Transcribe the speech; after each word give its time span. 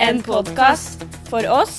En 0.00 0.22
podkast 0.24 1.02
for 1.28 1.44
oss, 1.52 1.74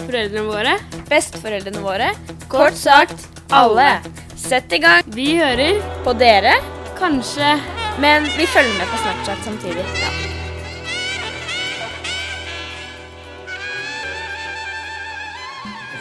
foreldrene 0.00 0.46
våre, 0.48 0.76
besteforeldrene 1.10 1.82
våre, 1.84 2.08
kort 2.48 2.78
sagt 2.78 3.26
alle. 3.52 3.98
Sett 4.36 4.72
i 4.72 4.80
gang. 4.80 5.04
Vi 5.12 5.34
hører 5.36 5.82
på 6.06 6.14
dere, 6.16 6.54
kanskje, 6.96 7.56
men 8.00 8.30
vi 8.38 8.48
følger 8.48 8.78
med 8.78 8.88
på 8.94 9.02
Snapchat 9.04 9.44
samtidig. 9.44 9.84
Ja. 10.00 10.35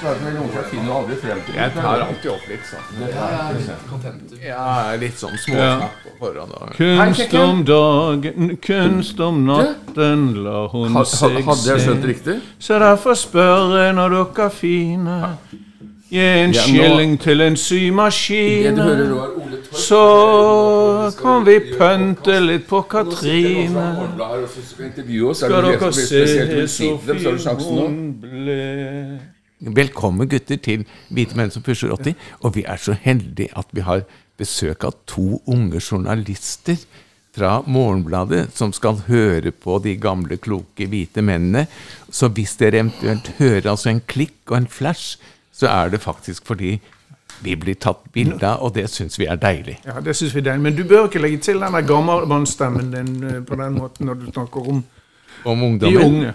Så 0.01 0.07
er 0.11 0.17
det 0.19 0.31
noen 0.35 0.49
som 0.51 0.65
finner 0.69 0.91
aldri 0.99 1.15
frem 1.21 1.41
til 1.45 1.55
Jeg 1.55 1.73
tar 1.75 2.01
alltid 2.05 2.31
opp 2.33 2.47
litt 2.51 2.65
sånn. 2.69 2.85
Ja, 4.43 4.95
litt 4.99 5.19
sånn 5.21 5.37
småsnakk 5.39 5.99
på 6.03 6.15
forhånd. 6.19 6.55
Kunst 6.77 7.35
om 7.39 7.61
dagen, 7.67 8.55
kunst 8.65 9.21
om 9.23 9.43
natten, 9.47 10.25
la 10.45 10.65
hun 10.73 10.97
seg 11.05 11.11
se. 11.11 11.43
Hadde 11.49 11.69
jeg 11.71 11.85
skjønt 11.85 12.09
riktig? 12.11 12.39
Så 12.59 12.79
derfor 12.83 13.19
spør 13.19 13.77
jeg 13.79 13.95
når 13.99 14.17
dere 14.17 14.47
er 14.47 14.57
fine, 14.57 15.19
gi 16.11 16.25
en 16.25 16.53
skilling 16.55 17.15
til 17.21 17.45
en 17.45 17.55
symaskin. 17.59 18.81
Så 19.75 20.01
kan 21.21 21.45
vi 21.47 21.59
pønte 21.75 22.39
litt 22.43 22.67
på 22.69 22.83
Katrine. 22.91 23.87
Skal. 25.33 25.55
Er 25.55 25.71
dere 25.71 25.93
se 25.93 26.67
så 26.67 26.91
fin 27.05 27.39
hun 27.63 27.97
ble. 28.21 28.61
Velkommen, 29.59 30.27
gutter, 30.27 30.57
til 30.59 30.83
Hvite 31.15 31.37
menn 31.39 31.51
som 31.53 31.63
pusher 31.63 31.93
80. 31.95 32.15
Og 32.43 32.57
vi 32.57 32.65
er 32.67 32.79
så 32.81 32.95
heldige 32.99 33.55
at 33.55 33.69
vi 33.71 33.85
har 33.87 34.03
besøk 34.37 34.83
av 34.83 34.97
to 35.07 35.39
unge 35.47 35.79
journalister 35.79 36.81
fra 37.35 37.61
Morgenbladet 37.67 38.49
som 38.55 38.73
skal 38.75 38.99
høre 39.07 39.51
på 39.51 39.77
de 39.83 39.95
gamle, 39.95 40.37
kloke, 40.37 40.87
hvite 40.91 41.23
mennene. 41.23 41.65
Så 42.11 42.27
hvis 42.35 42.57
dere 42.59 42.83
eventuelt 42.83 43.31
hører 43.39 43.71
altså 43.71 43.93
en 43.93 44.03
klikk 44.03 44.51
og 44.51 44.57
en 44.57 44.67
flash, 44.67 45.15
så 45.55 45.71
er 45.71 45.95
det 45.95 46.03
faktisk 46.03 46.45
fordi 46.47 46.75
vi 47.43 47.55
blir 47.59 47.75
tatt 47.79 48.03
bilde 48.15 48.47
av, 48.47 48.61
og 48.63 48.75
det 48.75 48.89
syns 48.91 49.19
vi 49.19 49.27
er 49.27 49.39
deilig. 49.39 49.79
Ja, 49.87 49.99
det 50.03 50.15
synes 50.15 50.35
vi 50.35 50.43
er 50.43 50.49
deilig. 50.51 50.63
Men 50.67 50.75
du 50.75 50.83
bør 50.87 51.07
ikke 51.07 51.23
legge 51.23 51.39
til 51.47 51.63
den 51.63 51.75
der 51.75 51.87
gammelmannsstemmen 51.87 52.91
din 52.91 53.23
eh, 53.23 53.43
på 53.43 53.55
den 53.59 53.79
måten 53.79 54.11
når 54.11 54.19
du 54.19 54.31
snakker 54.31 54.69
om 54.71 54.83
Om 55.45 55.79
de 55.79 55.97
unge. 55.99 56.33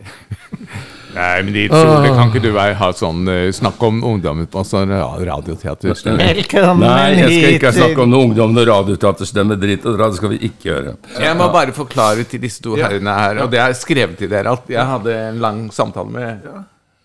Nei, 1.14 1.42
men 1.42 1.52
Nils 1.56 1.74
Ole, 1.74 2.10
kan 2.14 2.30
ikke 2.30 2.42
du 2.44 2.50
være, 2.54 2.74
ha 2.78 2.90
sånn 2.94 3.28
eh, 3.30 3.48
snakk 3.54 3.82
om 3.86 4.00
ungdommen 4.06 4.46
på 4.50 4.62
sånn 4.66 4.92
radioteaterstemme. 4.94 6.18
radioteater? 6.22 6.40
Velkommen 6.40 6.86
Nei, 6.86 7.18
jeg 7.18 7.30
skal 7.34 7.56
ikke 7.58 7.72
snakke 7.76 8.04
om 8.04 8.12
noen 8.12 8.30
ungdom 8.30 8.58
og 8.62 8.68
radioteaterstemme 8.70 9.58
dritt 9.60 9.86
og 9.90 9.98
dra. 9.98 10.10
Det 10.10 10.20
skal 10.20 10.34
vi 10.34 10.40
ikke 10.50 10.70
gjøre. 10.70 10.96
Jeg 11.26 11.38
må 11.40 11.48
bare 11.54 11.74
forklare 11.76 12.26
til 12.30 12.42
disse 12.44 12.62
to 12.64 12.78
herrene 12.78 13.16
her, 13.16 13.42
og 13.44 13.50
det 13.52 13.62
er 13.62 13.74
skrevet 13.78 14.18
til 14.20 14.30
dere, 14.30 14.54
at 14.54 14.70
jeg 14.70 14.86
hadde 14.94 15.16
en 15.30 15.40
lang 15.42 15.64
samtale 15.74 16.14
med 16.14 16.50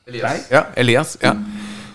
Elias. 0.05 0.49
ja, 0.53 0.67
Elias, 0.77 1.17
ja. 1.23 1.33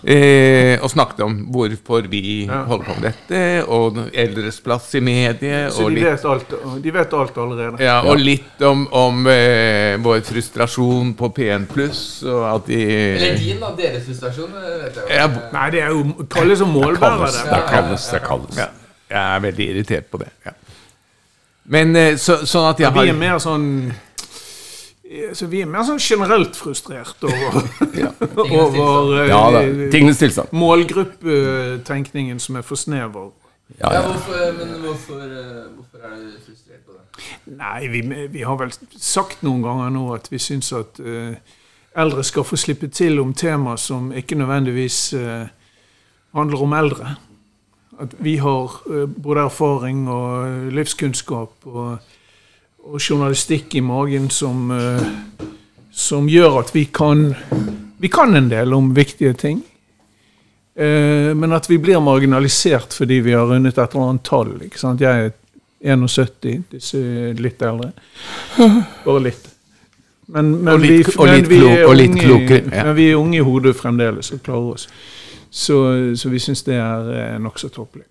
Eh, 0.01 0.79
og 0.81 0.89
snakket 0.89 1.19
om 1.21 1.35
hvorfor 1.53 2.07
vi 2.09 2.47
holder 2.49 2.85
på 2.87 2.93
med 2.97 3.03
dette, 3.11 3.41
og 3.69 3.99
eldres 4.17 4.57
plass 4.65 4.87
i 4.97 5.01
mediet, 5.05 5.69
Så 5.75 5.83
og 5.85 5.91
de 5.91 5.99
litt, 5.99 6.07
vet 6.07 6.25
alt, 6.25 6.55
de 6.81 6.93
vet 6.95 7.13
alt 7.13 7.37
allerede. 7.37 7.83
ja, 7.85 7.99
og 8.09 8.17
litt 8.17 8.63
om, 8.65 8.87
om 8.97 9.27
eh, 9.29 9.99
vår 10.01 10.23
frustrasjon 10.25 11.13
på 11.19 11.29
P1 11.37 11.67
pluss, 11.69 12.01
og 12.25 12.69
Eller 12.71 13.37
din, 13.37 13.59
da. 13.61 13.69
Deres 13.77 14.07
frustrasjon, 14.09 14.49
vet 14.57 14.97
jeg. 15.03 15.19
Ja, 15.19 15.27
Nei, 15.53 15.67
det 15.75 15.83
er 15.85 15.93
jo 15.93 16.25
kalles 16.33 16.57
som 16.63 16.73
målbærer. 16.73 17.21
Kalles, 17.21 17.37
det. 17.43 17.51
det 17.53 17.63
kalles, 17.69 18.09
det 18.15 18.23
kalles. 18.25 18.57
ja, 18.57 18.69
jeg 19.11 19.35
er 19.35 19.39
veldig 19.45 19.69
irritert 19.75 20.09
på 20.09 20.17
det. 20.23 20.31
Ja. 20.45 20.57
Men 21.71 21.93
eh, 21.95 22.15
så, 22.17 22.39
sånn 22.49 22.71
at 22.71 22.79
jeg 22.81 22.89
Vi 22.97 23.05
er 23.05 23.11
har 23.13 23.19
mer 23.21 23.37
sånn 23.39 23.67
så 25.35 25.47
Vi 25.51 25.61
er 25.61 25.69
mer 25.69 25.83
sånn 25.87 25.99
generelt 25.99 26.55
frustrert 26.55 27.23
over, 27.27 27.61
over 28.61 29.21
eh, 29.21 29.29
Ja 29.31 29.41
da. 29.51 29.61
Tingenes 29.91 30.21
tilstand. 30.21 30.51
målgruppetenkningen 30.55 32.39
som 32.39 32.55
er 32.59 32.65
for 32.67 32.79
snever. 32.79 33.31
Ja, 33.79 33.87
Ja, 33.87 33.93
ja. 33.93 34.01
hvorfor, 34.07 34.51
men 34.57 34.73
hvorfor, 34.83 35.21
eh, 35.23 35.63
hvorfor 35.75 36.03
er 36.03 36.15
du 36.15 36.31
frustrert 36.45 36.83
på 36.85 36.91
det? 36.97 37.55
Nei, 37.57 37.87
vi, 37.87 38.01
vi 38.31 38.41
har 38.43 38.57
vel 38.59 38.71
sagt 38.99 39.43
noen 39.43 39.63
ganger 39.63 39.89
nå 39.95 40.05
at 40.15 40.27
vi 40.31 40.39
syns 40.39 40.71
at 40.75 40.99
uh, 40.99 41.33
eldre 41.95 42.23
skal 42.23 42.43
få 42.47 42.59
slippe 42.59 42.87
til 42.87 43.19
om 43.19 43.33
tema 43.33 43.77
som 43.77 44.11
ikke 44.15 44.35
nødvendigvis 44.39 45.13
uh, 45.13 45.47
handler 46.35 46.63
om 46.63 46.73
eldre. 46.73 47.15
At 47.99 48.15
vi 48.19 48.37
har 48.43 48.75
uh, 48.87 49.07
både 49.07 49.45
erfaring 49.47 50.07
og 50.09 50.47
eh, 50.47 50.69
livskunnskap 50.75 51.67
og, 51.67 51.97
og 52.83 52.99
journalistikk 52.99 53.75
i 53.75 53.81
magen 53.85 54.29
som, 54.29 54.71
eh, 54.71 55.45
som 55.91 56.27
gjør 56.29 56.59
at 56.63 56.71
vi 56.75 56.85
kan, 56.93 57.35
vi 58.01 58.07
kan 58.11 58.35
en 58.35 58.49
del 58.49 58.73
om 58.73 58.93
viktige 58.95 59.33
ting. 59.33 59.61
Eh, 60.75 61.33
men 61.35 61.51
at 61.53 61.67
vi 61.69 61.77
blir 61.77 61.99
marginalisert 62.01 62.93
fordi 62.95 63.19
vi 63.21 63.31
har 63.35 63.45
rundet 63.45 63.77
et 63.77 63.93
eller 63.95 64.09
annet 64.09 64.23
tall. 64.23 64.53
ikke 64.65 64.79
sant? 64.79 65.01
Jeg 65.01 65.25
er 65.25 65.31
71, 65.97 66.63
disse 66.71 66.97
er 66.97 67.33
litt 67.41 67.61
eldre. 67.61 67.91
Bare 69.05 69.23
litt. 69.23 69.47
Men, 70.31 70.51
men 70.63 70.73
Og 70.73 70.79
litt- 70.79 71.07
vi, 71.07 71.13
og 71.17 71.25
men 71.25 71.35
litt 71.35 71.47
vi 71.49 71.57
er 71.67 71.85
og 71.87 71.95
litt 71.95 72.11
unge- 72.11 72.23
klokere, 72.27 72.75
ja. 72.75 72.83
Men 72.85 72.95
vi 72.95 73.09
er 73.11 73.15
unge 73.19 73.35
i 73.37 73.43
hodet 73.43 73.75
fremdeles 73.75 74.31
og 74.31 74.43
klarer 74.45 74.73
oss. 74.77 74.87
Så, 75.51 76.15
så 76.15 76.29
vi 76.31 76.39
syns 76.39 76.61
det 76.63 76.75
er 76.79 77.09
eh, 77.33 77.39
nokså 77.43 77.67
tåpelig. 77.69 78.05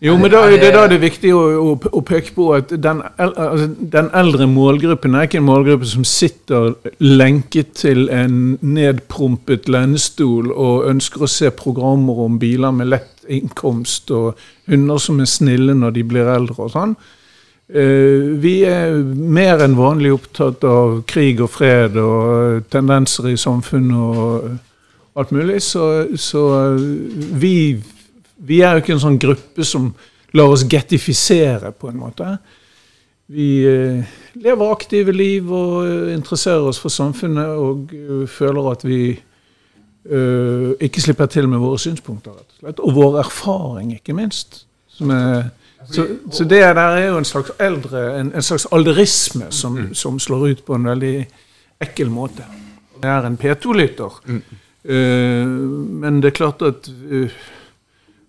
Jo, 0.00 0.16
men 0.16 0.30
da, 0.30 0.44
det- 0.50 0.62
er 0.62 0.72
da 0.72 0.86
det 0.86 0.96
er 0.98 1.02
viktig 1.10 1.30
å, 1.34 1.40
å, 1.58 1.72
å 1.98 2.00
peke 2.06 2.32
på 2.36 2.48
at 2.54 2.70
den, 2.82 3.00
altså, 3.18 3.66
den 3.94 4.10
eldre 4.14 4.46
målgruppen 4.50 5.14
er 5.18 5.26
ikke 5.26 5.40
en 5.40 5.46
målgruppe 5.48 5.86
som 5.90 6.04
sitter 6.06 6.74
lenket 7.02 7.72
til 7.82 8.08
en 8.14 8.58
nedprompet 8.62 9.68
lenestol 9.68 10.52
og 10.54 10.86
ønsker 10.90 11.24
å 11.26 11.30
se 11.30 11.50
programmer 11.50 12.20
om 12.28 12.38
biler 12.38 12.70
med 12.72 12.92
lett 12.94 13.24
innkomst 13.28 14.10
og 14.14 14.38
hunder 14.70 14.98
som 15.02 15.18
er 15.20 15.28
snille 15.28 15.74
når 15.76 15.96
de 15.98 16.04
blir 16.14 16.30
eldre 16.32 16.68
og 16.68 16.72
sånn. 16.76 16.94
Eh, 17.68 18.38
Vi 18.40 18.54
er 18.64 18.94
mer 19.02 19.60
enn 19.66 19.74
vanlig 19.76 20.14
opptatt 20.14 20.62
av 20.64 21.02
krig 21.10 21.42
og 21.44 21.50
fred 21.52 21.96
og 22.00 22.64
tendenser 22.72 23.28
i 23.28 23.36
samfunnet 23.36 23.98
og 23.98 24.56
alt 25.18 25.32
mulig, 25.34 25.58
så, 25.66 26.06
så 26.16 26.44
vi, 27.42 27.82
vi 28.38 28.60
er 28.62 28.76
jo 28.76 28.82
ikke 28.82 28.94
en 28.94 29.02
sånn 29.02 29.20
gruppe 29.20 29.66
som 29.66 29.90
lar 30.36 30.52
oss 30.52 30.64
gettifisere, 30.68 31.72
på 31.72 31.90
en 31.90 32.00
måte. 32.00 32.36
Vi 33.28 33.48
eh, 33.68 34.04
lever 34.40 34.72
aktive 34.72 35.12
liv 35.12 35.50
og 35.52 35.82
eh, 35.84 36.14
interesserer 36.14 36.64
oss 36.70 36.80
for 36.80 36.92
samfunnet 36.92 37.58
og 37.60 37.92
eh, 37.96 38.28
føler 38.30 38.70
at 38.72 38.86
vi 38.88 39.00
ikke 40.08 41.02
slipper 41.04 41.28
til 41.28 41.44
med 41.52 41.60
våre 41.60 41.76
synspunkter, 41.82 42.32
rett 42.32 42.46
og 42.54 42.60
slett. 42.62 42.78
Og 42.80 42.94
vår 42.96 43.18
erfaring, 43.20 43.90
ikke 43.92 44.14
minst. 44.16 44.62
Som 44.88 45.10
er, 45.12 45.50
så, 45.84 46.06
så 46.32 46.46
det 46.48 46.62
der 46.62 46.80
er 46.80 47.10
jo 47.10 47.18
en 47.18 47.28
slags 47.28 47.50
eldre, 47.60 48.04
en, 48.16 48.30
en 48.32 48.46
slags 48.46 48.64
alderisme 48.72 49.50
som, 49.52 49.76
som 49.92 50.16
slår 50.22 50.46
ut 50.46 50.62
på 50.64 50.78
en 50.78 50.88
veldig 50.88 51.12
ekkel 51.84 52.08
måte. 52.08 52.46
Det 53.02 53.10
er 53.10 53.28
en 53.28 53.36
P2-lytter. 53.36 54.16
Eh, 54.32 55.52
men 56.00 56.22
det 56.22 56.32
er 56.32 56.38
klart 56.40 56.64
at 56.64 56.88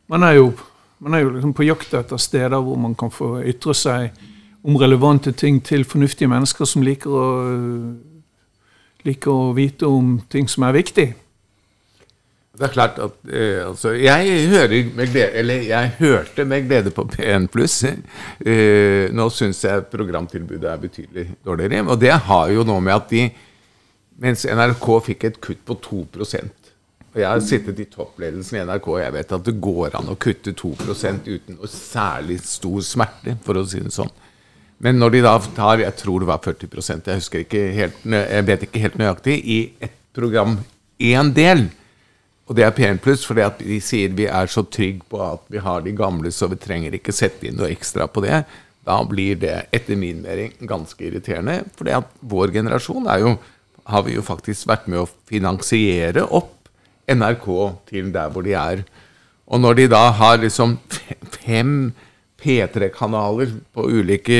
man 0.09 0.25
er 0.25 0.39
jo, 0.39 0.51
man 0.99 1.15
er 1.15 1.23
jo 1.23 1.31
liksom 1.35 1.53
på 1.55 1.67
jakt 1.67 1.93
etter 1.93 2.19
steder 2.21 2.59
hvor 2.65 2.77
man 2.81 2.95
kan 2.97 3.13
få 3.13 3.37
ytre 3.47 3.75
seg 3.77 4.09
om 4.65 4.75
relevante 4.79 5.31
ting 5.31 5.61
til 5.63 5.85
fornuftige 5.87 6.29
mennesker 6.31 6.67
som 6.67 6.83
liker 6.83 7.13
å, 7.15 7.27
liker 9.07 9.31
å 9.31 9.51
vite 9.55 9.87
om 9.87 10.17
ting 10.31 10.49
som 10.51 10.65
er 10.67 10.75
viktig. 10.75 11.07
Det 12.59 12.65
er 12.67 12.73
klart 12.73 12.97
at 12.99 13.13
eh, 13.31 13.61
altså, 13.63 13.93
jeg, 13.95 14.47
hører 14.51 14.89
med 14.95 15.11
glede, 15.13 15.29
eller 15.39 15.61
jeg 15.63 15.91
hørte 16.01 16.43
med 16.43 16.65
glede 16.67 16.91
på 16.91 17.05
P1 17.07 17.47
Pluss. 17.53 17.77
Eh, 17.85 19.05
nå 19.15 19.29
syns 19.31 19.61
jeg 19.63 19.85
programtilbudet 19.93 20.67
er 20.67 20.81
betydelig 20.81 21.29
dårligere. 21.45 21.85
Og 21.87 22.01
det 22.01 22.11
har 22.27 22.51
jo 22.51 22.65
noe 22.67 22.83
med 22.83 22.97
at 22.97 23.13
de 23.13 23.29
Mens 24.19 24.41
NRK 24.43 24.85
fikk 25.05 25.21
et 25.29 25.37
kutt 25.39 25.61
på 25.63 25.77
2 25.79 25.99
Og 27.19 27.25
jeg 27.25 27.35
har 27.35 27.41
sittet 27.43 27.79
i 27.83 27.85
toppledelsen 27.91 28.55
i 28.55 28.61
NRK, 28.63 28.85
og 28.93 29.01
jeg 29.01 29.11
vet 29.11 29.31
at 29.35 29.43
det 29.43 29.53
går 29.59 29.95
an 29.99 30.07
å 30.07 30.13
kutte 30.15 30.53
2 30.55 30.69
uten 30.79 31.57
noe 31.57 31.67
særlig 31.67 32.37
stor 32.47 32.79
smerte, 32.87 33.33
for 33.43 33.59
å 33.59 33.63
si 33.67 33.81
det 33.83 33.91
sånn. 33.91 34.11
Men 34.79 34.95
når 34.95 35.11
de 35.11 35.21
da 35.25 35.33
tar 35.57 35.81
jeg 35.83 35.97
tror 35.99 36.23
det 36.23 36.29
var 36.29 36.39
40% 36.39 37.09
jeg 37.11 37.19
husker 37.19 37.41
ikke 37.43 37.63
helt, 37.75 37.97
jeg 38.07 38.45
vet 38.47 38.61
ikke 38.63 38.83
helt 38.85 38.95
nøyaktig, 39.01 39.35
i 39.35 39.57
et 39.83 39.97
program 40.15 40.53
én 40.95 41.33
del, 41.35 41.65
og 42.47 42.55
det 42.55 42.63
er 42.63 42.71
P1 42.77 43.01
pluss, 43.03 43.25
fordi 43.27 43.49
de 43.59 43.79
sier 43.83 44.13
vi 44.15 44.29
er 44.31 44.47
så 44.47 44.63
trygge 44.63 45.03
på 45.11 45.19
at 45.19 45.43
vi 45.51 45.59
har 45.65 45.83
de 45.83 45.91
gamle, 45.97 46.31
så 46.31 46.47
vi 46.47 46.55
trenger 46.55 46.95
ikke 46.95 47.11
sette 47.11 47.49
inn 47.49 47.59
noe 47.59 47.67
ekstra 47.73 48.07
på 48.07 48.23
det. 48.23 48.45
Da 48.87 48.95
blir 49.03 49.35
det 49.43 49.57
etter 49.75 49.99
min 49.99 50.23
mening 50.23 50.55
ganske 50.63 51.03
irriterende. 51.03 51.59
For 51.75 51.91
vår 52.31 52.55
generasjon 52.55 53.11
er 53.11 53.25
jo, 53.25 53.35
har 53.91 54.07
vi 54.07 54.15
jo 54.15 54.23
faktisk 54.23 54.71
vært 54.71 54.87
med 54.87 55.03
å 55.03 55.09
finansiere 55.27 56.23
opp 56.23 56.55
NRK 57.09 57.47
til 57.89 58.13
der 58.13 58.29
hvor 58.33 58.45
de 58.45 58.53
er. 58.57 58.83
Og 59.49 59.61
når 59.61 59.79
de 59.79 59.87
da 59.91 60.09
har 60.13 60.37
liksom 60.37 60.77
fem 61.41 61.91
P3-kanaler 62.39 63.51
på 63.73 63.83
ulike 63.89 64.39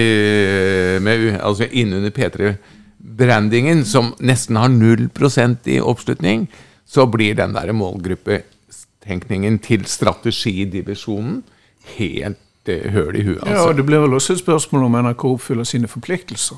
med, 1.04 1.39
Altså 1.42 1.68
innunder 1.71 2.13
P3-brandingen, 2.16 3.83
som 3.86 4.13
nesten 4.19 4.56
har 4.56 4.69
0% 4.69 5.68
i 5.68 5.80
oppslutning, 5.81 6.48
så 6.88 7.06
blir 7.06 7.36
den 7.36 7.54
der 7.54 7.74
målgruppetenkningen 7.74 9.60
til 9.60 9.86
strategidivisjonen 9.86 11.44
helt 11.98 12.69
eh, 12.69 12.89
høl 12.92 13.16
i 13.16 13.24
huet. 13.24 13.44
Ja, 13.45 13.51
Altså. 13.51 13.68
og 13.69 13.77
Det 13.77 13.86
blir 13.86 14.00
vel 14.00 14.13
også 14.13 14.33
et 14.33 14.39
spørsmål 14.39 14.83
om 14.83 14.98
NRK 15.06 15.25
oppfyller 15.25 15.63
sine 15.63 15.88
forpliktelser. 15.88 16.57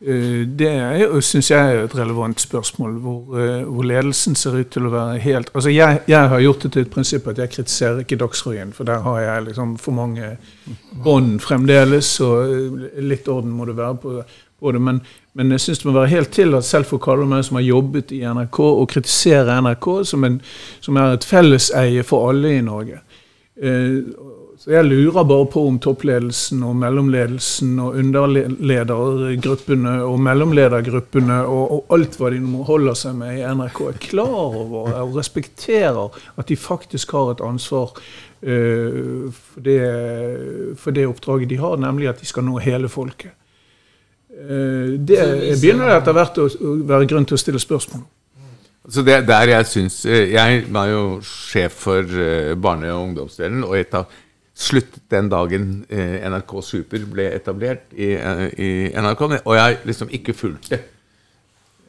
Eh, 0.00 0.46
Det 0.46 1.22
syns 1.24 1.50
jeg 1.50 1.72
er 1.74 1.84
et 1.84 1.94
relevant 1.96 2.40
spørsmål, 2.40 2.92
hvor, 3.00 3.38
eh, 3.40 3.62
hvor 3.64 3.82
ledelsen 3.82 4.34
ser 4.36 4.58
ut 4.60 4.68
til 4.70 4.86
å 4.86 4.90
være 4.92 5.18
helt 5.18 5.50
Altså, 5.54 5.70
jeg, 5.70 6.00
jeg 6.06 6.28
har 6.28 6.40
gjort 6.40 6.62
det 6.62 6.72
til 6.72 6.82
et 6.82 6.90
prinsipp 6.90 7.28
at 7.28 7.38
jeg 7.38 7.50
kritiserer 7.50 8.02
ikke 8.02 8.18
Dagsrevyen, 8.20 8.72
for 8.72 8.84
der 8.84 9.00
har 9.00 9.20
jeg 9.20 9.44
liksom 9.44 9.78
for 9.78 9.92
mange 9.92 10.36
bånd 11.04 11.40
fremdeles, 11.40 12.20
og 12.20 12.44
eh, 12.44 13.00
litt 13.00 13.28
orden 13.28 13.50
må 13.56 13.64
det 13.64 13.76
være 13.76 13.96
på, 14.02 14.22
på 14.60 14.72
det. 14.72 14.82
Men, 14.82 15.00
men 15.32 15.50
jeg 15.50 15.60
syns 15.60 15.78
det 15.78 15.88
må 15.88 15.96
være 15.96 16.12
helt 16.12 16.30
tillatt, 16.30 16.64
selv 16.64 16.84
for 16.92 16.98
Karl 16.98 17.24
og 17.24 17.32
meg 17.32 17.44
som 17.44 17.56
har 17.56 17.64
jobbet 17.64 18.12
i 18.12 18.20
NRK, 18.20 18.60
og 18.60 18.88
kritiserer 18.92 19.62
NRK 19.64 20.04
som, 20.04 20.24
en, 20.28 20.40
som 20.80 20.96
er 21.00 21.16
et 21.16 21.24
felleseie 21.24 22.04
for 22.04 22.28
alle 22.28 22.58
i 22.58 22.60
Norge. 22.60 23.00
Eh, 23.56 24.02
Så 24.66 24.72
jeg 24.74 24.82
lurer 24.88 25.22
bare 25.22 25.46
på 25.46 25.62
om 25.68 25.76
toppledelsen 25.78 26.64
og 26.66 26.72
mellomledelsen 26.80 27.76
og 27.78 28.00
underledergruppene 28.00 29.92
og 30.02 30.16
mellomledergruppene 30.26 31.36
og, 31.46 31.70
og 31.76 31.94
alt 31.94 32.18
hva 32.18 32.32
de 32.34 32.40
nå 32.42 32.64
holder 32.66 32.98
seg 32.98 33.14
med 33.14 33.36
i 33.38 33.44
NRK, 33.46 33.78
er 33.92 34.00
klar 34.02 34.34
over 34.58 34.90
og 35.04 35.14
respekterer 35.20 36.18
at 36.34 36.50
de 36.50 36.58
faktisk 36.58 37.14
har 37.14 37.30
et 37.36 37.44
ansvar 37.46 37.94
uh, 37.94 39.30
for, 39.30 39.62
det, 39.68 39.78
for 40.82 40.98
det 40.98 41.06
oppdraget 41.12 41.54
de 41.54 41.62
har, 41.62 41.78
nemlig 41.86 42.10
at 42.10 42.18
de 42.18 42.26
skal 42.26 42.48
nå 42.50 42.58
hele 42.66 42.90
folket. 42.90 43.38
Uh, 44.34 44.98
det 44.98 45.22
begynner 45.62 45.94
det 45.94 46.02
etter 46.02 46.18
hvert 46.18 46.42
å, 46.42 46.50
å 46.50 46.76
være 46.90 47.06
grunn 47.14 47.30
til 47.30 47.38
å 47.38 47.44
stille 47.46 47.62
spørsmål 47.62 48.02
om. 48.02 48.10
Så 48.90 49.02
det 49.06 49.14
er 49.14 49.24
der 49.26 49.50
jeg 49.50 49.66
syns 49.66 49.94
eh, 50.06 50.28
Jeg 50.30 50.60
var 50.70 50.86
jo 50.86 51.00
sjef 51.26 51.74
for 51.88 52.06
barne- 52.62 52.92
og 52.94 53.08
ungdomsdelen, 53.08 53.64
og 53.66 53.74
et 53.78 53.94
av 53.98 54.06
sluttet 54.56 55.04
den 55.12 55.28
dagen 55.28 55.84
eh, 55.92 56.22
NRK 56.24 56.52
Super 56.64 57.02
ble 57.12 57.28
etablert 57.36 57.92
i, 57.92 58.14
eh, 58.16 58.46
i 58.56 58.70
NRK, 58.96 59.24
og 59.44 59.54
jeg 59.58 59.80
liksom 59.84 60.12
ikke 60.16 60.34
fulgte. 60.36 60.80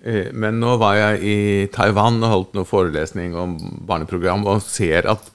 Eh, 0.04 0.34
Men 0.34 0.60
nå 0.60 0.76
var 0.82 0.98
jeg 1.00 1.24
i 1.24 1.38
Taiwan 1.72 2.20
og 2.22 2.34
holdt 2.34 2.58
noe 2.58 2.68
forelesning 2.68 3.36
om 3.40 3.56
barneprogram, 3.88 4.44
og 4.46 4.62
ser 4.66 5.08
at 5.08 5.32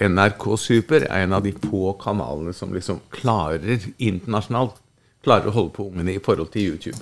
NRK 0.00 0.56
Super 0.56 1.04
er 1.04 1.26
en 1.26 1.36
av 1.36 1.44
de 1.44 1.52
få 1.52 1.92
kanalene 2.00 2.54
som 2.56 2.72
liksom 2.72 3.02
klarer 3.12 3.84
internasjonalt 3.98 4.80
klarer 5.20 5.50
å 5.50 5.52
holde 5.52 5.74
på 5.76 5.84
ungene 5.90 6.14
i 6.16 6.22
forhold 6.22 6.48
til 6.54 6.70
YouTube. 6.72 6.96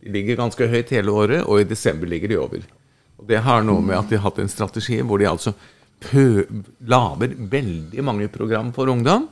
De 0.00 0.08
ligger 0.14 0.38
ganske 0.40 0.68
høyt 0.72 0.92
hele 0.96 1.12
året, 1.12 1.44
og 1.44 1.60
i 1.60 1.68
desember 1.68 2.08
ligger 2.08 2.32
de 2.32 2.38
over. 2.40 2.62
Og 3.20 3.26
Det 3.28 3.42
har 3.44 3.60
noe 3.62 3.84
med 3.84 3.98
at 3.98 4.08
de 4.08 4.16
har 4.16 4.24
hatt 4.30 4.40
en 4.40 4.48
strategi 4.48 5.02
hvor 5.04 5.20
de 5.20 5.28
altså 5.28 5.52
lager 6.00 7.34
veldig 7.36 8.04
mange 8.04 8.28
program 8.32 8.72
for 8.76 8.90
ungdom 8.92 9.28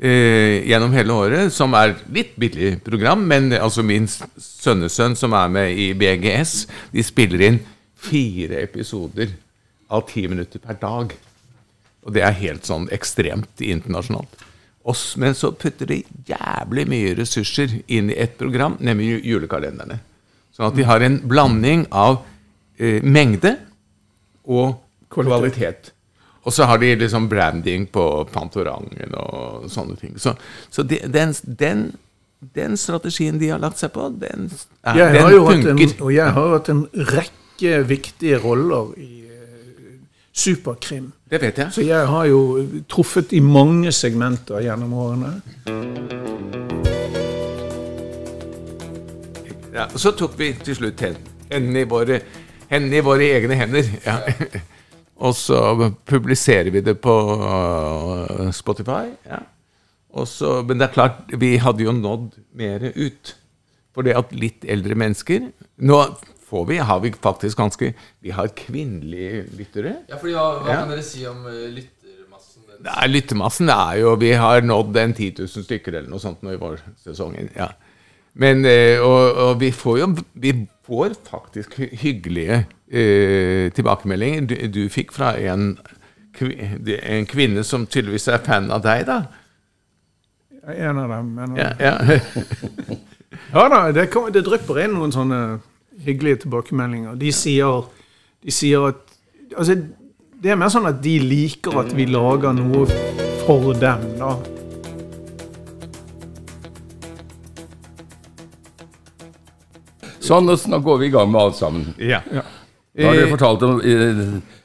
eh, 0.00 0.66
gjennom 0.68 0.92
hele 0.96 1.16
året, 1.16 1.52
som 1.54 1.74
er 1.78 1.96
litt 2.12 2.36
billig 2.40 2.76
program, 2.84 3.24
men 3.28 3.52
altså 3.56 3.84
min 3.86 4.08
sønnesønn 4.08 5.16
som 5.18 5.36
er 5.36 5.52
med 5.52 5.72
i 5.76 5.90
BGS, 5.96 6.66
de 6.92 7.04
spiller 7.04 7.46
inn 7.48 7.60
fire 8.00 8.62
episoder 8.64 9.32
av 9.90 10.06
ti 10.08 10.26
minutter 10.30 10.62
per 10.62 10.78
dag. 10.80 11.12
Og 12.06 12.14
det 12.16 12.22
er 12.24 12.38
helt 12.40 12.68
sånn 12.68 12.88
ekstremt 12.94 13.60
internasjonalt. 13.60 14.46
Oss, 14.88 15.16
Men 15.16 15.34
så 15.36 15.52
putter 15.52 15.86
de 15.86 15.98
jævlig 16.24 16.86
mye 16.88 17.12
ressurser 17.18 17.82
inn 17.86 18.08
i 18.08 18.16
ett 18.16 18.38
program, 18.38 18.78
nemlig 18.80 19.20
julekalenderne. 19.28 19.98
Sånn 20.56 20.70
at 20.70 20.76
de 20.78 20.86
har 20.88 21.04
en 21.04 21.18
blanding 21.28 21.84
av 21.92 22.22
eh, 22.80 23.04
mengde 23.04 23.58
og 24.48 24.80
kvalitet. 25.12 25.92
Og 26.42 26.52
så 26.52 26.64
har 26.64 26.78
de 26.78 26.94
liksom 26.96 27.28
branding 27.28 27.86
på 27.92 28.04
Pantorangen 28.32 29.14
og 29.20 29.66
sånne 29.70 29.96
ting. 30.00 30.16
Så, 30.18 30.32
så 30.72 30.82
de, 30.82 31.00
den, 31.04 31.34
den, 31.44 31.82
den 32.56 32.76
strategien 32.80 33.38
de 33.38 33.50
har 33.52 33.60
lagt 33.60 33.80
seg 33.80 33.92
på, 33.92 34.08
den, 34.22 34.48
er, 34.80 34.96
Jeg 34.96 35.12
den 35.12 35.44
hatt 35.46 35.68
en, 35.74 35.82
og 36.00 36.14
jeg 36.14 36.36
har 36.38 36.54
hatt 36.54 36.72
en 36.72 36.86
rekke 37.12 37.82
viktige 37.84 38.40
roller 38.40 38.94
i 38.96 39.26
uh, 39.28 40.00
superkrim. 40.32 41.12
Det 41.30 41.42
vet 41.44 41.60
jeg. 41.60 41.76
Så 41.76 41.84
jeg 41.84 42.08
har 42.08 42.26
jo 42.32 42.40
truffet 42.88 43.36
i 43.36 43.44
mange 43.44 43.92
segmenter 43.92 44.64
gjennom 44.64 44.96
årene. 44.96 45.36
Ja, 49.70 49.86
og 49.86 50.00
så 50.00 50.16
tok 50.16 50.40
vi 50.40 50.54
til 50.64 50.74
slutt 50.74 51.04
hendene 51.04 51.84
i 51.84 51.88
våre, 51.88 52.22
hendene 52.72 52.96
i 52.96 53.04
våre 53.04 53.28
egne 53.36 53.60
hender. 53.60 53.96
Ja. 54.08 54.22
Og 55.20 55.34
så 55.36 55.58
publiserer 56.08 56.70
vi 56.72 56.80
det 56.80 56.96
på 57.04 57.14
øh, 57.44 58.48
Spotify. 58.56 59.10
Ja. 59.28 59.42
Så, 60.26 60.62
men 60.66 60.80
det 60.80 60.88
er 60.88 60.94
klart, 60.94 61.20
vi 61.38 61.52
hadde 61.62 61.84
jo 61.84 61.92
nådd 61.94 62.38
mer 62.58 62.88
ut. 62.96 63.36
For 63.94 64.06
det 64.06 64.14
at 64.16 64.30
litt 64.32 64.62
eldre 64.70 64.94
mennesker 64.94 65.48
Nå 65.82 65.96
får 66.46 66.66
vi, 66.68 66.76
har 66.78 67.00
vi 67.02 67.10
faktisk 67.10 67.58
ganske 67.58 67.88
Vi 68.22 68.30
har 68.34 68.52
kvinnelige 68.54 69.40
lyttere. 69.58 69.96
Ja, 70.08 70.18
fordi 70.20 70.34
hva, 70.36 70.44
hva 70.62 70.70
Ja. 70.70 70.76
kan 70.84 70.92
dere 70.94 71.02
si 71.06 71.24
om 71.26 71.40
eh, 71.50 71.64
lyttermassen? 71.74 72.62
Nei, 72.86 73.08
lyttermassen 73.10 73.72
er 73.74 73.98
jo 74.04 74.14
Vi 74.22 74.30
har 74.38 74.62
nådd 74.62 74.96
en 75.02 75.14
10 75.18 75.42
000 75.42 75.66
stykker 75.66 75.98
eller 75.98 76.10
noe 76.10 76.22
sånt 76.22 76.42
nå 76.46 76.54
i 76.54 76.60
vårsesongen. 76.62 77.50
Ja. 77.58 77.72
Men, 78.34 78.64
eh, 78.64 79.00
og, 79.02 79.34
og 79.34 79.60
vi 79.60 79.70
får 79.74 79.98
jo 79.98 80.06
Vi 80.38 80.52
får 80.86 81.16
faktisk 81.30 81.74
hyggelige 81.78 82.64
eh, 82.90 83.72
tilbakemeldinger. 83.72 84.46
Du, 84.46 84.54
du 84.70 84.88
fikk 84.88 85.12
fra 85.12 85.34
en, 85.38 85.78
en 86.40 87.26
kvinne 87.26 87.64
som 87.66 87.86
tydeligvis 87.86 88.28
er 88.28 88.42
fan 88.44 88.70
av 88.70 88.82
deg, 88.86 89.06
da. 89.08 89.20
En 90.70 90.98
av 90.98 91.10
dem. 91.10 91.38
En 91.38 91.52
av 91.52 91.58
Ja, 91.58 91.70
ja. 91.80 92.20
Ja 93.50 93.68
da, 93.70 93.78
det, 93.94 94.08
kom, 94.10 94.28
det 94.34 94.42
drypper 94.46 94.78
inn 94.84 94.92
noen 94.94 95.12
sånne 95.14 95.38
hyggelige 96.04 96.44
tilbakemeldinger. 96.44 97.16
De 97.18 97.30
sier, 97.34 97.86
de 98.44 98.54
sier 98.54 98.90
at 98.92 99.06
Altså, 99.58 99.74
det 100.38 100.52
er 100.52 100.58
mer 100.60 100.70
sånn 100.70 100.86
at 100.86 101.00
de 101.02 101.16
liker 101.18 101.80
at 101.80 101.88
vi 101.90 102.04
lager 102.06 102.54
noe 102.54 102.84
for 103.42 103.72
dem, 103.74 104.04
da. 104.20 104.36
Sånn, 110.30 110.46
og 110.52 110.66
nå 110.70 110.78
går 110.86 110.98
vi 111.02 111.10
i 111.10 111.14
gang 111.14 111.30
med 111.32 111.40
alt 111.42 111.58
sammen. 111.58 111.88
ja. 112.30 112.44
Da 112.90 113.06
har 113.06 113.14
dere 113.14 113.30
fortalt 113.30 113.62
om 113.62 113.76
eh, 113.86 114.20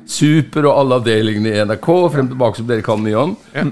Super 0.06 0.68
og 0.70 0.80
alle 0.80 1.00
avdelingene 1.00 1.50
i 1.50 1.64
NRK, 1.66 1.88
frem 2.14 2.28
og 2.28 2.34
tilbake 2.36 2.60
som 2.60 2.68
dere 2.70 2.86
kan 2.86 3.02
mye 3.02 3.18
om. 3.18 3.32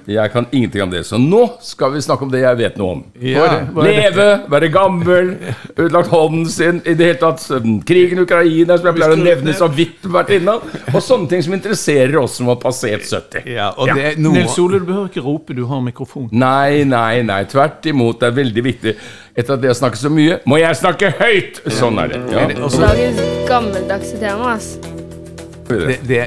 Jeg 0.09 0.33
kan 0.33 0.47
ingenting 0.51 0.85
om 0.85 0.93
det, 0.93 1.03
så 1.05 1.19
nå 1.21 1.43
skal 1.61 1.93
vi 1.93 2.01
snakke 2.01 2.25
om 2.25 2.31
det 2.33 2.41
jeg 2.41 2.59
vet 2.63 2.79
noe 2.81 2.95
om. 2.97 3.03
Ja. 3.21 3.45
Leve, 3.77 4.27
være 4.49 4.71
gammel, 4.73 5.33
utlagt 5.75 6.09
hånden 6.13 6.47
sin, 6.49 6.81
i 6.89 6.95
det 6.97 7.11
hele 7.11 7.21
tatt 7.21 7.45
krigen 7.87 8.21
i 8.21 8.25
Ukraina, 8.25 8.79
som 8.79 8.89
jeg 8.89 8.97
pleier 8.97 9.15
å 9.17 9.21
nevne 9.21 9.55
så 9.57 9.69
vidt 9.71 10.09
vært 10.09 10.33
innom, 10.39 10.63
og 10.93 10.99
sånne 11.03 11.29
ting 11.31 11.45
som 11.45 11.55
interesserer 11.57 12.17
oss 12.23 12.39
som 12.39 12.49
har 12.51 12.59
passert 12.61 13.05
70. 13.05 13.45
ja 13.53 13.69
og 13.77 13.89
det 13.93 14.07
er 14.13 14.19
noe 14.21 14.37
Nils 14.39 14.57
Ole, 14.61 14.79
du 14.81 14.87
behøver 14.89 15.11
ikke 15.11 15.25
rope, 15.25 15.53
du 15.57 15.65
har 15.69 15.83
mikrofon. 15.85 16.29
Nei, 16.31 16.83
nei, 16.87 17.21
nei. 17.25 17.43
Tvert 17.49 17.85
imot. 17.89 18.19
Det 18.21 18.29
er 18.29 18.35
veldig 18.37 18.65
viktig. 18.65 18.95
Etter 19.33 19.55
at 19.55 19.63
jeg 19.65 19.73
har 19.73 19.79
snakket 19.79 20.03
så 20.05 20.11
mye, 20.13 20.39
må 20.49 20.59
jeg 20.61 20.81
snakke 20.81 21.13
høyt! 21.19 21.63
Sånn 21.73 22.01
er 22.03 22.13
det. 22.13 22.25
Ja. 22.33 22.47
Dagens 22.53 23.23
gammeldagse 23.49 24.19
tema, 24.21 24.57
ass. 24.57 24.75
Det, 25.79 25.97
det, 26.07 26.23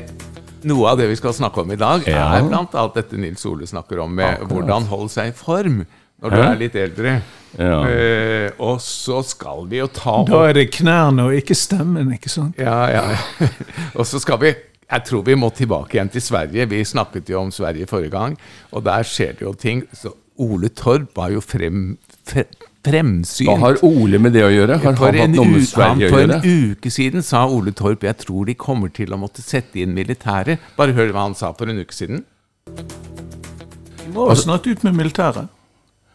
Noe 0.66 0.88
av 0.90 0.98
det 0.98 1.06
vi 1.10 1.16
skal 1.18 1.34
snakke 1.36 1.62
om 1.62 1.70
i 1.70 1.76
dag, 1.78 2.02
Ja. 2.08 2.24
er 2.38 2.46
blant 2.48 2.74
alt 2.74 2.94
dette 2.98 3.16
Nils 3.20 3.44
Ole 3.46 3.66
snakker 3.66 4.00
om, 4.02 4.14
med 4.14 4.26
Akkurat. 4.40 4.50
hvordan 4.50 4.86
holde 4.90 5.08
seg 5.12 5.28
i 5.30 5.34
form 5.36 5.84
når 6.22 6.30
du 6.32 6.36
Hæ? 6.36 6.46
er 6.48 6.56
litt 6.58 6.74
eldre. 6.80 7.12
Ja. 7.56 7.76
Uh, 7.86 8.50
og 8.66 8.80
så 8.84 9.22
skal 9.24 9.62
vi 9.70 9.78
jo 9.78 9.86
ta 9.88 10.24
Da 10.28 10.42
er 10.48 10.52
det 10.58 10.66
knærne 10.74 11.28
og 11.28 11.36
ikke 11.38 11.54
stemmen, 11.56 12.10
ikke 12.12 12.28
sant? 12.28 12.58
Ja, 12.58 12.88
ja. 12.90 13.04
og 13.98 14.04
så 14.08 14.18
skal 14.20 14.40
vi 14.42 14.50
Jeg 14.90 15.04
tror 15.08 15.22
vi 15.24 15.34
må 15.34 15.48
tilbake 15.54 15.96
igjen 15.96 16.10
til 16.12 16.22
Sverige. 16.22 16.66
Vi 16.70 16.82
snakket 16.84 17.30
jo 17.30 17.40
om 17.40 17.50
Sverige 17.50 17.86
forrige 17.90 18.10
gang, 18.12 18.36
og 18.72 18.84
der 18.84 19.02
skjer 19.02 19.32
det 19.38 19.42
jo 19.42 19.52
ting. 19.54 19.84
Så 19.92 20.12
Ole 20.38 20.68
Torp 20.68 21.08
var 21.16 21.30
jo 21.32 21.40
frem, 21.40 21.96
fre, 22.28 22.44
fremsynt. 22.86 23.48
Hva 23.50 23.56
har 23.62 23.80
Ole 23.86 24.20
med 24.22 24.34
det 24.36 24.44
å 24.46 24.52
gjøre? 24.52 24.78
Har 24.82 24.96
han 25.00 25.08
en, 25.08 25.20
hatt 25.24 25.34
noe 25.36 25.52
med 25.56 25.66
Sverige 25.66 26.08
å 26.08 26.14
for 26.14 26.24
en 26.24 26.46
uke 26.46 26.92
siden 26.92 27.26
sa 27.26 27.44
Ole 27.50 27.74
Torp 27.76 28.06
jeg 28.06 28.20
tror 28.22 28.46
de 28.48 28.56
kommer 28.58 28.92
til 28.94 29.14
å 29.14 29.20
måtte 29.20 29.44
sette 29.44 29.82
inn 29.82 29.94
militæret. 29.96 30.62
Bare 30.78 30.96
hør 30.96 31.12
hva 31.14 31.26
han 31.28 31.36
sa 31.38 31.52
for 31.56 31.72
en 31.72 31.82
uke 31.82 31.96
siden. 31.96 32.24
Vi 32.66 34.12
må 34.14 34.28
ha 34.30 34.36
snart 34.38 34.68
ut 34.70 34.86
med 34.86 34.96
militæret. 34.96 35.50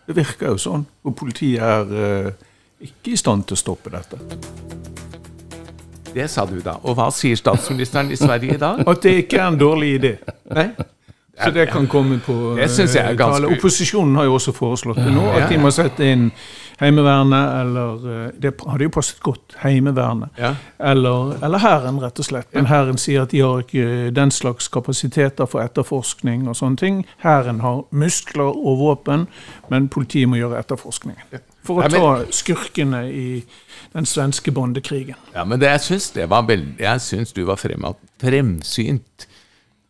Det 0.08 0.16
virker 0.18 0.56
jo 0.56 0.62
sånn. 0.62 0.88
Og 1.08 1.16
politiet 1.16 1.62
er 1.64 1.92
uh, 1.92 2.32
ikke 2.82 3.14
i 3.14 3.20
stand 3.20 3.46
til 3.48 3.58
å 3.58 3.62
stoppe 3.62 3.92
dette. 3.94 4.20
Det 6.12 6.28
sa 6.28 6.44
du 6.48 6.58
da. 6.64 6.76
Og 6.84 6.98
hva 6.98 7.08
sier 7.16 7.38
statsministeren 7.40 8.12
i 8.12 8.18
Sverige 8.20 8.58
i 8.58 8.60
dag? 8.60 8.82
At 8.88 9.06
det 9.06 9.14
ikke 9.24 9.40
er 9.40 9.52
en 9.54 9.60
dårlig 9.60 9.94
idé. 10.00 10.16
Nei? 10.52 10.72
Så 11.42 11.52
det 11.56 11.70
kan 11.72 11.88
komme 11.88 12.20
på 12.20 12.56
Det 12.58 12.68
synes 12.70 12.96
jeg 12.96 13.06
er 13.06 13.12
eh, 13.12 13.18
ganske- 13.18 13.42
tale. 13.42 13.56
Opposisjonen 13.56 14.16
har 14.16 14.24
jo 14.24 14.34
også 14.34 14.52
foreslått 14.52 14.98
det 14.98 15.14
nå, 15.14 15.24
at 15.32 15.50
de 15.50 15.58
må 15.58 15.72
sette 15.72 16.06
inn 16.06 16.32
Heimevernet, 16.82 17.62
eller 17.62 18.10
eh, 18.12 18.30
Det 18.42 18.54
hadde 18.68 18.88
jo 18.88 18.90
passet 18.90 19.20
godt. 19.22 19.56
Heimevernet. 19.62 20.30
Ja. 20.38 20.56
Eller, 20.80 21.36
eller 21.44 21.62
Hæren, 21.62 22.00
rett 22.02 22.20
og 22.20 22.26
slett. 22.26 22.50
Men 22.54 22.66
Hæren 22.72 22.98
sier 22.98 23.28
at 23.28 23.32
de 23.32 23.44
har 23.46 23.62
ikke 23.62 24.10
den 24.16 24.34
slags 24.34 24.68
kapasiteter 24.74 25.46
for 25.46 25.62
etterforskning 25.62 26.48
og 26.50 26.58
sånne 26.58 26.82
ting. 26.82 27.04
Hæren 27.22 27.62
har 27.62 27.84
muskler 27.92 28.50
og 28.50 28.82
våpen, 28.82 29.28
men 29.70 29.90
politiet 29.94 30.30
må 30.30 30.42
gjøre 30.42 30.60
etterforskningen. 30.64 31.46
For 31.62 31.84
å 31.84 31.90
ta 31.94 32.32
skurkene 32.34 33.04
i 33.14 33.28
den 33.94 34.08
svenske 34.10 34.52
bondekrigen. 34.52 35.20
Ja, 35.36 35.46
men 35.46 35.62
det, 35.62 35.70
jeg 35.70 35.86
syns 35.86 36.10
det 36.16 36.26
var 36.32 36.48
veldig 36.48 36.80
Jeg 36.82 37.02
syns 37.06 37.36
du 37.38 37.44
var 37.46 37.62
fremsynt. 37.62 39.28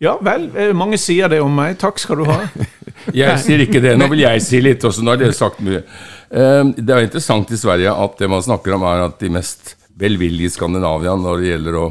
Ja 0.01 0.15
vel, 0.25 0.47
eh, 0.57 0.71
mange 0.73 0.97
sier 0.97 1.29
det 1.29 1.41
om 1.43 1.53
meg. 1.53 1.75
Takk 1.81 1.99
skal 2.01 2.23
du 2.23 2.25
ha. 2.29 2.39
Jeg 3.17 3.37
sier 3.43 3.61
ikke 3.61 3.81
det. 3.83 3.93
Nå 3.97 4.07
vil 4.11 4.23
jeg 4.23 4.41
si 4.45 4.59
litt 4.61 4.83
også. 4.85 5.01
Nå 5.05 5.13
har 5.13 5.19
dere 5.21 5.33
sagt 5.33 5.61
mye. 5.65 5.83
Eh, 6.29 6.63
Det 6.77 6.93
er 6.95 7.05
interessant 7.05 7.49
i 7.53 7.57
Sverige 7.59 7.93
at 7.93 8.17
det 8.21 8.29
man 8.29 8.43
snakker 8.45 8.75
om, 8.77 8.85
er 8.85 9.05
at 9.07 9.21
de 9.21 9.29
mest 9.33 9.75
velvillige 10.01 10.49
i 10.49 10.53
Skandinavia 10.53 11.13
når 11.17 11.41
det 11.41 11.49
gjelder 11.51 11.77
å 11.77 11.85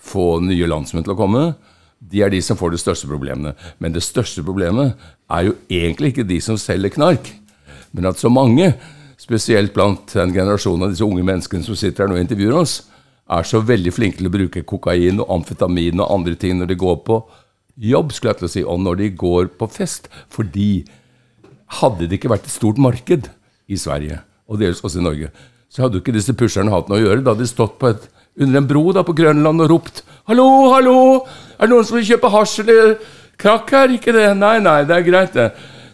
få 0.00 0.26
nye 0.44 0.68
landsmenn 0.68 1.04
til 1.04 1.14
å 1.14 1.18
komme, 1.18 1.42
de 2.00 2.22
er 2.24 2.32
de 2.32 2.40
som 2.44 2.56
får 2.56 2.72
de 2.74 2.80
største 2.80 3.08
problemene. 3.08 3.52
Men 3.80 3.92
det 3.92 4.02
største 4.04 4.44
problemet 4.44 4.94
er 5.30 5.48
jo 5.50 5.56
egentlig 5.68 6.14
ikke 6.14 6.28
de 6.28 6.40
som 6.44 6.56
selger 6.60 6.92
knark, 6.96 7.28
men 7.92 8.08
at 8.08 8.20
så 8.20 8.32
mange, 8.32 8.72
spesielt 9.20 9.74
blant 9.76 10.12
den 10.16 10.32
generasjonen 10.32 10.86
av 10.86 10.94
disse 10.94 11.04
unge 11.04 11.24
menneskene 11.24 11.64
som 11.64 11.76
sitter 11.76 12.04
her 12.06 12.12
nå 12.12 12.16
og 12.16 12.24
intervjuer 12.24 12.56
oss, 12.62 12.78
er 13.30 13.46
så 13.46 13.60
veldig 13.62 13.92
flinke 13.94 14.18
til 14.18 14.28
å 14.28 14.34
bruke 14.34 14.64
kokain 14.66 15.20
og 15.22 15.30
amfetamin 15.38 16.02
og 16.02 16.10
andre 16.18 16.34
ting 16.38 16.58
når 16.58 16.72
de 16.72 16.80
går 16.80 16.98
på 17.06 17.20
jobb, 17.80 18.12
skulle 18.12 18.34
jeg 18.34 18.40
til 18.40 18.48
å 18.48 18.52
si, 18.52 18.64
og 18.66 18.80
når 18.82 18.98
de 19.00 19.10
går 19.22 19.52
på 19.60 19.68
fest. 19.72 20.10
Fordi 20.32 20.84
hadde 21.80 22.08
det 22.08 22.18
ikke 22.18 22.32
vært 22.32 22.48
et 22.48 22.54
stort 22.54 22.80
marked 22.82 23.30
i 23.70 23.78
Sverige, 23.78 24.20
og 24.50 24.60
dels 24.60 24.82
også 24.82 25.00
i 25.00 25.06
Norge, 25.06 25.30
så 25.70 25.84
hadde 25.84 25.98
jo 25.98 26.02
ikke 26.02 26.16
disse 26.16 26.34
pusherne 26.34 26.72
hatt 26.74 26.90
noe 26.90 26.98
å 26.98 27.04
gjøre. 27.04 27.22
Da 27.22 27.34
hadde 27.34 27.46
de 27.46 27.52
stått 27.52 27.78
på 27.80 27.92
et, 27.92 28.08
under 28.40 28.60
en 28.60 28.68
bro 28.68 28.84
da 28.96 29.04
på 29.06 29.14
Grønland 29.16 29.62
og 29.66 29.70
ropt 29.70 30.02
'Hallo, 30.28 30.70
hallo! 30.74 31.26
Er 31.58 31.66
det 31.66 31.72
noen 31.72 31.86
som 31.86 31.96
vil 31.96 32.06
kjøpe 32.06 32.30
hasj 32.30 32.60
eller 32.62 32.98
krakk 33.40 33.70
her?' 33.74 33.94
Ikke 33.96 34.12
det? 34.14 34.28
Nei, 34.38 34.58
nei, 34.62 34.84
det 34.84 34.94
er 34.94 35.06
greit, 35.06 35.32
det. 35.34 35.48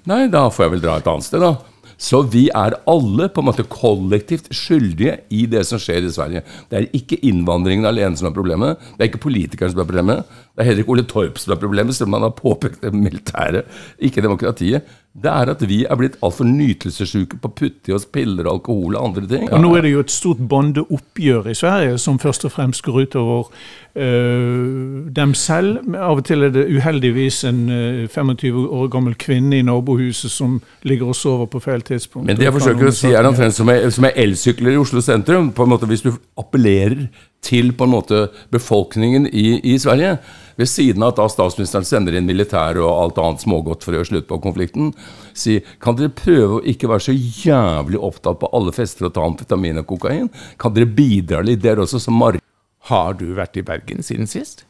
Nei, 0.04 0.26
da 0.28 0.48
får 0.50 0.66
jeg 0.66 0.72
vel 0.74 0.82
dra 0.82 0.96
et 0.98 1.08
annet 1.08 1.24
sted, 1.24 1.40
da. 1.40 1.54
Så 1.96 2.20
vi 2.28 2.46
er 2.52 2.76
alle 2.90 3.28
på 3.32 3.40
en 3.40 3.48
måte 3.48 3.64
kollektivt 3.72 4.50
skyldige 4.54 5.16
i 5.32 5.46
det 5.48 5.62
som 5.68 5.80
skjer 5.80 6.04
i 6.04 6.12
Sverige. 6.12 6.42
Det 6.68 6.78
er 6.78 6.88
ikke 6.96 7.18
innvandringen 7.24 7.88
alene 7.88 8.18
som 8.20 8.28
er 8.28 8.36
problemet. 8.36 8.82
Det 8.96 9.04
er 9.04 9.10
ikke 9.10 9.24
politikerne 9.24 9.72
som 9.72 9.80
er 9.80 9.88
problemet. 9.88 10.36
Det 10.52 10.62
er 10.62 10.70
heller 10.70 10.84
ikke 10.84 10.92
Ole 10.96 11.06
Torp 11.08 11.40
som 11.40 11.54
er 11.56 11.62
problemet, 11.62 11.96
selv 11.96 12.10
om 12.10 12.18
han 12.18 12.28
har 12.28 12.36
påpekt 12.36 12.84
det 12.84 12.92
militære, 12.94 13.64
ikke 13.98 14.24
demokratiet. 14.24 14.92
Det 15.22 15.30
er 15.32 15.48
at 15.48 15.62
vi 15.64 15.78
er 15.88 15.96
blitt 15.96 16.18
altfor 16.24 16.44
nytelsessyke 16.44 17.38
på 17.40 17.48
å 17.48 17.54
putte 17.56 17.90
i 17.90 17.94
oss 17.96 18.04
piller 18.12 18.48
alkohol 18.50 18.98
og 18.98 19.08
andre 19.08 19.28
ting. 19.30 19.46
Og 19.48 19.62
nå 19.62 19.70
er 19.78 19.86
det 19.86 19.92
jo 19.94 20.02
et 20.04 20.12
stort 20.12 20.42
bondeoppgjør 20.50 21.48
i 21.48 21.54
Sverige 21.56 21.96
som 22.02 22.18
først 22.20 22.44
og 22.44 22.52
fremst 22.52 22.84
går 22.84 23.06
utover 23.06 23.48
øh, 23.96 25.06
dem 25.16 25.32
selv. 25.34 25.78
Av 25.96 26.20
og 26.20 26.26
til 26.28 26.44
er 26.44 26.52
det 26.52 26.66
uheldigvis 26.68 27.42
en 27.48 27.62
øh, 27.72 28.02
25 28.12 28.66
år 28.66 28.90
gammel 28.92 29.16
kvinne 29.16 29.56
i 29.56 29.64
nabohuset 29.64 30.30
som 30.30 30.60
ligger 30.84 31.14
og 31.14 31.16
sover 31.16 31.48
på 31.48 31.64
feil 31.64 31.80
tidspunkt. 31.86 32.26
Men 32.26 32.36
det 32.36 32.50
jeg 32.50 32.56
forsøker 32.58 32.92
å 32.92 32.96
si, 33.00 33.14
er 33.16 33.30
omtrent 33.30 33.56
som 33.56 33.70
med 33.70 33.88
som 33.96 34.04
er 34.08 34.20
elsykler 34.20 34.76
i 34.76 34.80
Oslo 34.80 35.00
sentrum. 35.00 35.48
På 35.56 35.64
en 35.64 35.72
måte 35.72 35.88
Hvis 35.88 36.04
du 36.04 36.12
appellerer 36.36 37.06
til 37.44 37.72
på 37.76 37.86
en 37.86 37.92
måte 37.92 38.26
befolkningen 38.54 39.28
i, 39.30 39.60
i 39.62 39.76
Sverige, 39.78 40.16
ved 40.56 40.70
siden 40.70 41.04
av 41.04 41.12
at 41.12 41.18
da 41.20 41.26
statsministeren 41.30 41.84
sender 41.84 42.16
inn 42.16 42.26
militær 42.28 42.78
og 42.80 42.88
alt 42.88 43.18
annet 43.20 43.44
smågodt 43.44 43.84
for 43.84 43.92
å 43.92 43.98
gjøre 43.98 44.08
slutt 44.08 44.28
på 44.30 44.38
konflikten, 44.42 44.94
si 45.36 45.58
kan 45.82 45.98
dere 45.98 46.14
prøve 46.16 46.58
å 46.58 46.64
ikke 46.64 46.88
være 46.90 47.06
så 47.08 47.14
jævlig 47.14 48.00
opptatt 48.00 48.40
på 48.40 48.50
alle 48.56 48.72
fester 48.74 49.10
og 49.10 49.14
ta 49.16 49.26
amfetamin 49.26 49.82
og 49.82 49.88
kokain? 49.92 50.30
Kan 50.60 50.74
dere 50.76 50.88
bidra 50.88 51.42
litt 51.44 51.62
der 51.64 51.82
også, 51.84 52.00
som 52.02 52.18
mark... 52.18 52.42
Har 52.86 53.16
du 53.18 53.32
vært 53.34 53.56
i 53.58 53.64
Bergen 53.66 54.04
siden 54.06 54.28
sist? 54.30 54.60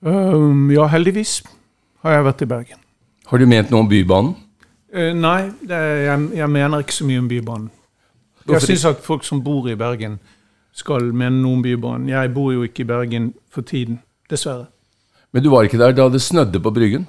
Um, 0.00 0.70
ja, 0.72 0.86
heldigvis 0.88 1.42
har 2.00 2.14
jeg 2.14 2.24
vært 2.24 2.44
i 2.44 2.48
Bergen. 2.48 2.78
Har 3.28 3.42
du 3.42 3.44
ment 3.50 3.68
noe 3.68 3.84
om 3.84 3.90
Bybanen? 3.90 4.30
Uh, 4.88 5.12
nei, 5.12 5.50
det, 5.60 5.80
jeg, 6.06 6.30
jeg 6.38 6.48
mener 6.54 6.84
ikke 6.84 6.96
så 6.96 7.08
mye 7.08 7.20
om 7.20 7.28
Bybanen. 7.28 7.68
Jeg 8.48 8.64
syns 8.64 8.86
at 8.88 9.02
folk 9.04 9.26
som 9.28 9.42
bor 9.44 9.68
i 9.68 9.76
Bergen, 9.76 10.16
skal 10.78 11.10
mene 11.10 11.40
noe 11.42 11.58
om 11.58 11.62
Bybanen. 11.64 12.10
Jeg 12.12 12.32
bor 12.34 12.52
jo 12.54 12.64
ikke 12.66 12.84
i 12.84 12.88
Bergen 12.88 13.32
for 13.52 13.66
tiden, 13.66 14.00
dessverre. 14.30 14.68
Men 15.34 15.44
du 15.44 15.50
var 15.52 15.66
ikke 15.66 15.80
der 15.80 15.96
da 15.96 16.08
det 16.12 16.22
snødde 16.24 16.60
på 16.62 16.72
Bryggen? 16.74 17.04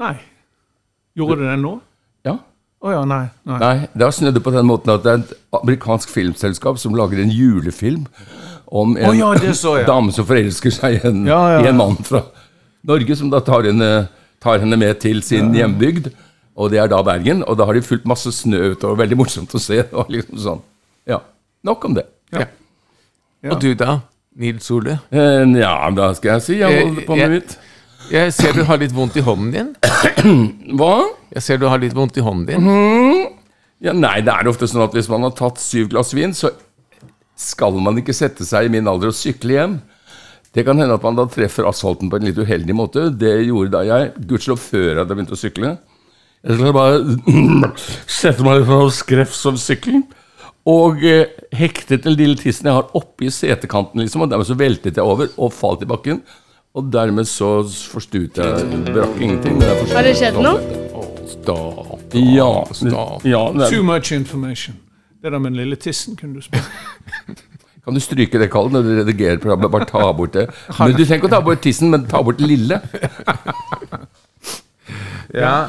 Nei. 0.00 0.14
Gjorde 1.18 1.40
det 1.40 1.48
det 1.50 1.56
nå? 1.62 1.72
Ja. 2.26 2.36
Å 2.80 2.92
ja, 2.94 3.00
nei. 3.08 3.24
nei. 3.48 3.58
Nei, 3.60 3.74
det 3.92 4.06
har 4.06 4.14
snødd 4.14 4.38
på 4.44 4.52
den 4.54 4.68
måten 4.68 4.92
at 4.94 5.02
det 5.04 5.12
er 5.12 5.24
et 5.24 5.34
amerikansk 5.58 6.12
filmselskap 6.12 6.78
som 6.80 6.94
lager 6.96 7.20
en 7.20 7.32
julefilm 7.34 8.06
om 8.70 8.94
en 8.94 9.10
oh 9.10 9.18
ja, 9.18 9.32
det 9.34 9.56
dame 9.88 10.14
som 10.14 10.28
forelsker 10.28 10.72
seg 10.76 11.00
i 11.00 11.02
en, 11.10 11.24
Ja, 11.26 11.40
ja, 11.56 11.64
i 11.64 11.68
en 11.72 11.80
mann 11.80 11.98
fra 12.06 12.22
Norge, 12.86 13.16
som 13.18 13.32
da 13.32 13.42
tar 13.44 13.66
henne, 13.66 14.06
tar 14.40 14.62
henne 14.62 14.78
med 14.80 15.02
til 15.02 15.18
sin 15.26 15.50
hjembygd. 15.52 16.12
Og 16.60 16.70
det 16.72 16.78
er 16.80 16.88
da 16.92 17.02
Bergen, 17.04 17.42
og 17.44 17.58
da 17.58 17.66
har 17.68 17.76
de 17.76 17.82
fulgt 17.84 18.06
masse 18.08 18.30
snø 18.32 18.70
utover. 18.72 19.02
Veldig 19.02 19.18
morsomt 19.20 19.52
å 19.56 19.60
se. 19.60 19.82
Og 19.90 20.08
liksom 20.12 20.40
sånn. 20.40 20.62
Ja, 21.08 21.18
Nok 21.66 21.84
om 21.84 21.96
det. 21.96 22.06
Ja. 22.32 22.46
Ja. 23.42 23.54
Og 23.54 23.60
du 23.62 23.70
da, 23.74 23.98
Nils 24.36 24.68
Ole? 24.70 24.98
Eh, 25.10 25.44
ja, 25.58 25.74
da 25.96 26.10
skal 26.14 26.36
jeg 26.36 26.42
si? 26.46 26.58
Jeg 26.60 26.84
holder 26.84 27.06
på 27.08 27.16
med 27.16 27.24
Eh, 27.24 27.34
mitt. 27.38 27.56
Jeg 28.10 28.32
ser 28.34 28.52
du 28.56 28.64
har 28.66 28.78
litt 28.80 28.92
vondt 28.96 29.16
i 29.16 29.22
hånden 29.24 29.50
din. 29.54 29.68
Hva? 30.78 30.94
Jeg 31.34 31.42
ser 31.46 31.60
du 31.62 31.68
har 31.70 31.78
litt 31.78 31.94
vondt 31.94 32.16
i 32.18 32.24
hånden 32.26 32.46
din. 32.48 32.64
Mhm. 32.66 33.36
Ja, 33.80 33.94
nei, 33.96 34.18
det 34.20 34.32
er 34.34 34.48
ofte 34.50 34.66
sånn 34.68 34.82
at 34.84 34.92
hvis 34.92 35.08
man 35.08 35.22
har 35.24 35.30
tatt 35.32 35.56
syv 35.62 35.86
glass 35.94 36.10
vin, 36.12 36.34
så 36.36 36.50
skal 37.40 37.78
man 37.80 37.96
ikke 37.96 38.12
sette 38.12 38.44
seg 38.44 38.66
i 38.68 38.72
min 38.74 38.88
alder 38.90 39.08
og 39.08 39.16
sykle 39.16 39.54
hjem. 39.56 39.78
Det 40.52 40.66
kan 40.66 40.76
hende 40.82 40.98
at 40.98 41.04
man 41.06 41.16
da 41.16 41.24
treffer 41.30 41.64
asfalten 41.70 42.10
på 42.12 42.18
en 42.18 42.26
litt 42.28 42.36
uheldig 42.36 42.74
måte. 42.76 43.06
Det 43.16 43.32
gjorde 43.46 43.70
da 43.78 43.80
jeg, 43.86 44.10
gudskjelov 44.28 44.60
før 44.60 44.84
jeg 44.90 44.98
hadde 45.00 45.16
begynt 45.16 45.32
å 45.32 45.38
sykle. 45.40 45.70
Jeg 46.44 46.58
skulle 46.58 46.74
bare 46.76 47.70
sette 48.20 48.44
meg 48.44 48.60
litt 48.60 48.74
og 48.74 48.92
skrevs 48.92 49.40
som 49.46 49.56
sykkel. 49.60 50.02
Og 50.68 51.00
eh, 51.06 51.26
hektet 51.56 52.04
den 52.04 52.16
lille 52.18 52.36
tissen 52.36 52.68
jeg 52.68 52.76
har 52.76 52.90
oppi 52.98 53.30
setekanten, 53.32 54.02
liksom, 54.02 54.26
og 54.26 54.30
dermed 54.32 54.48
så 54.48 54.56
veltet 54.60 54.98
jeg 55.00 55.04
over 55.06 55.30
og 55.40 55.52
falt 55.56 55.82
i 55.82 55.88
bakken. 55.88 56.20
Og 56.76 56.90
dermed 56.92 57.26
så 57.26 57.64
forstuet 57.66 58.36
jeg 58.38 58.82
Brakk 58.92 59.16
ingenting. 59.18 59.56
men 59.58 59.66
jeg 59.66 59.88
Har 59.96 60.06
det 60.06 60.12
skjedd 60.20 60.36
noe? 60.38 60.60
Stopp. 61.30 62.14
Ja. 62.14 62.50
Stopp. 62.74 63.24
ja 63.26 63.40
det 63.56 63.70
Too 63.72 63.82
much 63.86 64.12
information. 64.12 64.76
Det 65.22 65.32
der 65.32 65.38
med 65.38 65.50
den 65.50 65.60
lille 65.64 65.76
tissen 65.76 66.16
kunne 66.16 66.34
du 66.38 66.44
spørre. 66.44 67.36
Kan 67.84 67.96
du 67.96 68.00
stryke 68.00 68.38
det, 68.38 68.50
Karl, 68.52 68.68
når 68.70 68.82
du 68.84 68.90
redigerer 69.00 69.38
programmet? 69.40 69.70
Bare 69.72 69.86
ta 69.88 70.12
bort 70.12 70.34
det. 70.36 70.46
Men 70.78 70.92
Du 70.92 71.00
trenger 71.00 71.16
ikke 71.22 71.30
å 71.30 71.32
ta 71.32 71.40
bort 71.40 71.62
tissen, 71.64 71.90
men 71.90 72.04
ta 72.06 72.20
bort 72.22 72.38
det 72.38 72.50
lille. 72.50 72.80
Ja, 75.30 75.68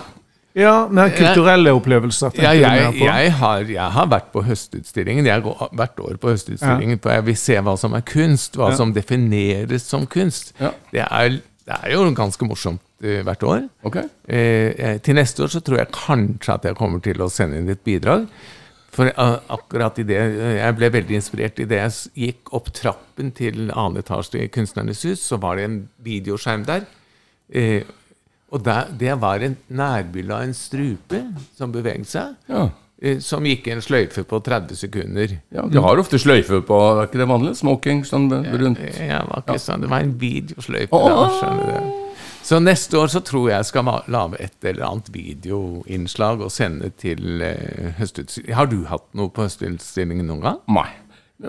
Ja, 0.58 0.88
men 0.92 1.14
kulturelle 1.16 1.72
opplevelser. 1.78 2.34
ja 2.36 2.52
jeg, 2.58 2.94
jeg, 3.00 3.34
har, 3.40 3.64
jeg 3.72 3.96
har 3.96 4.08
vært 4.12 4.32
på 4.34 4.44
Høstutstillingen. 4.44 5.28
Jeg 5.30 5.44
går 5.46 5.70
hvert 5.80 6.02
år 6.04 6.18
på 6.22 6.34
Høstutstillingen. 6.34 7.00
For 7.04 7.16
jeg 7.16 7.28
vil 7.30 7.38
se 7.40 7.60
hva 7.64 7.76
som 7.80 7.96
er 7.96 8.04
kunst, 8.08 8.60
hva 8.60 8.72
som 8.76 8.92
defineres 8.96 9.88
som 9.88 10.08
kunst. 10.12 10.52
Det, 10.60 11.06
er, 11.06 11.38
det 11.40 11.78
er 11.78 11.94
jo 11.96 12.08
ganske 12.18 12.48
morsomt 12.48 12.84
uh, 13.06 13.22
hvert 13.28 13.46
år. 13.48 13.68
Ok? 13.88 14.02
Eh, 14.28 14.72
eh, 14.76 14.98
til 15.04 15.16
neste 15.16 15.46
år 15.46 15.54
så 15.56 15.64
tror 15.64 15.82
jeg 15.82 15.94
kanskje 15.96 16.58
at 16.58 16.68
jeg 16.68 16.80
kommer 16.80 17.04
til 17.04 17.24
å 17.24 17.32
sende 17.32 17.62
inn 17.62 17.72
et 17.72 17.86
bidrag. 17.88 18.28
For 18.92 19.08
eh, 19.08 19.38
akkurat 19.56 20.00
i 20.02 20.06
det 20.08 20.20
Jeg 20.20 20.76
ble 20.76 20.92
veldig 20.92 21.16
inspirert 21.16 21.60
i 21.64 21.68
det 21.70 21.80
jeg 21.80 22.26
gikk 22.26 22.52
opp 22.58 22.72
trappen 22.76 23.32
til 23.36 23.70
annen 23.70 24.02
etasje 24.02 24.44
i 24.44 24.52
Kunstnernes 24.52 25.06
hus, 25.08 25.24
så 25.24 25.40
var 25.42 25.58
det 25.58 25.68
en 25.68 25.78
videoskjerm 26.04 26.66
der. 26.68 26.84
Eh, 27.48 27.88
og 28.52 28.64
der, 28.66 28.90
det 29.00 29.14
var 29.22 29.40
en 29.46 29.58
nærbilde 29.72 30.36
av 30.36 30.44
en 30.44 30.54
strupe 30.58 31.22
som 31.58 31.72
beveget 31.72 32.10
seg. 32.12 32.34
Ja. 32.52 32.66
eh, 33.02 33.20
Som 33.24 33.46
gikk 33.48 33.68
i 33.68 33.72
en 33.78 33.82
sløyfe 33.82 34.24
på 34.28 34.42
30 34.44 34.76
sekunder. 34.76 35.38
ja. 35.56 35.64
De 35.72 35.80
har 35.82 35.98
ofte 36.02 36.20
sløyfe 36.20 36.60
på, 36.68 36.80
er 37.00 37.08
ikke 37.08 37.22
det 37.24 37.28
vanlig? 37.32 37.56
Smoking 37.62 38.04
sånn 38.06 38.28
rundt. 38.32 38.84
Ja, 39.00 39.24
var 39.30 39.46
ikke 39.46 39.60
sånn, 39.64 39.82
det 39.86 39.90
var 39.90 40.04
en 40.04 40.18
videosløyfe. 40.20 40.92
Oh. 40.92 41.32
du. 41.40 42.08
Så 42.44 42.58
neste 42.60 42.98
år 42.98 43.08
så 43.14 43.20
tror 43.22 43.52
jeg 43.52 43.66
skal 43.70 43.86
lage 44.10 44.40
et 44.42 44.66
eller 44.66 44.88
annet 44.88 45.12
videoinnslag 45.14 46.42
og 46.42 46.52
sende 46.52 46.90
til 46.98 47.42
eh, 47.46 47.92
høstutstillingen. 48.00 48.58
Har 48.58 48.66
du 48.72 48.80
hatt 48.90 49.06
noe 49.18 49.30
på 49.30 49.46
høstutstillingen 49.46 50.26
noen 50.28 50.42
gang? 50.42 50.60
Nei. 50.74 50.90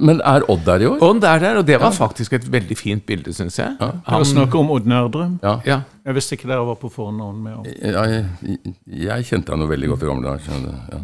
Men 0.01 0.21
er 0.25 0.45
Odd 0.51 0.63
der 0.67 0.85
i 0.85 0.87
år? 0.89 1.03
Odd 1.05 1.25
er 1.29 1.39
der, 1.43 1.59
og 1.61 1.67
det 1.69 1.81
var 1.81 1.91
faktisk 1.93 2.33
et 2.33 2.47
veldig 2.53 2.77
fint 2.79 3.05
bilde, 3.07 3.33
syns 3.37 3.59
jeg. 3.59 3.75
Dere 3.81 4.25
snakker 4.25 4.63
om 4.63 4.71
Odd 4.73 4.87
Nørdrum. 4.89 5.39
Ja. 5.43 5.59
Ja. 5.67 5.81
Jeg 6.07 6.17
visste 6.17 6.39
ikke 6.39 6.49
dere 6.49 6.67
var 6.67 6.79
på 6.81 6.89
fornavn 6.91 7.43
med 7.43 7.53
ham. 7.53 7.67
Jeg, 7.67 8.63
jeg 8.87 9.27
kjente 9.29 9.53
han 9.53 9.61
jo 9.61 9.69
veldig 9.71 9.91
godt 9.93 10.03
i 10.03 10.09
gamle 10.09 10.33
dager. 10.33 10.71
Ja. 10.93 11.03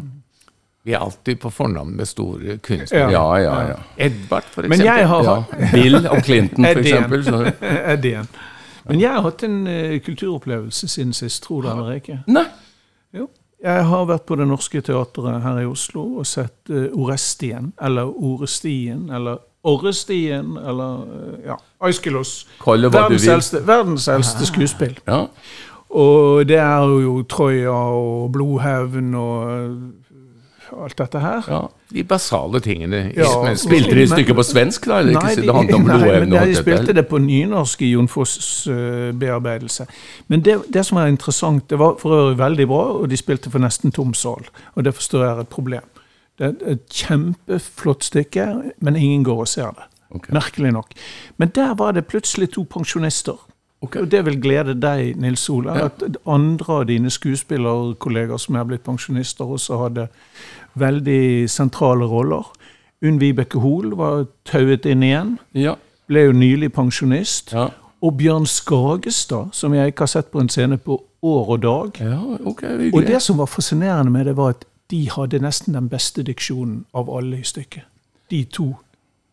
Vi 0.83 0.93
er 0.93 1.03
alltid 1.05 1.39
på 1.39 1.49
fornavn 1.53 1.91
med 1.95 2.07
store 2.09 2.57
kunstnere. 2.57 3.11
ja, 3.11 3.25
ja, 3.37 3.55
ja. 3.69 3.75
Edvard, 3.97 4.43
for 4.43 4.65
eksempel. 4.65 4.77
Men 4.77 4.85
jeg 4.85 5.07
har 5.07 5.23
ja. 5.23 5.67
Bill 5.73 5.99
og 6.07 6.23
Clinton, 6.23 6.65
for 6.65 6.79
eksempel. 6.79 7.25
Så. 7.25 7.51
Eddien. 7.93 8.29
Men 8.87 9.01
jeg 9.01 9.11
har 9.11 9.21
hatt 9.21 9.43
en 9.45 9.59
uh, 9.67 9.99
kulturopplevelse 10.01 10.87
siden 10.87 11.13
sist, 11.13 11.43
tror 11.43 11.61
du 11.61 11.69
eller 11.69 11.91
ikke. 11.99 12.21
Nei. 12.27 12.45
Jo. 13.13 13.27
Jeg 13.59 13.85
har 13.89 14.05
vært 14.07 14.23
på 14.29 14.37
Det 14.39 14.47
Norske 14.47 14.81
Teatret 14.85 15.41
her 15.43 15.57
i 15.59 15.67
Oslo 15.67 16.05
og 16.21 16.27
sett 16.27 16.71
uh, 16.71 16.87
Orestien, 16.95 17.73
eller 17.81 18.07
Orestien, 18.07 19.09
eller 19.11 19.41
Orrestien, 19.67 20.53
eller 20.55 21.01
uh, 21.03 21.33
ja, 21.43 21.57
du 22.87 22.93
Verdens 22.95 23.27
eldste, 23.27 23.63
verdens 23.67 24.07
eldste 24.07 24.47
skuespill. 24.51 24.95
Ja. 25.07 25.25
Og 25.89 26.45
det 26.47 26.59
er 26.61 26.85
jo 27.01 27.17
Troja 27.27 27.73
og 27.73 28.31
Blodhevn 28.31 29.15
og 29.17 29.75
uh, 30.71 30.83
alt 30.85 30.97
dette 30.97 31.19
her. 31.19 31.43
ja. 31.47 31.61
De 31.89 32.03
basale 32.03 32.59
tingene. 32.61 33.11
Ja, 33.17 33.29
men. 33.43 33.57
Spilte 33.57 33.95
de 33.97 34.05
stykket 34.07 34.37
på 34.37 34.43
svensk, 34.45 34.85
da? 34.85 34.99
Eller 35.01 35.17
ikke? 35.17 35.41
det 35.41 35.55
handlet 35.55 35.75
om 35.75 35.87
nei, 35.87 35.95
men 35.95 36.03
blodevne 36.03 36.41
og 36.41 36.51
de 36.51 36.57
spilte 36.59 36.93
det 36.93 37.05
på 37.09 37.17
nynorsk 37.23 37.81
i 37.81 37.91
Jon 37.95 38.09
Foss' 38.11 38.69
eh, 38.69 39.09
bearbeidelse. 39.17 39.87
Men 40.29 40.43
det, 40.45 40.59
det 40.69 40.85
som 40.85 41.01
var 41.01 41.09
interessant, 41.09 41.65
det 41.69 41.79
var 41.81 41.97
for 42.01 42.13
øvrig 42.13 42.37
veldig 42.37 42.67
bra, 42.69 42.83
og 43.01 43.09
de 43.09 43.17
spilte 43.17 43.49
for 43.49 43.65
nesten 43.65 43.95
tom 43.95 44.13
sal. 44.13 44.45
Og 44.75 44.85
det 44.85 44.93
forstår 44.93 45.25
jeg 45.25 45.31
er 45.31 45.41
et 45.47 45.55
problem. 45.55 45.89
Det 46.39 46.45
er 46.47 46.75
et 46.75 46.85
kjempeflott 47.01 48.05
stykke, 48.05 48.47
men 48.79 48.95
ingen 48.95 49.25
går 49.25 49.41
og 49.43 49.49
ser 49.49 49.73
det. 49.75 49.89
Okay. 50.09 50.33
Merkelig 50.33 50.71
nok. 50.71 50.93
Men 51.37 51.51
der 51.55 51.73
var 51.75 51.91
det 51.97 52.05
plutselig 52.07 52.51
to 52.53 52.63
pensjonister. 52.69 53.37
Okay. 53.81 54.01
Og 54.01 54.11
det 54.11 54.25
vil 54.25 54.41
glede 54.41 54.73
deg, 54.75 55.13
Nils 55.15 55.45
Ola, 55.49 55.77
at 55.87 56.03
andre 56.27 56.81
av 56.81 56.87
dine 56.89 57.11
skuespillerkolleger 57.13 58.41
som 58.41 58.57
er 58.59 58.65
blitt 58.67 58.83
pensjonister, 58.83 59.47
også 59.47 59.77
hadde 59.85 60.09
veldig 60.79 61.49
sentrale 61.49 62.05
roller. 62.05 62.47
Unn 63.01 63.19
Vibeke 63.21 63.59
Hoel 63.63 63.93
var 63.95 64.25
tauet 64.45 64.85
inn 64.85 65.03
igjen. 65.03 65.37
Ja. 65.55 65.75
Ble 66.09 66.25
jo 66.27 66.33
nylig 66.35 66.73
pensjonist. 66.75 67.53
Ja. 67.53 67.69
Og 68.01 68.17
Bjørn 68.17 68.47
Skagestad, 68.47 69.53
som 69.53 69.73
jeg 69.75 69.91
ikke 69.91 70.07
har 70.07 70.13
sett 70.13 70.31
på 70.31 70.39
en 70.39 70.49
scene 70.49 70.77
på 70.77 71.01
år 71.21 71.49
og 71.55 71.61
dag. 71.63 71.99
ja, 71.99 72.19
okay, 72.47 72.91
Og 72.93 73.01
det 73.07 73.21
som 73.21 73.37
var 73.37 73.45
fascinerende 73.45 74.11
med 74.11 74.25
det, 74.25 74.37
var 74.37 74.49
at 74.55 74.65
de 74.91 75.09
hadde 75.11 75.39
nesten 75.39 75.73
den 75.73 75.89
beste 75.89 76.23
diksjonen 76.23 76.85
av 76.93 77.09
alle 77.17 77.39
i 77.39 77.43
stykket. 77.43 77.83
De 78.31 78.43
to 78.43 78.73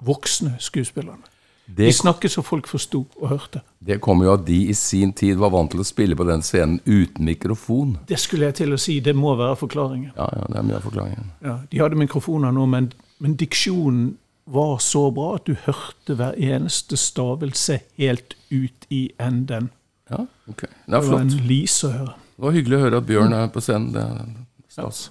voksne 0.04 0.56
skuespillerne. 0.58 1.22
De 1.66 1.88
snakket 1.92 2.30
så 2.30 2.42
folk 2.46 2.66
forsto 2.70 3.00
og 3.20 3.28
hørte. 3.28 3.60
det 3.82 4.00
kommer 4.00 4.24
jo 4.28 4.32
at 4.34 4.44
de 4.46 4.68
i 4.70 4.72
sin 4.74 5.12
tid 5.12 5.36
var 5.36 5.50
vant 5.50 5.70
til 5.70 5.80
å 5.80 5.84
spille 5.86 6.14
på 6.16 6.24
den 6.28 6.42
scenen 6.42 6.80
uten 6.86 7.24
mikrofon. 7.26 7.96
Det 8.06 8.18
skulle 8.18 8.46
jeg 8.46 8.54
til 8.54 8.72
å 8.72 8.78
si, 8.78 9.00
det 9.00 9.14
må 9.16 9.34
være 9.36 9.56
forklaringen. 9.56 10.12
Ja, 10.16 10.28
ja, 10.36 10.44
det 10.48 10.56
er 10.60 10.62
mye 10.62 10.76
av 10.78 10.82
forklaringen. 10.86 11.32
Ja, 11.42 11.56
de 11.70 11.78
hadde 11.82 11.98
mikrofoner 11.98 12.52
nå, 12.54 12.66
men, 12.70 12.92
men 13.18 13.34
diksjonen 13.36 14.16
var 14.46 14.78
så 14.78 15.08
bra 15.10 15.34
at 15.40 15.46
du 15.50 15.56
hørte 15.66 16.14
hver 16.14 16.36
eneste 16.38 16.96
stavelse 16.96 17.80
helt 17.98 18.36
ut 18.50 18.86
i 18.94 19.08
enden. 19.18 19.70
Ja, 20.10 20.22
ok. 20.48 20.62
Det 20.62 20.70
er 20.94 21.00
Det 21.00 21.10
var 21.10 21.20
en 21.20 21.30
flott. 21.34 21.46
lys 21.50 21.80
å 21.84 21.90
høre. 21.90 22.14
Det 22.36 22.44
var 22.46 22.52
hyggelig 22.54 22.76
å 22.76 22.84
høre 22.84 22.96
at 23.02 23.06
Bjørn 23.08 23.32
er 23.34 23.48
på 23.50 23.60
scenen. 23.64 23.90
Det 23.92 24.02
er 24.06 24.26
stas. 24.70 25.10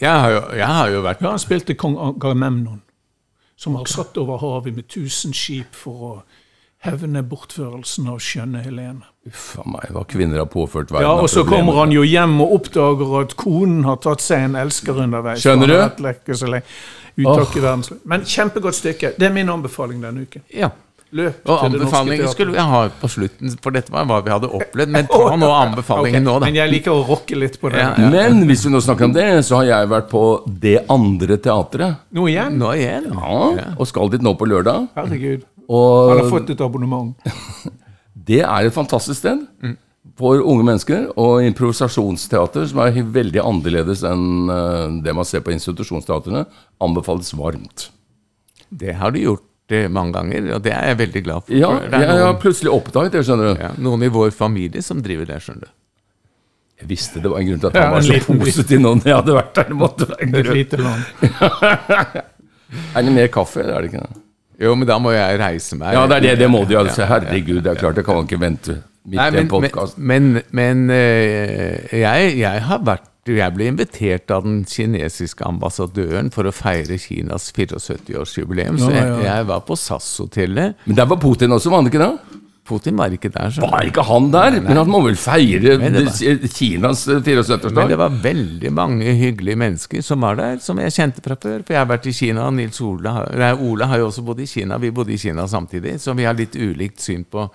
Jeg 0.00 0.10
har 0.10 0.30
jo, 0.34 0.40
jeg 0.58 0.66
har 0.66 0.88
jo 0.90 1.02
vært 1.02 1.22
Ja, 1.22 1.30
han 1.30 1.38
spilte 1.38 1.74
kong 1.78 1.94
Agamemnon, 1.96 2.80
som 3.62 3.76
har 3.78 3.86
satt 3.90 4.18
over 4.18 4.40
havet 4.42 4.74
med 4.74 4.88
tusen 4.90 5.34
skip 5.36 5.76
for 5.78 6.06
å 6.08 6.14
hevne 6.82 7.22
bortførelsen 7.22 8.08
av 8.10 8.18
skjønne 8.22 8.62
Helene. 8.64 9.06
Uff 9.28 9.52
a 9.62 9.66
meg, 9.70 9.92
hva 9.94 10.02
kvinner 10.10 10.40
har 10.42 10.48
påført 10.50 10.90
verden. 10.90 11.06
Ja, 11.06 11.12
Og 11.22 11.30
så 11.30 11.44
kommer 11.46 11.78
han 11.78 11.94
jo 11.94 12.02
hjem 12.02 12.40
og 12.42 12.56
oppdager 12.56 13.12
at 13.20 13.36
konen 13.38 13.84
har 13.86 14.00
tatt 14.02 14.24
seg 14.24 14.48
en 14.48 14.58
elsker 14.58 14.98
underveis. 15.04 15.44
Skjønner 15.44 15.70
du? 15.70 15.76
Uttak 17.22 17.54
i 17.54 17.62
verdens 17.62 17.92
Men 18.08 18.24
kjempegodt 18.26 18.78
stykke. 18.80 19.12
Det 19.20 19.28
er 19.28 19.34
min 19.36 19.52
anbefaling 19.52 20.02
denne 20.02 20.24
uken. 20.26 20.42
Ja. 20.50 20.72
Løp 21.12 21.44
Og 21.44 21.66
anbefalingen 21.66 22.30
skulle 22.32 22.54
vi 22.54 22.62
ha 22.72 22.78
på 22.96 23.08
slutten, 23.12 23.52
for 23.60 23.74
dette 23.76 23.92
var 23.92 24.06
hva 24.08 24.22
vi 24.24 24.32
hadde 24.32 24.48
opplevd. 24.48 24.92
Men 24.94 25.08
ta 25.12 25.36
nå 25.36 25.50
anbefalingen 25.52 26.22
okay. 26.22 26.24
nå, 26.24 26.36
da. 26.40 26.48
Men 26.48 26.56
jeg 26.56 26.72
liker 26.72 26.94
å 26.94 27.02
rocke 27.04 27.36
litt 27.36 27.58
på 27.60 27.68
det. 27.72 27.82
Ja, 27.82 27.90
ja. 28.00 28.08
Men 28.14 28.46
hvis 28.48 28.64
vi 28.64 28.72
nå 28.72 28.80
snakker 28.84 29.10
om 29.10 29.16
det, 29.16 29.26
så 29.44 29.60
har 29.60 29.68
jeg 29.68 29.90
vært 29.92 30.08
på 30.12 30.24
Det 30.64 30.78
andre 30.92 31.36
teatret. 31.44 32.00
Nå 32.16 32.26
igjen? 32.32 32.56
Nå 32.62 32.72
igjen. 32.78 33.10
Ja, 33.12 33.68
og 33.76 33.90
skal 33.90 34.12
dit 34.14 34.24
nå 34.24 34.32
på 34.40 34.48
lørdag. 34.48 34.88
Herregud. 34.96 35.44
Han 35.72 36.16
har 36.16 36.24
Og 36.24 36.32
fått 36.32 36.56
et 36.56 36.64
abonnement. 36.64 37.12
det 38.28 38.42
er 38.44 38.68
et 38.68 38.74
fantastisk 38.74 39.20
sted 39.20 39.44
for 40.16 40.40
unge 40.40 40.64
mennesker. 40.64 41.06
Og 41.20 41.44
improvisasjonsteater, 41.50 42.72
som 42.72 42.84
er 42.86 43.04
veldig 43.04 43.44
annerledes 43.44 44.08
enn 44.08 44.48
eh, 44.48 44.98
det 45.04 45.16
man 45.16 45.28
ser 45.28 45.44
på 45.44 45.52
institusjonsteatrene, 45.52 46.46
anbefales 46.82 47.32
varmt. 47.36 47.90
Det 48.72 48.96
har 48.96 49.12
du 49.12 49.20
gjort 49.20 49.44
eh, 49.76 49.86
mange 49.92 50.16
ganger, 50.16 50.48
og 50.56 50.64
det 50.64 50.72
er 50.74 50.90
jeg 50.92 50.98
veldig 51.02 51.22
glad 51.26 51.46
for. 51.46 51.54
Ja, 51.56 51.70
for 51.76 51.92
det 51.92 52.00
er 52.00 52.18
jeg 52.18 52.26
har 52.28 52.40
plutselig 52.42 52.72
oppdaget 52.72 53.16
det, 53.16 53.22
skjønner 53.28 53.48
du. 53.52 53.62
ja, 53.66 53.70
noen 53.86 54.04
i 54.06 54.10
vår 54.12 54.34
familie 54.36 54.82
som 54.84 55.00
driver 55.04 55.30
det, 55.30 55.38
skjønner 55.44 55.68
du. 55.68 55.72
Jeg 56.82 56.90
visste 56.90 57.22
det 57.22 57.30
var 57.30 57.38
en 57.38 57.46
grunn 57.46 57.60
til 57.62 57.70
at 57.70 57.76
Ja, 57.78 57.82
han 57.86 57.92
var 57.94 58.02
så 58.02 58.36
positiv 58.42 58.80
nå 58.82 58.96
når 58.98 59.06
jeg 59.06 59.18
hadde 59.20 59.34
vært 59.38 59.54
der. 59.58 59.68
Det 59.70 59.78
måtte 59.78 60.08
være 60.10 60.26
en 60.26 60.32
grunn. 60.34 62.28
Er 62.96 63.04
det 63.04 63.12
mer 63.12 63.28
kaffe, 63.28 63.60
eller 63.60 63.74
er 63.76 63.84
det 63.84 63.90
ikke 63.90 64.00
det? 64.00 64.20
Jo, 64.62 64.72
men 64.78 64.88
da 64.88 64.96
må 65.02 65.12
jeg 65.12 65.36
reise 65.40 65.76
meg. 65.76 65.92
Ja, 65.92 66.06
det 66.08 66.16
er 66.16 66.24
det. 66.24 66.32
Det 66.40 66.48
må 66.48 66.62
du. 66.64 66.72
Altså. 66.80 67.04
Herregud, 67.04 67.60
det 67.64 67.74
er 67.74 67.80
klart, 67.80 67.98
det 67.98 68.04
kan 68.06 68.16
man 68.16 68.28
ikke 68.28 68.40
vente 68.40 68.78
midt 69.02 69.18
Nei, 69.18 69.28
i 69.34 69.42
en 69.42 69.48
men, 69.50 69.70
men, 69.96 70.26
men, 70.32 70.42
men 70.56 70.82
eh, 70.94 71.98
jeg, 72.00 72.34
jeg 72.38 72.62
har 72.68 72.84
vært 72.86 73.11
jeg 73.30 73.54
ble 73.54 73.68
invitert 73.70 74.30
av 74.34 74.42
den 74.42 74.64
kinesiske 74.66 75.44
ambassadøren 75.46 76.30
for 76.34 76.42
å 76.44 76.52
feire 76.52 76.96
Kinas 76.98 77.52
74-årsjubileum. 77.54 78.78
Så 78.82 78.90
jeg, 78.90 79.24
jeg 79.28 79.46
var 79.46 79.60
på 79.66 79.76
SAS-hotellet. 79.78 80.74
Men 80.86 80.96
der 80.98 81.06
var 81.06 81.20
Putin 81.22 81.54
også, 81.54 81.70
var 81.70 81.82
han 81.84 81.90
ikke 81.92 82.02
det? 82.02 82.38
Putin 82.66 82.94
var 82.98 83.10
ikke 83.10 83.30
der. 83.34 83.50
så- 83.50 83.60
Var 83.68 83.86
ikke 83.88 84.02
han 84.06 84.30
der? 84.30 84.60
Men 84.60 84.76
han 84.76 84.86
må 84.90 85.00
vel 85.04 85.16
feire 85.18 85.78
var- 85.78 86.48
Kinas 86.48 87.06
74-årsdag? 87.06 87.88
det 87.88 87.98
var 87.98 88.08
veldig 88.22 88.72
mange 88.72 89.04
hyggelige 89.18 89.56
mennesker 89.58 90.02
som 90.02 90.20
var 90.20 90.36
der, 90.36 90.58
som 90.58 90.78
jeg 90.78 90.90
kjente 90.90 91.22
fra 91.22 91.34
før. 91.36 91.64
For 91.66 91.74
jeg 91.74 91.78
har 91.86 91.86
vært 91.98 92.06
i 92.06 92.12
Kina, 92.12 92.46
og 92.46 92.54
Nils 92.54 92.80
Ole, 92.80 93.02
nei, 93.36 93.52
Ole 93.54 93.84
har 93.86 93.98
jo 93.98 94.06
også 94.10 94.24
bodd 94.24 94.40
i 94.40 94.46
Kina. 94.46 94.78
Vi 94.78 94.90
bodde 94.90 95.12
i 95.12 95.16
Kina 95.18 95.42
samtidig, 95.46 95.98
så 96.00 96.14
vi 96.16 96.24
har 96.24 96.34
litt 96.34 96.52
ulikt 96.54 96.98
syn 97.00 97.24
på, 97.24 97.50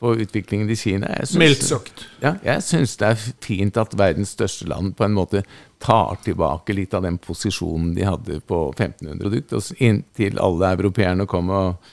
på 0.00 0.14
utviklingen 0.24 0.70
i 0.72 0.76
Kina. 0.80 1.10
Mildt 1.36 1.62
sagt. 1.66 2.06
Ja, 2.24 2.34
jeg 2.44 2.62
syns 2.64 2.96
det 3.00 3.10
er 3.12 3.24
fint 3.44 3.76
at 3.80 3.92
verdens 4.00 4.32
største 4.36 4.66
land 4.70 4.94
på 4.96 5.04
en 5.04 5.12
måte 5.18 5.42
tar 5.80 6.16
tilbake 6.24 6.72
litt 6.76 6.94
av 6.96 7.04
den 7.04 7.18
posisjonen 7.20 7.92
de 7.96 8.06
hadde 8.08 8.40
på 8.48 8.62
1500 8.72 9.28
og 9.28 9.34
dukt, 9.36 9.52
og 9.56 9.62
s- 9.64 9.74
inntil 9.78 10.40
alle 10.40 10.72
europeerne 10.74 11.26
kom 11.28 11.52
og, 11.52 11.90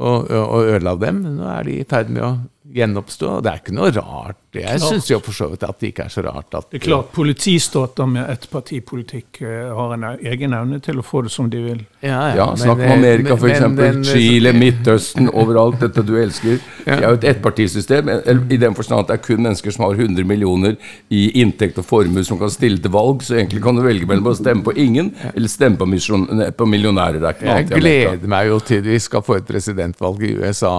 og, 0.00 0.30
og 0.32 0.72
ødela 0.72 0.96
dem. 1.00 1.22
Nå 1.36 1.46
er 1.52 1.68
de 1.68 1.78
i 1.82 1.86
ferd 1.88 2.10
med 2.16 2.24
å 2.26 2.32
gjenoppstå, 2.64 3.42
det 3.44 3.50
er 3.50 3.58
ikke 3.60 3.74
noe 3.76 3.90
rart. 3.92 4.38
Jeg 4.56 4.80
syns 4.80 5.08
jo 5.10 5.18
for 5.20 5.34
så 5.36 5.48
vidt 5.50 5.64
at 5.66 5.80
det 5.82 5.88
ikke 5.90 6.04
er 6.06 6.12
så 6.14 6.22
rart 6.24 6.54
at 6.54 6.68
Det 6.70 6.78
er 6.78 6.84
klart, 6.86 7.08
Politistater 7.12 8.06
med 8.08 8.28
ettpartipolitikk 8.30 9.40
eh, 9.42 9.72
har 9.74 9.92
en 9.96 10.06
egen 10.14 10.54
evne 10.56 10.78
til 10.82 11.00
å 11.00 11.04
få 11.04 11.24
det 11.26 11.32
som 11.34 11.50
de 11.50 11.60
vil. 11.60 11.82
Ja, 12.00 12.22
Ja, 12.38 12.46
snakk 12.56 12.78
om 12.80 12.92
Amerika, 12.94 13.36
men- 13.36 14.00
f.eks. 14.00 14.08
Chile, 14.14 14.52
Midtøsten, 14.56 15.28
overalt. 15.42 15.80
Dette 15.82 16.04
du 16.06 16.14
elsker. 16.22 16.56
Ja. 16.86 16.96
Det 16.96 17.04
er 17.04 17.08
jo 17.10 17.18
et 17.20 17.28
ettpartisystem. 17.34 18.08
I 18.48 18.56
den 18.62 18.74
forstand 18.78 19.04
at 19.04 19.12
det 19.12 19.18
er 19.18 19.24
kun 19.26 19.42
mennesker 19.44 19.74
som 19.74 19.84
har 19.88 19.94
100 20.00 20.24
millioner 20.24 20.76
i 21.10 21.26
inntekt 21.42 21.78
og 21.82 21.84
formue 21.88 22.24
som 22.24 22.38
kan 22.40 22.52
stille 22.54 22.80
til 22.80 22.94
valg. 22.94 23.20
Så 23.26 23.36
egentlig 23.36 23.62
kan 23.64 23.76
du 23.76 23.82
velge 23.84 24.06
mellom 24.08 24.30
å 24.32 24.36
stemme 24.38 24.64
på 24.64 24.72
ingen 24.80 25.12
eller 25.34 25.48
stemme 25.52 25.76
på, 25.76 25.86
misjon, 25.90 26.24
på 26.56 26.66
millionærer. 26.70 27.20
Det 27.20 27.28
er 27.28 27.36
ikke 27.36 27.44
noe 27.50 27.58
Jeg 27.58 27.66
annet 27.66 27.82
gleder 27.82 28.28
meg 28.38 28.48
jo 28.54 28.60
til 28.64 28.82
vi 28.88 28.98
skal 29.02 29.22
få 29.26 29.36
et 29.42 29.46
presidentvalg 29.48 30.22
i 30.24 30.36
USA. 30.40 30.76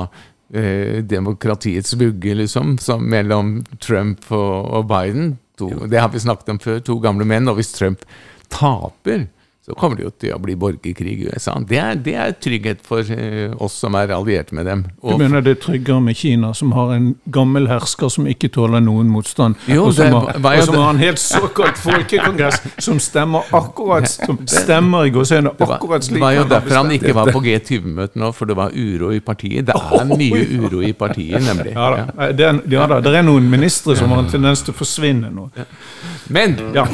Eh, 0.53 1.01
demokratiets 1.03 1.93
vugge, 1.97 2.35
liksom, 2.35 2.77
som 2.77 3.01
mellom 3.09 3.63
Trump 3.81 4.27
og, 4.29 4.65
og 4.77 4.87
Biden. 4.87 5.37
To, 5.57 5.69
det 5.89 5.97
har 5.99 6.11
vi 6.13 6.21
snakket 6.21 6.51
om 6.53 6.59
før. 6.61 6.79
To 6.85 6.99
gamle 7.01 7.25
menn. 7.25 7.49
Og 7.49 7.57
hvis 7.57 7.73
Trump 7.73 8.05
taper, 8.53 9.25
så 9.65 9.73
kommer 9.73 9.97
det 9.97 10.03
jo 10.03 10.09
til 10.21 10.29
å 10.35 10.37
bli 10.37 10.53
borgerkrig 10.61 11.23
i 11.23 11.25
USA. 11.25 11.55
Det 11.65 11.77
er, 11.81 11.95
det 11.97 12.13
er 12.21 12.33
trygghet 12.37 12.83
for 12.85 13.01
eh, 13.01 13.49
oss 13.65 13.73
som 13.81 13.95
er 13.97 14.11
allierte 14.13 14.53
med 14.53 14.67
dem. 14.69 14.83
Du 15.01 15.15
mener 15.17 15.41
det 15.41 15.55
er 15.55 15.61
tryggere 15.63 16.03
med 16.05 16.17
Kina, 16.19 16.51
som 16.53 16.75
har 16.77 16.91
en 16.93 17.07
gammel 17.33 17.65
hersker 17.71 18.11
som 18.13 18.27
ikke 18.29 18.51
tåler 18.53 18.83
noen 18.85 19.09
motstand, 19.09 19.57
Jo, 19.65 19.87
og 19.87 19.95
som, 19.97 20.13
har, 20.13 20.37
og 20.37 20.67
som 20.67 20.77
har 20.77 20.91
en 20.93 21.01
helt 21.01 21.21
såkalt 21.21 21.81
folkekongress 21.81 22.59
som 22.77 23.01
stemmer 23.01 23.49
akkurat 23.57 24.05
Som 24.27 24.37
stemmer 24.45 25.07
i 25.09 25.13
gåsehudet 25.15 25.55
akkurat 25.57 26.05
det 26.13 26.21
var 26.21 26.35
jo 26.35 26.43
derfor 26.49 26.77
han 26.83 26.91
ikke 26.93 27.15
var 27.17 27.31
på 27.33 27.41
G20-møtet 27.41 28.19
nå, 28.21 28.29
for 28.37 28.49
det 28.49 28.57
var 28.59 28.75
uro 28.75 29.09
i 29.15 29.21
partiet. 29.25 29.65
Det 29.65 29.73
er 29.73 30.11
mye 30.11 30.43
uro 30.61 30.83
i 30.85 30.91
partiet, 30.93 31.41
nemlig. 31.41 31.73
ja, 31.73 31.87
da. 31.95 32.29
Det 32.37 32.45
er, 32.51 32.61
ja 32.69 32.85
da, 32.91 32.99
det 33.01 33.15
er 33.17 33.25
noen 33.25 33.49
ministre 33.49 33.97
som 33.97 34.13
har 34.13 34.21
en 34.21 34.29
tendens 34.29 34.61
til 34.61 34.75
å 34.75 34.77
forsvinne 34.77 35.33
nå. 35.33 35.49
Men 36.29 36.59
Ja. 36.75 36.85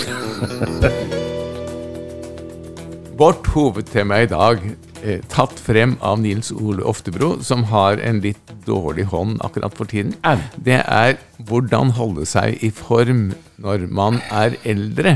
Vårt 3.22 3.48
hovedtema 3.54 4.18
i 4.24 4.26
dag, 4.26 4.64
eh, 5.04 5.20
tatt 5.30 5.60
frem 5.62 5.92
av 6.02 6.18
Nils 6.20 6.48
Ole 6.52 6.82
Oftebro, 6.82 7.44
som 7.44 7.68
har 7.70 8.00
en 8.02 8.18
litt 8.24 8.54
dårlig 8.66 9.04
hånd 9.12 9.44
akkurat 9.46 9.76
for 9.78 9.86
tiden, 9.86 10.16
det 10.58 10.80
er 10.82 11.20
hvordan 11.38 11.92
holde 12.00 12.26
seg 12.26 12.58
i 12.66 12.72
form 12.74 13.36
når 13.62 13.86
man 13.94 14.18
er 14.32 14.56
eldre. 14.66 15.14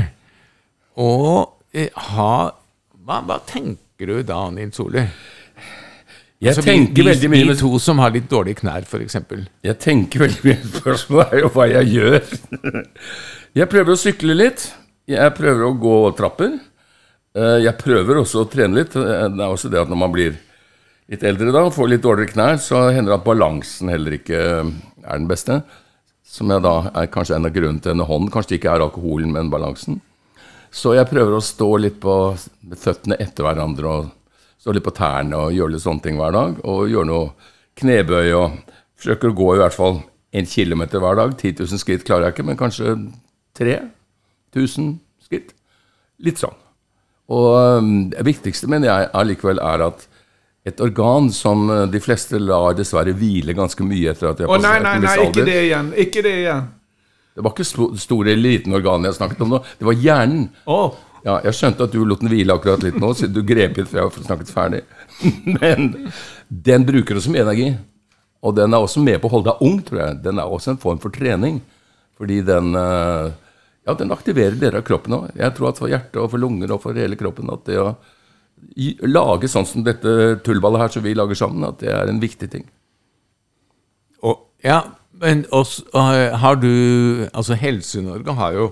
Og 0.94 1.50
eh, 1.74 1.88
ha 2.12 2.52
hva, 3.06 3.18
hva 3.26 3.40
tenker 3.48 4.12
du 4.12 4.22
da, 4.22 4.38
Nils 4.54 4.78
Ole? 4.78 5.08
Jeg 6.38 6.52
Altså, 6.52 6.62
tenker 6.62 7.02
vi, 7.02 7.08
veldig 7.10 7.32
mye 7.32 7.50
med 7.50 7.58
to 7.58 7.72
som 7.82 7.98
har 8.04 8.14
litt 8.14 8.30
dårlige 8.30 8.60
knær, 8.62 8.86
f.eks. 8.86 9.18
Jeg 9.66 9.78
tenker 9.82 10.28
veldig 10.28 10.46
mye 10.46 10.70
Spørsmålet 10.76 11.34
er 11.34 11.42
jo 11.42 11.52
hva 11.58 11.68
jeg 11.72 11.92
gjør. 11.96 12.22
Jeg 13.58 13.70
prøver 13.72 13.96
å 13.96 13.98
sykle 13.98 14.34
litt. 14.36 14.70
Jeg 15.10 15.34
prøver 15.34 15.66
å 15.66 15.74
gå 15.80 15.98
trapper. 16.14 16.58
Eh, 17.36 17.58
Jeg 17.66 17.76
prøver 17.80 18.20
også 18.22 18.44
å 18.44 18.50
trene 18.50 18.80
litt. 18.80 18.96
Eh, 18.96 19.28
Det 19.28 19.42
er 19.44 19.52
også 19.52 19.70
det 19.70 19.80
at 19.82 19.88
når 19.92 20.00
man 20.00 20.12
blir 20.12 20.36
litt 21.08 21.22
eldre 21.22 21.52
da, 21.52 21.68
får 21.70 21.88
litt 21.90 22.02
dårligere 22.02 22.32
knær, 22.32 22.56
så 22.58 22.88
hender 22.90 23.12
det 23.12 23.20
at 23.20 23.26
balansen 23.26 23.88
heller 23.92 24.16
ikke 24.16 24.40
eh, 24.40 24.70
er 25.04 25.18
den 25.20 25.28
beste. 25.28 25.60
Som 26.26 26.50
jeg 26.50 26.62
da 26.64 26.90
er 26.94 27.06
kanskje 27.12 27.36
en 27.36 27.46
av 27.46 27.52
grunnene 27.54 27.80
til 27.82 27.92
denne 27.92 28.06
hånden. 28.08 28.32
Kanskje 28.32 28.54
det 28.56 28.60
ikke 28.60 28.72
er 28.74 28.82
alkoholen, 28.86 29.32
men 29.32 29.50
balansen. 29.52 30.00
Så 30.74 30.96
jeg 30.96 31.06
prøver 31.08 31.36
å 31.36 31.44
stå 31.44 31.68
litt 31.78 32.00
på 32.02 32.14
føttene 32.74 33.16
etter 33.22 33.46
hverandre 33.46 33.86
og 33.86 34.08
stå 34.58 34.74
litt 34.74 34.84
på 34.84 34.92
tærne 34.96 35.38
og 35.38 35.54
gjøre 35.54 35.76
litt 35.76 35.84
sånne 35.84 36.02
ting 36.02 36.18
hver 36.18 36.34
dag. 36.34 36.58
Og 36.66 36.90
gjøre 36.90 37.06
noe 37.06 37.30
knebøy 37.78 38.32
og 38.34 38.58
forsøker 38.98 39.30
å 39.30 39.38
gå 39.38 39.48
i 39.54 39.60
hvert 39.62 39.76
fall 39.76 40.00
en 40.36 40.50
kilometer 40.50 41.00
hver 41.00 41.20
dag. 41.20 41.36
10 41.38 41.62
000 41.62 41.80
skritt 41.80 42.04
klarer 42.04 42.26
jeg 42.26 42.34
ikke, 42.36 42.48
men 42.50 42.58
kanskje 42.60 42.96
3000 43.56 44.96
skritt. 45.22 45.54
Litt 46.18 46.42
sånn. 46.42 46.58
Og 47.32 47.88
det 48.12 48.22
viktigste, 48.26 48.68
mener 48.70 48.90
jeg, 48.92 49.08
allikevel 49.18 49.58
er 49.62 49.86
at 49.88 50.06
et 50.66 50.80
organ 50.82 51.28
som 51.30 51.68
øh, 51.70 51.84
de 51.90 52.00
fleste 52.02 52.38
lar 52.42 52.74
dessverre 52.74 53.14
hvile 53.14 53.54
ganske 53.54 53.86
mye 53.86 54.10
etter 54.10 54.32
at 54.32 54.40
de 54.40 54.46
har 54.46 54.50
Å 54.50 54.58
nei, 54.58 54.72
passert 54.82 54.88
en 54.90 55.04
viss 55.04 55.10
nei, 55.10 55.16
nei, 55.16 55.26
ikke 55.30 55.46
det 55.46 55.58
igjen. 55.62 55.90
Ikke 56.02 56.22
det 56.26 56.32
igjen. 56.40 56.64
Det 57.36 57.44
var 57.44 57.52
ikke 57.52 57.98
store 58.00 58.32
eller 58.32 58.42
liten 58.42 58.74
organ 58.74 59.06
jeg 59.06 59.18
snakket 59.18 59.44
om 59.44 59.52
nå. 59.54 59.60
Det 59.78 59.86
var 59.86 60.00
hjernen. 60.06 60.48
Å, 60.66 60.80
Ja, 61.26 61.40
jeg 61.42 61.56
skjønte 61.58 61.86
at 61.88 61.94
du 61.94 62.04
lot 62.06 62.20
den 62.22 62.30
hvile 62.30 62.54
akkurat 62.54 62.84
litt 62.86 62.98
nå, 63.02 63.08
siden 63.18 63.34
du 63.34 63.40
grep 63.46 63.78
inn 63.80 63.86
før 63.90 63.98
jeg 63.98 64.06
har 64.06 64.26
snakket 64.28 64.52
ferdig. 64.54 64.82
Men 65.56 65.88
den 66.48 66.86
bruker 66.86 67.18
også 67.18 67.32
mye 67.34 67.42
energi. 67.42 67.72
Og 68.46 68.54
den 68.54 68.74
er 68.76 68.84
også 68.84 69.02
med 69.02 69.18
på 69.18 69.26
å 69.26 69.32
holde 69.32 69.50
deg 69.50 69.64
ung, 69.66 69.80
tror 69.82 70.02
jeg. 70.04 70.20
Den 70.22 70.38
er 70.38 70.54
også 70.54 70.74
en 70.74 70.78
form 70.82 71.00
for 71.02 71.14
trening. 71.14 71.58
Fordi 72.16 72.38
den 72.46 72.78
eh, 72.78 73.32
ja, 73.86 73.94
den 73.94 74.10
aktiverer 74.14 74.56
deler 74.58 74.80
av 74.80 74.86
kroppen 74.88 75.14
òg. 75.14 75.26
Jeg 75.38 75.54
tror 75.56 75.70
at 75.70 75.78
for 75.80 75.90
hjertet 75.92 76.18
og 76.22 76.30
for 76.32 76.42
lunger 76.42 76.72
og 76.74 76.82
for 76.82 76.98
hele 76.98 77.18
kroppen 77.18 77.50
at 77.54 77.64
det 77.68 77.78
å 77.78 77.92
lage 79.06 79.48
sånn 79.52 79.66
som 79.68 79.84
dette 79.86 80.40
tullballet 80.46 80.80
her 80.82 80.94
som 80.94 81.04
vi 81.04 81.14
lager 81.14 81.38
sammen, 81.38 81.66
at 81.68 81.78
det 81.82 81.92
er 81.92 82.10
en 82.10 82.20
viktig 82.22 82.48
ting. 82.50 82.64
Og, 84.26 84.40
ja, 84.64 84.80
men 85.20 85.44
også, 85.54 85.84
eh, 85.94 86.34
har 86.40 86.56
du 86.60 87.28
Altså, 87.32 87.54
Helse-Norge 87.54 88.34
har 88.34 88.52
jo 88.56 88.70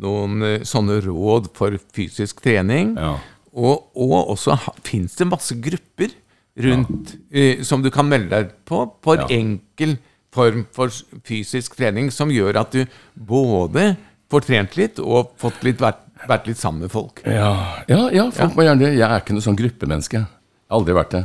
noen 0.00 0.42
eh, 0.42 0.64
sånne 0.66 0.98
råd 1.04 1.50
for 1.56 1.76
fysisk 1.94 2.42
trening. 2.44 2.96
Ja. 2.98 3.16
Og, 3.52 3.88
og 3.96 4.30
også 4.34 4.56
fins 4.86 5.14
det 5.18 5.28
masse 5.28 5.54
grupper 5.60 6.12
rundt 6.58 7.14
eh, 7.30 7.62
som 7.62 7.82
du 7.82 7.90
kan 7.94 8.08
melde 8.08 8.30
deg 8.34 8.52
på, 8.68 8.82
for 9.04 9.16
Ja. 9.22 9.26
enkel 9.30 9.98
form 10.34 10.66
for 10.72 10.92
fysisk 11.24 11.76
trening, 11.78 12.10
som 12.12 12.28
gjør 12.30 12.60
at 12.60 12.72
du 12.74 12.84
både 13.14 13.96
får 14.30 14.44
trent 14.48 14.76
litt 14.78 15.00
og 15.02 15.32
fått 15.40 15.62
litt, 15.66 15.80
vært, 15.82 16.04
vært 16.28 16.48
litt 16.50 16.60
sammen 16.60 16.84
med 16.86 16.92
folk. 16.92 17.22
Ja, 17.24 17.52
ja, 17.88 18.02
ja 18.14 18.28
folk 18.34 18.58
må 18.58 18.66
gjerne 18.66 18.86
det. 18.86 18.92
Jeg 18.98 19.08
er 19.08 19.22
ikke 19.22 19.36
noe 19.36 19.44
sånn 19.44 19.58
gruppemenneske. 19.58 20.20
Jeg 20.20 20.72
har 20.72 20.80
aldri 20.80 20.96
vært 20.98 21.16
det. 21.16 21.24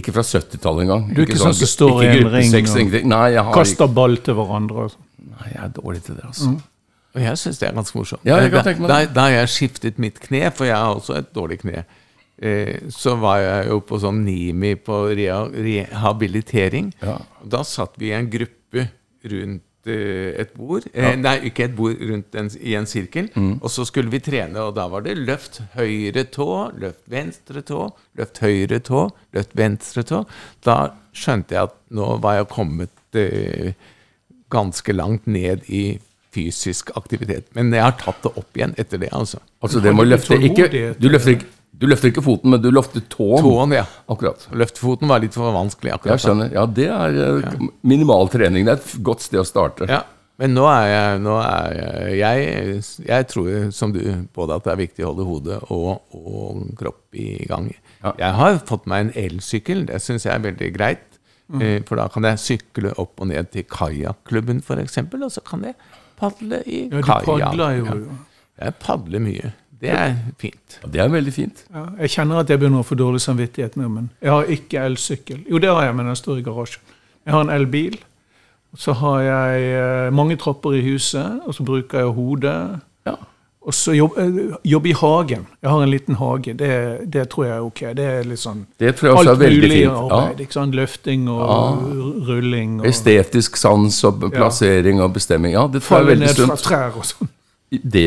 Ikke 0.00 0.14
fra 0.14 0.22
70-tallet 0.22 0.86
engang. 0.86 1.06
Du 1.10 1.22
er 1.22 1.26
ikke 1.26 1.40
sånn 1.40 1.56
som 1.58 1.70
står 1.70 2.04
i 2.04 2.10
en 2.12 2.28
ring 2.30 2.52
og. 2.58 2.98
Nei, 3.10 3.24
jeg 3.34 3.46
har 3.46 3.54
kaster 3.54 3.90
ball 3.90 4.18
til 4.22 4.36
hverandre. 4.38 4.90
sånn. 4.92 5.06
Nei, 5.30 5.48
jeg 5.54 5.62
er 5.64 5.72
dårlig 5.74 6.02
til 6.06 6.18
det, 6.18 6.26
altså. 6.28 6.52
Og 7.10 7.24
jeg 7.24 7.38
syns 7.40 7.58
det 7.58 7.66
er 7.66 7.74
ganske 7.74 7.98
morsomt. 7.98 8.22
Ja, 8.28 8.36
jeg 8.38 8.52
kan 8.52 8.68
tenke 8.68 8.84
meg 8.84 8.92
da, 8.92 9.00
det. 9.02 9.14
da 9.16 9.24
jeg 9.32 9.50
skiftet 9.50 9.98
mitt 10.02 10.20
kne, 10.22 10.44
for 10.54 10.68
jeg 10.68 10.78
har 10.78 10.94
også 10.94 11.16
et 11.18 11.32
dårlig 11.34 11.58
kne, 11.64 11.82
eh, 12.38 12.76
så 12.94 13.16
var 13.18 13.40
jeg 13.42 13.66
jo 13.72 13.80
på 13.88 13.98
sånn 14.04 14.20
NIMI 14.28 14.76
på 14.86 15.00
rehabilitering. 15.18 16.92
Ja. 17.02 17.16
Da 17.42 17.64
satt 17.66 17.98
vi 17.98 18.12
i 18.12 18.14
en 18.14 18.30
gruppe 18.30 18.86
rundt 19.26 19.66
et 19.88 20.52
bord. 20.56 20.84
ja. 20.94 21.14
nei, 21.16 21.36
ikke 21.48 21.64
et 21.68 21.76
bord, 21.76 21.96
rundt 22.10 22.36
en, 22.36 22.50
i 22.60 22.74
en 22.76 22.88
sirkel. 22.88 23.30
Mm. 23.34 23.54
Og 23.60 23.70
så 23.72 23.86
skulle 23.88 24.12
vi 24.12 24.20
trene, 24.24 24.60
og 24.60 24.74
da 24.76 24.86
var 24.92 25.06
det 25.06 25.16
løft 25.18 25.62
høyre 25.76 26.26
tå, 26.32 26.50
løft 26.80 27.06
venstre 27.10 27.62
tå, 27.66 27.86
løft 28.20 28.42
høyre 28.44 28.80
tå, 28.84 29.06
løft 29.36 29.56
venstre 29.56 30.04
tå. 30.06 30.24
Da 30.66 30.76
skjønte 31.16 31.56
jeg 31.56 31.70
at 31.70 31.78
nå 31.96 32.12
var 32.22 32.40
jeg 32.40 32.50
kommet 32.52 33.18
eh, 33.18 33.72
ganske 34.50 34.92
langt 34.92 35.26
ned 35.30 35.66
i 35.68 35.98
fysisk 36.34 36.92
aktivitet. 36.98 37.48
Men 37.56 37.72
jeg 37.74 37.82
har 37.82 37.96
tatt 37.98 38.20
det 38.22 38.34
opp 38.38 38.58
igjen 38.58 38.74
etter 38.78 39.00
det, 39.02 39.10
altså. 39.16 39.40
Altså, 39.64 39.82
det 39.82 39.94
må 39.96 40.06
løfte 40.06 40.38
ikke 40.38 40.68
du 40.98 41.08
løfter 41.10 41.36
ikke, 41.38 41.48
du 41.72 41.86
løfter 41.88 42.10
ikke 42.10 42.22
foten, 42.24 42.50
men 42.52 42.60
du 42.60 42.68
løfter 42.74 43.00
tåen. 43.08 43.40
Tåen, 43.44 43.72
ja. 43.72 43.84
Akkurat. 44.10 44.42
Løftfoten 44.52 45.08
var 45.08 45.22
litt 45.22 45.36
for 45.36 45.52
vanskelig 45.54 45.94
akkurat 45.94 46.16
Jeg 46.18 46.24
skjønner. 46.26 46.50
Ja, 46.52 46.64
det 46.66 46.88
er 46.92 47.14
ja. 47.44 47.52
minimal 47.86 48.28
trening. 48.32 48.66
Det 48.66 48.74
er 48.74 48.80
et 48.82 48.96
godt 49.06 49.22
sted 49.24 49.40
å 49.40 49.46
starte. 49.48 49.86
Ja, 49.88 50.02
men 50.40 50.54
nå 50.56 50.64
er 50.68 50.86
jeg, 50.88 51.20
nå 51.20 51.36
er 51.44 51.78
jeg, 52.16 52.16
jeg 52.20 53.06
Jeg 53.06 53.28
tror 53.28 53.48
som 53.76 53.92
du 53.92 54.00
både 54.36 54.56
at 54.56 54.66
det 54.66 54.72
er 54.74 54.80
viktig 54.80 55.04
å 55.04 55.12
holde 55.12 55.26
hodet 55.28 55.58
og, 55.68 56.02
og 56.16 56.66
kropp 56.80 57.16
i 57.20 57.30
gang. 57.48 57.70
Ja. 58.02 58.14
Jeg 58.26 58.36
har 58.40 58.60
fått 58.68 58.88
meg 58.90 59.06
en 59.06 59.14
elsykkel. 59.24 59.86
Det 59.88 60.00
syns 60.04 60.24
jeg 60.28 60.34
er 60.34 60.44
veldig 60.50 60.70
greit. 60.76 61.06
Mm. 61.50 61.62
Eh, 61.64 61.78
For 61.88 61.98
da 62.00 62.08
kan 62.12 62.28
jeg 62.28 62.40
sykle 62.44 62.92
opp 63.00 63.20
og 63.20 63.30
ned 63.32 63.50
til 63.54 63.64
kajakklubben 63.68 64.60
f.eks., 64.64 65.00
og 65.06 65.30
så 65.32 65.42
kan 65.46 65.64
jeg 65.70 65.76
padle 66.20 66.60
i 66.66 66.84
Ja, 66.88 67.00
du 67.00 67.02
kajak. 67.08 67.26
padler 67.50 67.76
jo. 67.78 67.86
Ja. 67.88 68.20
Jeg 68.66 68.76
padler 68.84 69.22
mye. 69.24 69.52
Det 69.80 69.90
er 69.90 70.14
fint. 70.38 70.78
Ja, 70.82 70.88
Det 70.92 71.00
er 71.00 71.08
veldig 71.08 71.32
fint. 71.32 71.64
Ja, 71.72 71.86
jeg 72.02 72.10
kjenner 72.10 72.42
at 72.42 72.50
jeg 72.52 72.60
begynner 72.60 72.82
å 72.82 72.86
få 72.86 72.98
dårlig 73.00 73.22
samvittighet 73.24 73.78
nå, 73.80 73.88
men 73.88 74.10
jeg 74.20 74.30
har 74.30 74.44
ikke 74.52 74.84
elsykkel. 74.90 75.42
Jo, 75.48 75.58
det 75.58 75.72
har 75.72 75.86
jeg, 75.88 75.96
men 75.96 76.10
den 76.10 76.16
står 76.20 76.38
i 76.42 76.44
garasjen. 76.44 76.82
Jeg 77.24 77.34
har 77.34 77.46
en 77.46 77.50
elbil. 77.54 77.96
Så 78.76 78.92
har 79.00 79.20
jeg 79.24 79.72
eh, 79.74 80.10
mange 80.14 80.36
trapper 80.38 80.76
i 80.78 80.84
huset, 80.84 81.40
og 81.46 81.54
så 81.56 81.64
bruker 81.66 82.04
jeg 82.04 82.12
hodet. 82.14 82.80
Ja. 83.08 83.16
Og 83.60 83.74
så 83.74 83.92
jobb, 83.92 84.14
eh, 84.16 84.90
i 84.90 84.92
hagen. 84.92 85.46
Jeg 85.62 85.70
har 85.70 85.82
en 85.82 85.90
liten 85.90 86.14
hage. 86.20 86.54
Det, 86.54 86.70
det 87.12 87.28
tror 87.32 87.44
jeg 87.44 87.56
er 87.56 87.64
ok. 87.66 87.80
Det 87.96 88.06
er 88.12 88.28
litt 88.28 88.40
sånn 88.40 88.62
Det 88.78 88.94
tror 88.96 89.08
jeg 89.08 89.16
også 89.16 89.30
alt 89.30 89.34
er 89.34 89.42
veldig 89.42 89.60
mulig 89.64 89.80
fint. 89.80 89.96
arbeid. 89.96 90.30
Ja. 90.38 90.44
ikke 90.44 90.58
sant? 90.60 90.74
Løfting 90.78 91.26
og 91.28 91.42
ja. 91.42 91.58
rulling. 92.30 92.78
Og 92.80 92.86
Estetisk 92.92 93.56
sans 93.56 94.04
og 94.04 94.24
plassering 94.32 95.02
og 95.02 95.12
bestemming. 95.16 95.56
Ja, 95.56 95.66
det 95.66 95.82
tror 95.82 95.98
jeg 95.98 96.06
er 96.06 96.10
veldig 96.14 96.26
ned 96.26 96.40
fra 96.40 96.56
sunt. 96.56 96.66
trær 96.68 96.96
og 97.02 97.04
sånn. 97.10 97.32
Det, 97.70 98.06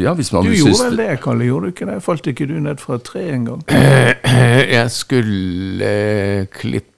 ja, 0.00 0.14
hvis 0.16 0.32
man 0.32 0.46
Du 0.46 0.54
gjorde 0.56 0.86
vel 0.86 0.96
det, 0.96 1.10
Kalle? 1.20 1.44
Gjorde 1.44 1.68
du 1.68 1.74
ikke 1.74 1.88
det? 1.90 1.98
Falt 2.04 2.28
ikke 2.30 2.46
du 2.48 2.54
ned 2.64 2.80
fra 2.80 2.96
et 2.96 3.04
tre 3.04 3.26
en 3.34 3.44
gang? 3.44 3.66
Jeg 4.78 4.88
skulle 4.94 5.90
klippe 6.54 6.88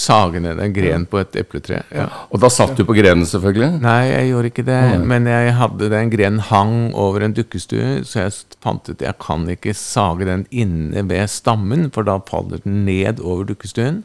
sage 0.00 0.40
ned 0.40 0.60
en 0.62 0.72
gren 0.72 1.04
på 1.10 1.18
et 1.20 1.36
epletre. 1.36 1.82
Ja. 1.92 2.06
Og 2.30 2.40
da 2.40 2.48
satt 2.52 2.78
du 2.78 2.84
på 2.86 2.94
grenen, 2.96 3.26
selvfølgelig? 3.28 3.80
Nei, 3.82 4.04
jeg 4.08 4.28
gjorde 4.30 4.50
ikke 4.52 4.64
det. 4.68 4.78
Men 5.10 5.26
jeg 5.28 5.56
hadde 5.58 5.88
den 5.92 6.12
grenen 6.12 6.44
hang 6.48 6.76
over 6.96 7.24
en 7.26 7.34
dukkestue, 7.36 8.04
så 8.06 8.22
jeg 8.22 8.36
fant 8.64 8.88
ut 8.88 9.04
jeg 9.04 9.18
kan 9.20 9.44
ikke 9.52 9.74
sage 9.76 10.28
den 10.28 10.46
inne 10.54 11.02
ved 11.10 11.28
stammen, 11.32 11.90
for 11.92 12.08
da 12.08 12.18
faller 12.30 12.62
den 12.64 12.84
ned 12.86 13.20
over 13.20 13.44
dukkestuen. 13.50 14.04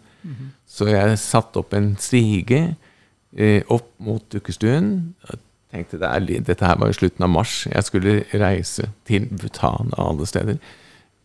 Så 0.68 0.90
jeg 0.92 1.20
satte 1.22 1.62
opp 1.62 1.74
en 1.78 1.94
stige 2.00 2.76
eh, 3.38 3.62
opp 3.72 3.90
mot 4.04 4.24
dukkestuen. 4.34 5.14
Tenkte 5.72 6.00
det 6.02 6.08
er, 6.10 6.42
Dette 6.44 6.68
her 6.68 6.80
var 6.82 6.92
i 6.92 6.96
slutten 6.98 7.24
av 7.24 7.30
mars. 7.32 7.66
Jeg 7.72 7.84
skulle 7.88 8.16
reise 8.34 8.90
til 9.08 9.28
Bhutan 9.32 9.94
av 9.98 10.10
alle 10.12 10.28
steder 10.28 10.58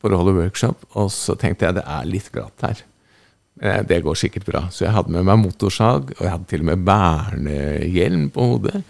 for 0.03 0.13
å 0.15 0.21
holde 0.21 0.37
workshop. 0.39 0.85
Og 0.95 1.11
så 1.11 1.35
tenkte 1.41 1.67
jeg 1.67 1.79
det 1.81 1.87
er 1.87 2.07
litt 2.07 2.31
glatt 2.35 2.63
her. 2.63 2.83
Eh, 3.63 3.83
Det 3.89 4.03
går 4.05 4.15
sikkert 4.15 4.47
bra. 4.47 4.67
Så 4.71 4.85
jeg 4.87 4.95
hadde 4.95 5.11
med 5.11 5.25
meg 5.27 5.41
motorsag, 5.43 6.13
og 6.19 6.23
jeg 6.23 6.31
hadde 6.31 6.47
til 6.53 6.61
og 6.63 6.69
med 6.71 6.85
bernehjelm 6.87 8.29
på 8.31 8.47
hodet. 8.53 8.85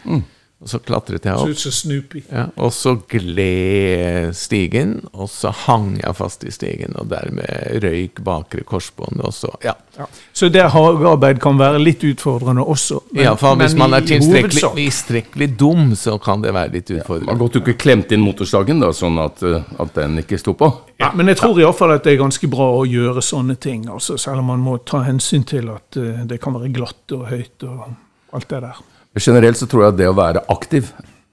Og 0.63 0.69
så 0.73 0.79
klatret 0.81 1.23
jeg 1.29 1.37
Så 1.37 1.43
opp. 1.43 1.49
ut 1.53 1.59
som 1.61 1.73
Snoopy. 1.73 2.23
Ja, 2.33 2.47
og 2.57 2.71
så 2.73 2.95
gled 3.07 4.33
stigen, 4.35 4.95
og 5.13 5.29
så 5.29 5.51
hang 5.53 5.99
jeg 6.01 6.17
fast 6.17 6.45
i 6.49 6.51
stigen, 6.55 6.95
og 6.97 7.11
dermed 7.11 7.83
røyk 7.85 8.23
bakre 8.25 8.65
korsbånd, 8.65 9.21
og 9.21 9.35
så 9.37 9.51
Ja. 9.65 9.75
Ja. 9.99 10.07
Så 10.33 10.49
det 10.53 10.63
hagearbeid 10.73 11.41
kan 11.41 11.59
være 11.59 11.79
litt 11.79 12.01
utfordrende 12.05 12.65
også. 12.65 13.01
men- 13.13 13.25
Iallfall 13.25 13.57
hvis 13.57 13.75
men 13.75 13.79
man 13.91 13.95
er 13.95 14.07
tilstrekkelig, 14.07 15.57
dum, 15.59 15.95
så 15.95 16.19
kan 16.23 16.41
det 16.43 16.53
være 16.55 16.73
litt 16.73 16.91
Man 16.91 17.23
Ja, 17.29 17.35
godt 17.35 17.53
du 17.53 17.61
ikke 17.61 17.77
klemte 17.79 18.13
inn 18.13 18.21
motorsagen, 18.25 18.81
da, 18.81 18.89
sånn 18.93 19.19
at, 19.25 19.43
eh, 19.43 19.63
at 19.79 19.95
den 19.95 20.19
ikke 20.19 20.39
sto 20.39 20.53
på. 20.55 20.73
Ja, 21.01 21.13
men 21.15 21.27
jeg 21.27 21.37
tror 21.37 21.57
iallfall 21.59 21.93
at 21.95 22.03
det 22.05 22.15
er 22.19 22.25
ganske 22.25 22.49
bra 22.49 22.73
å 22.81 22.85
gjøre 22.87 23.21
sånne 23.23 23.59
ting. 23.61 23.87
Altså, 23.89 24.19
selv 24.19 24.39
om 24.39 24.47
man 24.47 24.61
må 24.61 24.79
ta 24.85 25.03
hensyn 25.05 25.45
til 25.45 25.69
at 25.69 25.97
eh, 25.97 26.25
det 26.25 26.41
kan 26.41 26.55
være 26.55 26.73
glatt 26.73 27.13
og 27.13 27.27
høyt 27.29 27.63
og 27.63 27.95
alt 28.33 28.49
det 28.49 28.61
der. 28.63 28.75
Generelt 29.17 29.59
så 29.59 29.67
tror 29.67 29.85
jeg 29.85 29.95
at 29.95 30.01
det 30.01 30.09
å 30.11 30.17
være 30.17 30.43
aktiv, 30.53 30.91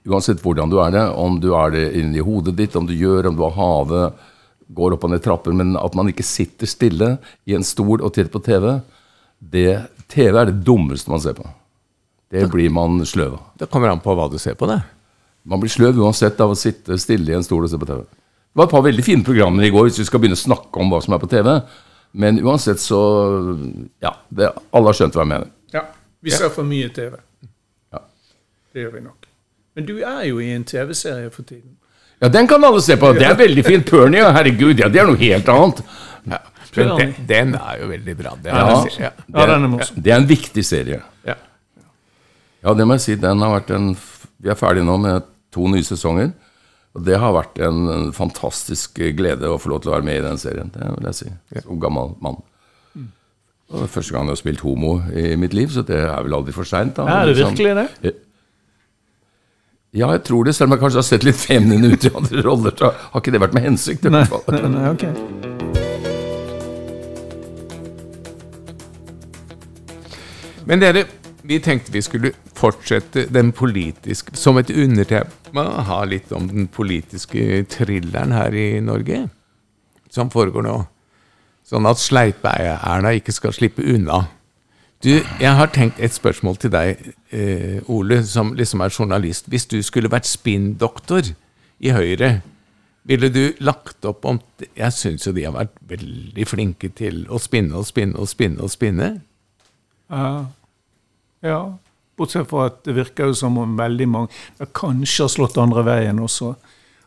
uansett 0.08 0.40
hvordan 0.44 0.70
du 0.72 0.78
er 0.80 0.94
det, 0.94 1.02
om 1.20 1.36
du 1.40 1.50
er 1.56 1.74
det 1.74 1.84
inni 2.00 2.22
hodet 2.24 2.56
ditt, 2.56 2.76
om 2.76 2.86
du 2.88 2.94
gjør, 2.96 3.28
om 3.28 3.36
du 3.36 3.42
har 3.44 3.56
havet, 3.58 4.22
går 4.74 4.96
opp 4.96 5.04
og 5.04 5.12
ned 5.12 5.22
trapper, 5.24 5.52
men 5.56 5.74
at 5.76 5.96
man 5.96 6.08
ikke 6.08 6.24
sitter 6.24 6.68
stille 6.70 7.10
i 7.44 7.56
en 7.56 7.66
stol 7.66 8.00
og 8.00 8.14
titter 8.14 8.32
på 8.32 8.40
TV, 8.44 8.70
det, 9.38 9.68
TV 10.08 10.40
er 10.40 10.48
det 10.48 10.62
dummeste 10.64 11.12
man 11.12 11.20
ser 11.20 11.36
på. 11.36 11.44
Det 12.32 12.46
blir 12.50 12.72
man 12.72 13.02
sløv 13.06 13.36
av. 13.36 13.42
Det 13.60 13.68
kommer 13.70 13.92
an 13.92 14.00
på 14.02 14.14
hva 14.16 14.30
du 14.32 14.38
ser 14.40 14.56
på, 14.58 14.66
det. 14.70 14.80
Man 15.44 15.60
blir 15.60 15.70
sløv 15.70 16.00
uansett 16.00 16.40
av 16.40 16.54
å 16.54 16.58
sitte 16.58 16.96
stille 16.98 17.34
i 17.34 17.36
en 17.36 17.44
stol 17.44 17.66
og 17.66 17.70
se 17.70 17.78
på 17.78 17.88
TV. 17.88 18.00
Det 18.08 18.58
var 18.60 18.68
et 18.68 18.72
par 18.72 18.86
veldig 18.86 19.04
fine 19.04 19.26
programmer 19.26 19.66
i 19.66 19.70
går, 19.74 19.90
hvis 19.90 20.00
vi 20.00 20.08
skal 20.08 20.22
begynne 20.22 20.38
å 20.38 20.40
snakke 20.40 20.80
om 20.80 20.90
hva 20.90 21.02
som 21.04 21.14
er 21.14 21.20
på 21.22 21.28
TV. 21.30 21.50
Men 22.16 22.40
uansett 22.40 22.80
så 22.80 23.00
Ja, 24.02 24.14
det, 24.30 24.52
alle 24.72 24.90
har 24.90 24.96
skjønt 24.96 25.16
hva 25.18 25.26
jeg 25.26 25.32
mener. 25.34 25.52
Ja, 25.74 25.84
Vi 26.24 26.32
ser 26.32 26.48
for 26.54 26.64
mye 26.64 26.88
TV. 26.94 27.18
Ja. 28.74 28.80
Det 28.80 28.82
gjør 28.82 28.92
vi 28.96 29.00
nok. 29.04 29.26
Men 29.74 29.86
du 29.86 29.94
er 30.02 30.24
jo 30.26 30.40
i 30.42 30.50
en 30.54 30.64
TV-serie 30.66 31.30
for 31.30 31.46
tiden. 31.46 31.76
Ja, 32.22 32.28
den 32.28 32.46
kan 32.50 32.62
alle 32.64 32.80
se 32.82 32.96
på. 32.98 33.12
Det 33.14 33.26
er 33.26 33.36
veldig 33.38 33.64
fint. 33.66 33.86
Pernie, 33.90 34.18
ja, 34.22 34.30
herregud, 34.34 34.78
ja, 34.78 34.88
det 34.90 35.00
er 35.02 35.06
noe 35.06 35.18
helt 35.20 35.48
annet. 35.50 35.82
Ja. 36.30 36.38
Men 36.74 36.90
den, 36.98 37.12
den 37.28 37.52
er 37.54 37.82
jo 37.82 37.88
veldig 37.90 38.14
bra. 38.18 38.32
Den 38.42 38.54
Ja, 38.54 38.64
må 38.66 38.88
ja. 38.98 39.10
Ja, 39.30 39.46
den 39.46 39.74
er. 39.78 39.90
Det 39.94 40.10
er 40.12 40.16
en 40.18 40.26
viktig 40.26 40.64
serie. 40.66 41.00
Ja. 41.26 41.36
Ja, 42.64 42.74
det 42.74 42.86
må 42.86 42.96
jeg 42.96 43.04
si. 43.04 43.14
Den 43.20 43.42
har 43.44 43.52
vært 43.60 43.70
en 43.76 43.92
Vi 44.42 44.50
er 44.50 44.58
ferdige 44.58 44.84
nå 44.88 44.96
med 44.98 45.22
to 45.54 45.68
nye 45.70 45.86
sesonger. 45.86 46.32
Og 46.94 47.04
det 47.06 47.18
har 47.18 47.32
vært 47.34 47.58
en, 47.62 47.84
en 47.90 48.10
fantastisk 48.14 48.98
glede 49.18 49.50
å 49.50 49.58
få 49.58 49.70
lov 49.70 49.82
til 49.82 49.90
å 49.92 49.94
være 49.96 50.06
med 50.06 50.18
i 50.18 50.24
den 50.26 50.38
serien. 50.38 50.70
Det 50.74 50.90
vil 50.96 51.08
jeg 51.10 51.18
si. 51.20 51.30
Som 51.62 51.78
gammel 51.82 52.14
mann. 52.22 52.42
Og 53.70 53.80
det 53.80 53.86
er 53.88 53.94
første 53.94 54.14
gang 54.14 54.28
jeg 54.28 54.36
har 54.36 54.42
spilt 54.42 54.62
homo 54.62 54.92
i 55.14 55.34
mitt 55.40 55.54
liv, 55.56 55.70
så 55.72 55.82
det 55.86 55.96
er 56.04 56.26
vel 56.26 56.36
aldri 56.36 56.52
for 56.54 56.68
seint. 56.68 56.98
Er 57.00 57.30
det 57.30 57.38
virkelig 57.38 57.72
det? 57.78 58.12
Ja, 59.94 60.08
jeg 60.10 60.24
tror 60.26 60.42
det. 60.44 60.56
Selv 60.56 60.72
om 60.72 60.74
jeg 60.74 60.80
kanskje 60.82 60.98
har 60.98 61.06
sett 61.06 61.24
litt 61.26 61.38
feminin 61.38 61.84
ut 61.86 62.04
i 62.04 62.10
andre 62.10 62.42
roller, 62.42 62.74
så 62.74 62.90
har 62.90 63.20
ikke 63.20 63.30
det 63.34 63.40
vært 63.44 63.54
med 63.54 63.62
hensikt. 63.68 64.08
Nei, 64.10 64.24
nei, 64.26 64.70
nei, 64.72 64.88
ok. 64.90 65.04
Men 70.66 70.82
dere, 70.82 71.04
vi 71.46 71.60
tenkte 71.62 71.94
vi 71.94 72.02
skulle 72.02 72.32
fortsette 72.56 73.26
den 73.28 73.50
politiske 73.52 74.32
Som 74.38 74.56
et 74.56 74.70
undertema 74.72 75.64
ha 75.84 75.98
litt 76.08 76.32
om 76.32 76.46
den 76.48 76.66
politiske 76.72 77.62
thrilleren 77.70 78.32
her 78.34 78.54
i 78.56 78.80
Norge. 78.82 79.28
Som 80.10 80.32
foregår 80.32 80.64
nå. 80.66 80.78
Sånn 81.68 81.86
at 81.86 82.00
Sleipe-Erna 82.02 83.12
ikke 83.20 83.32
skal 83.36 83.54
slippe 83.54 83.84
unna. 83.94 84.24
Du, 85.04 85.10
jeg 85.40 85.52
har 85.52 85.68
tenkt 85.68 85.98
et 86.00 86.14
spørsmål 86.16 86.56
til 86.56 86.70
deg, 86.72 87.00
eh, 87.28 87.90
Ole, 87.92 88.22
som 88.24 88.54
liksom 88.56 88.80
er 88.80 88.94
journalist. 88.98 89.50
Hvis 89.52 89.66
du 89.68 89.82
skulle 89.84 90.08
vært 90.08 90.24
spinndoktor 90.24 91.28
i 91.78 91.90
Høyre, 91.92 92.40
ville 93.04 93.28
du 93.28 93.52
lagt 93.60 94.04
opp 94.08 94.24
om 94.24 94.40
Jeg 94.76 94.92
syns 94.92 95.26
jo 95.26 95.32
de 95.36 95.44
har 95.44 95.52
vært 95.52 95.76
veldig 95.88 96.46
flinke 96.48 96.88
til 96.88 97.26
å 97.28 97.38
spinne 97.38 97.76
og 97.76 97.84
spinne 97.84 98.16
og 98.16 98.28
spinne 98.28 98.62
og 98.64 98.70
spinne. 98.72 99.10
Ja. 100.08 100.46
ja. 101.42 101.60
Bortsett 102.16 102.48
fra 102.48 102.70
at 102.70 102.80
det 102.86 102.96
virker 102.96 103.28
jo 103.28 103.36
som 103.36 103.58
om 103.60 103.76
veldig 103.76 104.08
mange 104.08 104.32
ja, 104.56 104.64
kanskje 104.64 105.26
har 105.26 105.34
slått 105.34 105.60
andre 105.60 105.84
veien 105.84 106.22
også, 106.22 106.54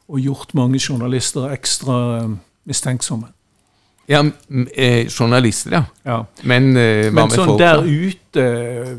og 0.08 0.22
gjort 0.22 0.54
mange 0.54 0.78
journalister 0.78 1.50
ekstra 1.50 1.98
eh, 2.20 2.38
mistenksomme. 2.70 3.34
Ja, 4.08 4.24
eh, 4.74 5.08
journalister, 5.08 5.72
ja. 5.72 5.84
Ja. 6.04 6.26
Men 6.42 6.78
eh, 6.78 7.10
hva 7.10 7.12
Men 7.12 7.28
med 7.28 7.36
sånn 7.36 7.50
folk? 7.50 7.60
der 7.60 7.84
ute 7.84 8.44
eh, 8.44 8.94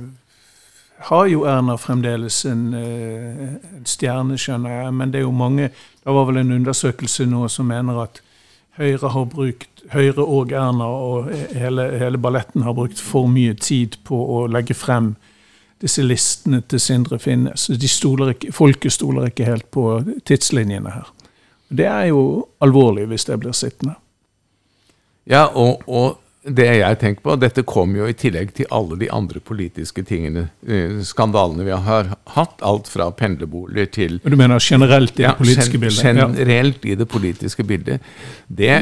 har 1.08 1.26
jo 1.32 1.44
Erna 1.48 1.78
fremdeles 1.80 2.42
en, 2.44 2.74
eh, 2.76 3.54
en 3.78 3.86
stjerne, 3.88 4.36
skjønner 4.36 4.82
jeg. 4.82 4.94
Men 4.98 5.14
det 5.14 5.22
er 5.22 5.24
jo 5.24 5.32
mange 5.32 5.70
Det 5.70 6.14
var 6.14 6.24
vel 6.28 6.38
en 6.40 6.52
undersøkelse 6.52 7.26
nå 7.28 7.48
som 7.52 7.68
mener 7.68 8.02
at 8.02 8.20
Høyre 8.78 9.10
har 9.10 9.24
brukt 9.26 9.82
Høyre 9.90 10.22
og 10.22 10.52
Erna 10.52 10.86
og 10.86 11.32
hele, 11.56 11.88
hele 11.98 12.18
balletten 12.18 12.62
har 12.62 12.76
brukt 12.76 13.00
for 13.00 13.26
mye 13.28 13.54
tid 13.54 13.98
på 14.04 14.16
å 14.16 14.46
legge 14.46 14.76
frem 14.76 15.16
disse 15.82 16.02
listene 16.02 16.60
til 16.60 16.80
Sindre 16.80 17.18
Finnes. 17.18 17.66
De 17.66 17.88
stoler 17.88 18.34
ikke, 18.34 18.52
folket 18.52 18.92
stoler 18.94 19.28
ikke 19.30 19.48
helt 19.48 19.68
på 19.74 19.84
tidslinjene 20.26 20.94
her. 20.94 21.10
Det 21.68 21.86
er 21.86 22.06
jo 22.10 22.22
alvorlig 22.64 23.08
hvis 23.10 23.26
det 23.28 23.40
blir 23.42 23.56
sittende. 23.56 23.96
Ja, 25.28 25.46
og, 25.54 25.82
og 25.86 26.16
det 26.48 26.64
jeg 26.78 26.98
tenker 27.02 27.20
på, 27.26 27.34
dette 27.36 27.62
kom 27.68 27.92
jo 27.98 28.06
i 28.08 28.14
tillegg 28.16 28.54
til 28.56 28.68
alle 28.72 28.96
de 28.96 29.10
andre 29.12 29.40
politiske 29.44 30.00
tingene, 30.08 30.46
eh, 30.64 31.00
skandalene 31.04 31.66
vi 31.66 31.74
har 31.76 32.14
hatt. 32.36 32.62
Alt 32.64 32.88
fra 32.88 33.10
pendlerboliger 33.12 33.90
til 33.92 34.16
Du 34.24 34.36
mener 34.40 34.58
generelt 34.64 35.18
i 35.20 35.26
det 35.26 35.34
politiske 35.36 35.76
gen- 35.76 35.80
bildet? 35.82 36.04
Ja. 36.06 36.28
Generelt 36.30 36.86
i 36.88 36.94
det 37.02 37.08
politiske 37.12 37.66
bildet. 37.68 38.00
Det 38.48 38.72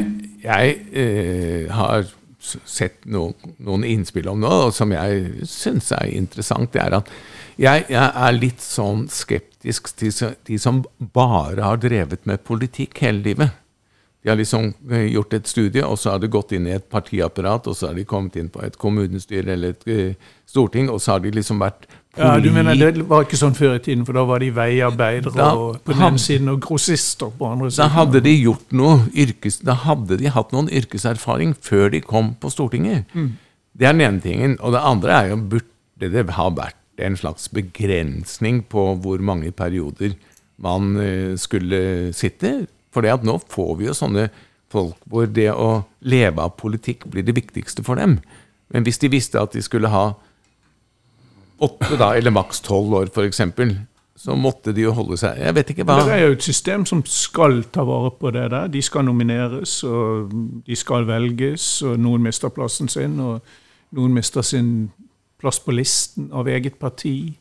jeg 0.45 0.77
eh, 0.93 1.67
har 1.75 2.07
sett 2.39 3.01
noen, 3.11 3.33
noen 3.59 3.83
innspill 3.83 4.29
om 4.31 4.39
nå, 4.39 4.53
og 4.69 4.73
som 4.77 4.93
jeg 4.95 5.43
syns 5.49 5.89
er 5.97 6.07
interessant, 6.15 6.71
det 6.71 6.79
er 6.85 6.93
at 7.01 7.09
jeg, 7.59 7.87
jeg 7.89 8.11
er 8.29 8.37
litt 8.37 8.61
sånn 8.63 9.07
skeptisk 9.11 9.89
til 9.99 10.13
så- 10.15 10.35
de 10.47 10.55
som 10.61 10.85
bare 11.11 11.59
har 11.65 11.81
drevet 11.83 12.23
med 12.29 12.45
politikk 12.47 13.01
hele 13.03 13.25
livet. 13.25 13.51
De 14.27 14.31
har 14.33 14.39
liksom 14.41 14.73
eh, 14.91 15.05
gjort 15.13 15.33
et 15.37 15.47
studie, 15.47 15.79
og 15.87 15.95
så 15.95 16.11
har 16.11 16.19
de 16.19 16.27
gått 16.27 16.49
inn 16.51 16.65
i 16.67 16.73
et 16.75 16.83
partiapparat, 16.91 17.69
og 17.71 17.77
så 17.79 17.87
har 17.87 17.93
de 17.95 18.03
kommet 18.03 18.35
inn 18.35 18.49
på 18.51 18.59
et 18.65 18.75
kommunestyre 18.75 19.53
eller 19.53 19.71
et 19.71 19.87
eh, 19.87 20.33
storting, 20.43 20.89
og 20.91 20.99
så 20.99 21.13
har 21.13 21.23
de 21.23 21.31
liksom 21.31 21.63
vært 21.63 21.87
Ja, 22.17 22.33
du 22.43 22.49
mener 22.51 22.75
Det 22.75 23.05
var 23.07 23.23
ikke 23.23 23.39
sånn 23.39 23.55
før 23.55 23.77
i 23.77 23.79
tiden, 23.85 24.03
for 24.03 24.19
da 24.19 24.25
var 24.27 24.43
de 24.43 24.51
veiarbeidere 24.51 25.31
Da 25.31 25.47
og 25.55 25.79
på 25.79 25.95
den 25.95 26.03
ene 26.09 26.19
siden 26.19 26.51
og 26.51 26.59
grossister 26.67 27.31
på 27.39 27.53
andre 27.53 27.71
siden. 27.71 27.85
Da 27.85 28.01
hadde 28.01 28.23
de 28.27 28.35
gjort 28.35 28.75
noe 28.75 28.99
yrkes, 29.15 29.61
Da 29.63 29.79
hadde 29.85 30.19
de 30.19 30.35
hatt 30.35 30.51
noen 30.51 30.67
yrkeserfaring 30.75 31.55
før 31.63 31.87
de 31.95 32.03
kom 32.03 32.33
på 32.35 32.51
Stortinget. 32.51 33.07
Det 33.15 33.87
er 33.87 33.95
den 33.95 34.07
ene 34.09 34.19
tingen. 34.19 34.59
Og 34.59 34.75
det 34.75 34.83
andre 34.83 35.21
er 35.21 35.31
jo 35.31 35.43
burde 35.55 36.11
det 36.17 36.27
ha 36.35 36.49
vært 36.51 36.99
en 36.99 37.15
slags 37.15 37.47
begrensning 37.47 38.65
på 38.67 38.89
hvor 38.99 39.23
mange 39.23 39.53
perioder 39.55 40.19
man 40.59 40.97
eh, 40.99 41.37
skulle 41.39 42.11
sitte. 42.11 42.67
For 42.97 43.05
det 43.05 43.13
at 43.13 43.25
nå 43.27 43.35
får 43.53 43.75
vi 43.77 43.85
jo 43.85 43.93
sånne 43.93 44.31
folk 44.73 44.97
hvor 45.05 45.27
det 45.29 45.51
å 45.53 45.83
leve 46.01 46.41
av 46.41 46.55
politikk 46.57 47.05
blir 47.13 47.21
det 47.27 47.35
viktigste 47.37 47.83
for 47.85 48.01
dem. 48.01 48.17
Men 48.73 48.87
hvis 48.87 48.97
de 49.03 49.11
visste 49.13 49.37
at 49.37 49.53
de 49.53 49.61
skulle 49.61 49.91
ha 49.93 50.07
åtte, 51.61 51.93
da, 51.93 52.15
eller 52.17 52.33
maks 52.33 52.63
tolv 52.65 52.95
år, 52.97 53.11
f.eks., 53.13 53.43
så 54.17 54.33
måtte 54.33 54.73
de 54.73 54.81
jo 54.81 54.95
holde 54.97 55.13
seg 55.21 55.37
Jeg 55.37 55.53
vet 55.53 55.71
ikke 55.71 55.83
hva 55.85 55.99
Det 56.07 56.13
er 56.15 56.23
jo 56.23 56.33
et 56.33 56.45
system 56.47 56.87
som 56.89 57.03
skal 57.05 57.59
ta 57.69 57.83
vare 57.85 58.09
på 58.17 58.31
det 58.33 58.47
der. 58.49 58.71
De 58.73 58.81
skal 58.81 59.05
nomineres, 59.05 59.75
og 59.85 60.33
de 60.65 60.77
skal 60.77 61.05
velges, 61.05 61.67
og 61.85 61.99
noen 62.01 62.25
mister 62.25 62.49
plassen 62.49 62.89
sin, 62.89 63.19
og 63.21 63.45
noen 63.93 64.17
mister 64.17 64.41
sin 64.41 64.89
plass 65.37 65.61
på 65.61 65.77
listen 65.77 66.31
av 66.33 66.49
eget 66.49 66.81
parti. 66.81 67.37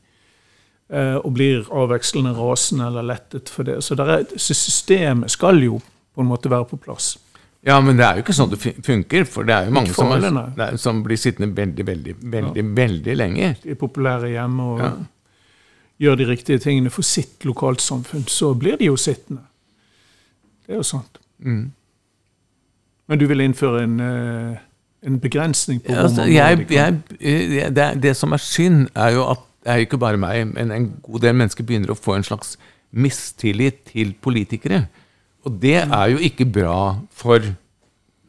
Eh, 0.92 1.16
Og 1.16 1.32
blir 1.34 1.66
avvekslende 1.72 2.32
rasende 2.36 2.86
eller 2.86 3.02
lettet 3.02 3.48
for 3.48 3.64
det. 3.64 3.82
Så 3.84 3.94
er, 3.98 4.24
systemet 4.38 5.30
skal 5.30 5.62
jo 5.62 5.80
på 6.14 6.20
en 6.22 6.28
måte 6.30 6.50
være 6.50 6.64
på 6.64 6.76
plass. 6.76 7.16
Ja, 7.66 7.80
men 7.80 7.96
det 7.98 8.04
er 8.06 8.14
jo 8.18 8.22
ikke 8.22 8.34
sånn 8.36 8.52
det 8.52 8.60
funker. 8.86 9.24
For 9.26 9.42
det 9.46 9.54
er 9.54 9.66
jo 9.66 9.74
mange 9.74 9.94
som, 9.94 10.12
er, 10.14 10.76
som 10.78 11.02
blir 11.02 11.18
sittende 11.18 11.50
veldig, 11.56 11.86
veldig, 11.86 12.14
veldig, 12.22 12.64
veldig 12.76 13.16
lenge. 13.18 13.56
De 13.64 13.72
er 13.74 13.80
populære 13.80 14.30
hjemme 14.30 14.62
og 14.62 14.80
Ja. 14.84 14.92
gjør 15.98 16.16
de 16.16 16.26
riktige 16.28 16.58
tingene 16.58 16.90
for 16.90 17.02
sitt 17.02 17.44
lokalsamfunn, 17.44 18.26
så 18.28 18.54
blir 18.54 18.76
de 18.76 18.84
jo 18.84 18.96
sittende. 18.96 19.42
Det 20.66 20.74
er 20.74 20.76
jo 20.76 20.82
sant. 20.82 21.18
Mm. 21.38 21.72
Men 23.08 23.18
du 23.18 23.26
vil 23.26 23.40
innføre 23.40 23.82
en, 23.82 24.00
eh, 24.00 24.56
en 25.06 25.18
begrensning 25.20 25.80
på 25.82 25.92
hvor 25.92 26.02
Altså, 26.02 26.20
mange 26.20 26.34
jeg, 26.34 26.66
jeg, 26.70 26.94
eh, 27.20 27.70
det, 27.70 28.02
det 28.02 28.16
som 28.16 28.32
er 28.32 28.42
synd, 28.42 28.88
er 28.94 29.10
jo 29.14 29.26
at 29.30 29.38
det 29.66 29.72
er 29.72 29.80
jo 29.80 29.86
ikke 29.88 29.98
bare 29.98 30.18
meg, 30.22 30.44
men 30.54 30.70
en 30.70 30.84
god 31.02 31.24
del 31.24 31.34
mennesker 31.34 31.66
begynner 31.66 31.90
å 31.90 31.98
få 31.98 32.14
en 32.14 32.26
slags 32.26 32.52
mistillit 32.94 33.80
til 33.90 34.12
politikere. 34.22 34.84
Og 35.46 35.56
det 35.62 35.80
er 35.82 36.12
jo 36.12 36.20
ikke 36.22 36.46
bra 36.46 36.76
for 37.14 37.42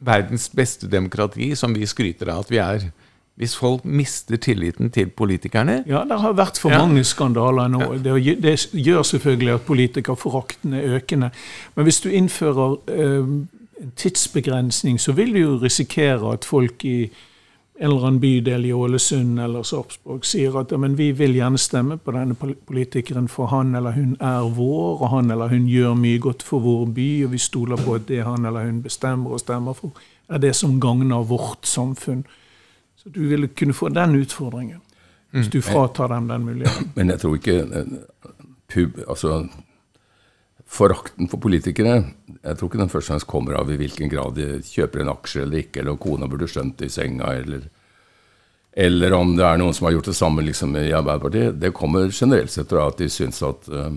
verdens 0.02 0.50
beste 0.50 0.90
demokrati, 0.90 1.52
som 1.58 1.74
vi 1.78 1.86
skryter 1.90 2.30
av 2.34 2.46
at 2.46 2.52
vi 2.54 2.58
er 2.64 2.88
Hvis 3.38 3.54
folk 3.54 3.84
mister 3.86 4.38
tilliten 4.42 4.90
til 4.90 5.12
politikerne 5.14 5.84
Ja, 5.86 6.00
det 6.10 6.18
har 6.24 6.34
vært 6.34 6.58
for 6.58 6.72
Ja. 6.74 6.80
mange 6.82 7.04
skandaler 7.06 7.68
nå. 7.70 7.98
Det, 8.02 8.42
det 8.42 8.56
gjør 8.74 9.04
selvfølgelig 9.06 9.54
at 9.54 9.62
politikerforakten 9.68 10.74
er 10.74 10.96
økende. 10.98 11.30
Men 11.76 11.84
hvis 11.86 12.00
du 12.02 12.10
innfører 12.10 12.78
eh, 12.90 13.22
en 13.82 13.92
tidsbegrensning, 13.96 14.98
så 15.00 15.12
vil 15.14 15.34
du 15.34 15.40
jo 15.40 15.60
risikere 15.62 16.34
at 16.34 16.46
folk 16.46 16.86
i 16.86 17.12
en 17.80 17.86
eller 17.86 18.08
annen 18.08 18.20
bydel 18.20 18.66
i 18.66 18.74
Ålesund 18.74 19.40
eller 19.40 19.64
Sarpsborg 19.64 20.26
sier 20.26 20.56
at 20.58 20.72
ja, 20.74 20.80
men 20.82 20.96
vi 20.98 21.12
vil 21.14 21.36
gjerne 21.38 21.60
stemme 21.62 22.00
på 22.02 22.14
denne 22.16 22.34
politikeren, 22.38 23.28
for 23.30 23.52
han 23.52 23.76
eller 23.78 23.94
hun 23.94 24.16
er 24.18 24.48
vår, 24.58 25.02
og 25.02 25.10
han 25.12 25.30
eller 25.32 25.54
hun 25.54 25.68
gjør 25.70 25.94
mye 26.00 26.22
godt 26.24 26.46
for 26.48 26.64
vår 26.66 26.88
by, 26.98 27.08
og 27.28 27.36
vi 27.36 27.42
stoler 27.42 27.78
på 27.78 28.00
at 28.00 28.08
det 28.10 28.24
han 28.26 28.50
eller 28.50 28.66
hun 28.66 28.82
bestemmer 28.82 29.38
og 29.38 29.44
stemmer 29.44 29.78
for, 29.78 29.94
er 30.28 30.42
det 30.42 30.56
som 30.58 30.80
gagner 30.82 31.30
vårt 31.30 31.70
samfunn. 31.70 32.26
Så 32.98 33.14
du 33.14 33.28
ville 33.30 33.48
kunne 33.48 33.78
få 33.78 33.94
den 33.94 34.18
utfordringen 34.24 34.82
hvis 35.36 35.50
du 35.54 35.62
fratar 35.62 36.08
dem 36.08 36.28
den 36.28 36.46
muligheten. 36.46 36.92
Men 36.96 37.10
jeg 37.10 37.20
tror 37.20 37.36
ikke 37.36 37.58
eh, 37.62 37.98
pub, 38.74 39.00
altså, 39.10 39.44
Forakten 40.68 41.30
for 41.32 41.40
politikere 41.40 42.02
jeg 42.48 42.58
tror 42.58 42.70
ikke 42.70 42.80
den 42.80 42.92
først 42.92 43.10
og 43.10 43.14
fremst 43.14 43.30
kommer 43.30 43.58
av 43.60 43.72
i 43.72 43.78
hvilken 43.80 44.12
grad 44.12 44.38
de 44.38 44.60
kjøper 44.66 45.04
en 45.04 45.12
aksje 45.12 45.44
eller 45.44 45.64
ikke, 45.64 45.82
eller 45.82 45.96
om 45.96 46.02
kona 46.02 46.30
burde 46.30 46.50
skjønt 46.50 46.78
det 46.80 46.90
i 46.90 46.94
senga, 46.94 47.32
eller, 47.42 47.66
eller 48.88 49.16
om 49.18 49.34
det 49.38 49.48
er 49.48 49.60
noen 49.62 49.76
som 49.76 49.88
har 49.88 49.98
gjort 49.98 50.12
det 50.12 50.18
samme 50.20 50.46
liksom, 50.46 50.78
i 50.80 50.94
Arbeiderpartiet. 50.96 51.58
Det 51.60 51.74
kommer 51.76 52.12
generelt 52.12 52.54
sett 52.54 52.72
av 52.76 52.94
at 52.94 53.02
de 53.02 53.10
syns 53.12 53.42
at 53.46 53.68
uh, 53.74 53.90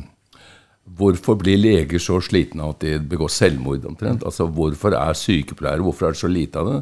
Hvorfor 0.91 1.37
blir 1.39 1.61
leger 1.61 2.01
så 2.03 2.17
slitne 2.25 2.67
at 2.67 2.81
de 2.83 2.97
begår 3.07 3.29
selvmord, 3.31 3.85
omtrent? 3.87 4.25
Altså, 4.27 4.49
Hvorfor 4.51 4.97
er 4.97 5.15
sykepleiere 5.15 5.85
Hvorfor 5.87 6.09
er 6.09 6.17
det 6.17 6.19
så 6.19 6.31
lite 6.31 6.59
av 6.59 6.67
det? 6.67 6.79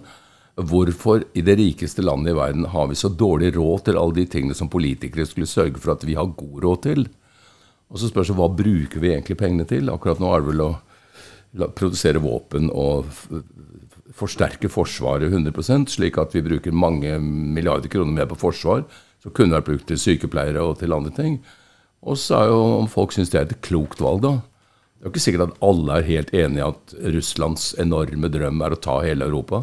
Hvorfor 0.70 1.26
i 1.36 1.42
det 1.44 1.58
rikeste 1.58 2.02
landet 2.06 2.32
i 2.32 2.38
verden 2.38 2.64
har 2.72 2.86
vi 2.88 2.96
så 2.96 3.10
dårlig 3.12 3.50
råd 3.58 3.84
til 3.84 3.98
alle 4.00 4.16
de 4.16 4.24
tingene 4.30 4.56
som 4.56 4.70
politikere 4.70 5.26
skulle 5.28 5.50
sørge 5.50 5.76
for 5.82 5.92
at 5.92 6.06
vi 6.08 6.16
har 6.16 6.30
god 6.38 6.64
råd 6.64 6.80
til? 6.86 7.04
Og 7.88 8.00
så 8.00 8.10
spørs 8.10 8.30
det 8.30 8.36
hva 8.36 8.50
bruker 8.52 9.00
vi 9.00 9.12
egentlig 9.14 9.38
pengene 9.40 9.66
til? 9.68 9.88
Akkurat 9.92 10.20
nå 10.20 10.32
er 10.32 10.42
det 10.42 10.50
vel 10.52 10.64
å 10.66 10.72
produsere 11.78 12.20
våpen 12.20 12.68
og 12.68 13.08
forsterke 14.18 14.68
Forsvaret 14.72 15.32
100 15.32 15.88
slik 15.92 16.18
at 16.20 16.34
vi 16.36 16.44
bruker 16.44 16.74
mange 16.74 17.14
milliarder 17.20 17.88
kroner 17.92 18.12
mer 18.12 18.28
på 18.28 18.38
forsvar, 18.40 18.84
som 19.22 19.32
kunne 19.34 19.56
vært 19.56 19.70
brukt 19.70 19.88
til 19.88 20.00
sykepleiere 20.00 20.62
og 20.62 20.78
til 20.82 20.92
andre 20.94 21.14
ting. 21.14 21.40
Og 22.02 22.18
så 22.20 22.42
er 22.42 22.52
jo 22.52 22.60
om 22.78 22.90
folk 22.90 23.14
syns 23.14 23.32
det 23.32 23.40
er 23.40 23.48
et 23.48 23.60
klokt 23.64 24.02
valg, 24.02 24.22
da. 24.22 24.34
Det 24.98 25.06
er 25.06 25.08
jo 25.08 25.14
ikke 25.14 25.22
sikkert 25.22 25.48
at 25.48 25.60
alle 25.62 25.96
er 25.96 26.08
helt 26.08 26.30
enig 26.34 26.60
i 26.60 26.66
at 26.66 26.94
Russlands 27.14 27.70
enorme 27.78 28.30
drøm 28.34 28.62
er 28.66 28.74
å 28.74 28.80
ta 28.82 28.98
hele 29.04 29.28
Europa. 29.30 29.62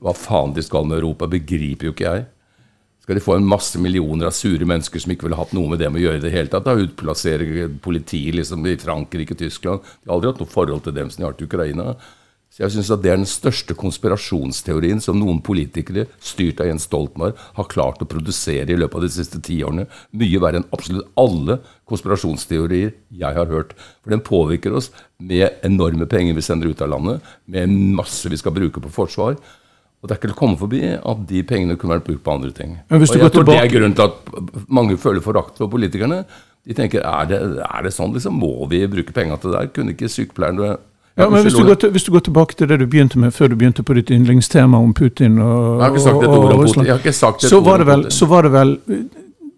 Hva 0.00 0.14
faen 0.16 0.54
de 0.56 0.64
skal 0.64 0.88
med 0.88 1.00
Europa, 1.00 1.28
begriper 1.28 1.90
jo 1.90 1.94
ikke 1.94 2.08
jeg. 2.08 2.28
Skal 3.00 3.16
de 3.16 3.24
få 3.24 3.34
en 3.38 3.48
masse 3.48 3.80
millioner 3.80 4.28
av 4.28 4.36
sure 4.36 4.66
mennesker 4.68 5.02
som 5.02 5.12
ikke 5.14 5.26
ville 5.26 5.38
hatt 5.38 5.54
noe 5.56 5.72
med 5.72 5.80
dem 5.82 5.96
å 5.96 6.02
gjøre 6.02 6.20
i 6.20 6.24
det 6.24 6.32
hele 6.34 6.52
tatt? 6.52 6.66
Da 6.68 6.76
utplassere 6.76 7.68
politiet 7.82 8.36
liksom 8.36 8.66
i 8.68 8.76
Frankrike, 8.80 9.36
Tyskland 9.38 9.80
De 9.82 10.10
har 10.10 10.18
aldri 10.18 10.32
hatt 10.32 10.42
noe 10.44 10.52
forhold 10.52 10.84
til 10.84 10.96
dem 10.96 11.10
som 11.10 11.22
de 11.22 11.28
har 11.28 11.38
til 11.38 11.48
Ukraina. 11.48 11.94
Så 12.50 12.64
jeg 12.64 12.74
synes 12.74 12.90
at 12.90 13.02
Det 13.02 13.10
er 13.12 13.20
den 13.20 13.30
største 13.30 13.76
konspirasjonsteorien 13.78 15.00
som 15.00 15.18
noen 15.18 15.38
politikere, 15.40 16.08
styrt 16.18 16.60
av 16.60 16.66
Jens 16.66 16.88
Stoltenberg, 16.88 17.38
har 17.54 17.68
klart 17.70 18.02
å 18.02 18.08
produsere 18.10 18.74
i 18.74 18.78
løpet 18.78 18.98
av 18.98 19.04
de 19.06 19.12
siste 19.14 19.38
ti 19.40 19.60
årene. 19.62 19.86
Mye 20.10 20.40
verre 20.42 20.58
enn 20.58 20.66
absolutt 20.74 21.06
alle 21.14 21.60
konspirasjonsteorier 21.86 22.90
jeg 23.22 23.38
har 23.38 23.46
hørt. 23.46 23.76
For 24.02 24.10
den 24.10 24.24
påvirker 24.26 24.74
oss 24.74 24.90
med 25.22 25.62
enorme 25.62 26.10
penger 26.10 26.34
vi 26.34 26.42
sender 26.42 26.74
ut 26.74 26.82
av 26.82 26.90
landet, 26.90 27.22
med 27.46 27.70
masse 27.70 28.28
vi 28.28 28.38
skal 28.40 28.56
bruke 28.56 28.82
på 28.82 28.92
forsvar. 28.98 29.38
Og 30.00 30.08
det 30.08 30.14
er 30.14 30.18
ikke 30.20 30.30
til 30.30 30.36
å 30.36 30.40
komme 30.40 30.56
forbi 30.56 30.78
at 30.96 31.24
de 31.28 31.42
pengene 31.44 31.76
kunne 31.76 31.98
vært 31.98 32.06
brukt 32.06 32.22
på 32.24 32.32
andre 32.32 32.50
ting. 32.56 32.78
Men 32.88 33.02
hvis 33.02 33.10
og 33.12 33.18
jeg 33.18 33.26
går 33.26 33.32
tror 33.34 33.48
det 33.50 33.56
er 33.60 33.72
grunnen 33.74 33.96
til 33.98 34.06
at 34.06 34.68
mange 34.68 34.96
føler 34.96 35.20
forakt 35.20 35.58
for 35.60 35.68
politikerne. 35.68 36.22
De 36.64 36.76
tenker 36.76 37.04
er 37.04 37.26
det, 37.28 37.40
er 37.64 37.82
det 37.84 37.92
sånn, 37.92 38.14
liksom? 38.16 38.36
Må 38.40 38.66
vi 38.70 38.80
bruke 38.88 39.12
penga 39.16 39.36
til 39.40 39.52
det 39.52 39.58
der? 39.58 39.68
Kunne 39.76 39.92
ikke 39.96 40.08
sykepleierne 40.08 40.76
Ja, 41.18 41.26
men 41.28 41.42
hvis 41.44 41.52
du, 41.52 41.64
går 41.66 41.76
til, 41.82 41.90
hvis 41.92 42.04
du 42.06 42.12
går 42.14 42.22
tilbake 42.24 42.56
til 42.56 42.68
det 42.70 42.78
du 42.80 42.86
begynte 42.86 43.18
med 43.20 43.34
før 43.36 43.50
du 43.52 43.56
begynte 43.60 43.82
på 43.84 43.96
ditt 43.98 44.12
yndlingstema 44.14 44.78
om 44.80 44.94
Putin 44.96 45.38
og, 45.42 45.80
Jeg 45.80 45.82
har 45.82 45.96
ikke 45.96 46.14
og- 46.14 46.24
og 46.24 46.28
ord 46.28 46.38
om 46.38 46.44
Putin. 46.46 46.60
Russland, 46.62 46.86
Jeg 46.86 46.94
har 46.94 47.02
ikke 47.02 47.12
sagt 47.12 47.44
et 47.44 47.50
så 47.50 47.60
var, 47.60 47.84
vel, 47.84 48.04
så 48.10 48.26
var 48.26 48.42
det 48.42 48.52
vel 48.52 48.78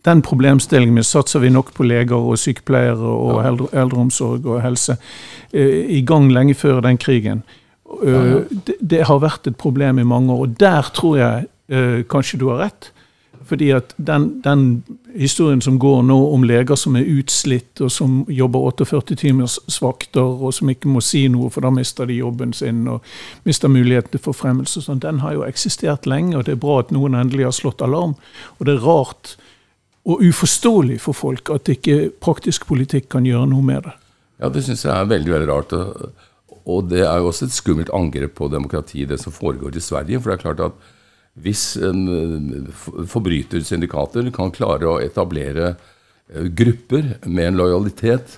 den 0.05 0.23
problemstillingen 0.23 0.95
med 0.95 1.05
satser 1.07 1.41
vi 1.41 1.51
nok 1.51 1.73
på 1.75 1.87
leger 1.87 2.17
og 2.19 2.39
sykepleiere 2.39 2.99
og 2.99 3.45
eldre, 3.47 3.69
eldreomsorg 3.73 4.47
og 4.47 4.63
helse 4.63 4.97
eh, 5.53 5.87
i 5.99 6.01
gang 6.01 6.31
lenge 6.33 6.55
før 6.55 6.81
den 6.83 6.99
krigen. 6.99 7.43
Eh, 7.93 8.43
Det, 8.67 8.77
det 8.81 9.05
har 9.07 9.21
vært 9.21 9.47
et 9.47 9.57
problem 9.57 9.99
i 9.99 10.09
mange 10.09 10.33
år, 10.33 10.47
og 10.47 10.59
der 10.61 10.83
tror 10.95 11.17
jeg 11.19 11.47
uh, 11.73 12.03
kanskje 12.09 12.39
du 12.39 12.49
har 12.49 12.67
rett. 12.67 12.93
Fordi 13.45 13.71
at 13.75 13.95
den, 13.97 14.41
den 14.45 14.85
historien 15.19 15.61
som 15.61 15.79
går 15.79 16.03
nå 16.07 16.17
om 16.33 16.45
leger 16.47 16.79
som 16.79 16.97
er 16.97 17.09
utslitt, 17.09 17.81
og 17.81 17.91
som 17.93 18.23
jobber 18.31 18.59
48 18.71 19.17
timers 19.19 19.59
vakter, 19.83 20.23
og 20.23 20.55
som 20.55 20.71
ikke 20.71 20.89
må 20.89 21.03
si 21.05 21.27
noe, 21.29 21.51
for 21.51 21.61
da 21.67 21.73
mister 21.75 22.09
de 22.09 22.21
jobben 22.21 22.53
sin 22.57 22.87
og 22.89 23.03
mister 23.45 23.69
muligheten 23.69 24.15
til 24.15 24.23
forfremmelse, 24.25 24.79
og 24.79 24.87
sånn, 24.87 25.03
den 25.03 25.21
har 25.21 25.35
jo 25.37 25.45
eksistert 25.45 26.07
lenge, 26.07 26.37
og 26.39 26.47
det 26.47 26.57
er 26.57 26.63
bra 26.63 26.79
at 26.81 26.93
noen 26.95 27.19
endelig 27.19 27.49
har 27.51 27.57
slått 27.57 27.83
alarm. 27.85 28.15
Og 28.59 28.67
det 28.69 28.79
er 28.79 28.87
rart 28.87 29.37
og 30.09 30.23
uforståelig 30.23 31.01
for 31.03 31.15
folk 31.15 31.51
at 31.55 31.69
ikke 31.71 32.11
praktisk 32.23 32.67
politikk 32.71 33.11
kan 33.13 33.27
gjøre 33.27 33.51
noe 33.53 33.63
med 33.63 33.85
det. 33.87 33.97
Ja, 34.43 34.49
det 34.51 34.65
syns 34.67 34.87
jeg 34.87 34.95
er 34.95 35.11
veldig 35.11 35.33
veldig 35.35 35.49
rart. 35.51 35.73
og- 35.73 36.11
Og 36.71 36.89
det 36.91 37.03
er 37.03 37.19
jo 37.19 37.31
også 37.31 37.49
et 37.49 37.55
skummelt 37.55 37.93
angrep 37.95 38.37
på 38.39 38.51
demokratiet, 38.53 39.11
det 39.11 39.21
som 39.23 39.35
foregår 39.35 39.77
i 39.77 39.83
Sverige. 39.83 40.21
For 40.21 40.31
det 40.31 40.39
er 40.39 40.45
klart 40.45 40.63
at 40.69 40.91
hvis 41.43 41.77
eh, 41.81 42.69
forbrytersyndikater 43.09 44.29
kan 44.37 44.53
klare 44.53 44.89
å 44.89 45.01
etablere 45.01 45.73
eh, 45.73 46.49
grupper 46.53 47.15
med 47.25 47.47
en 47.47 47.61
lojalitet 47.63 48.37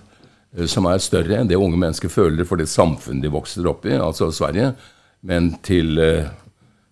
eh, 0.55 0.69
som 0.71 0.87
er 0.87 1.03
større 1.03 1.41
enn 1.41 1.51
det 1.51 1.59
unge 1.59 1.81
mennesker 1.81 2.13
føler 2.13 2.47
for 2.47 2.61
det 2.61 2.71
samfunnet 2.71 3.27
de 3.27 3.35
vokser 3.35 3.67
opp 3.67 3.89
i, 3.89 3.97
altså 3.99 4.31
Sverige, 4.35 4.73
men 5.27 5.55
til 5.65 5.99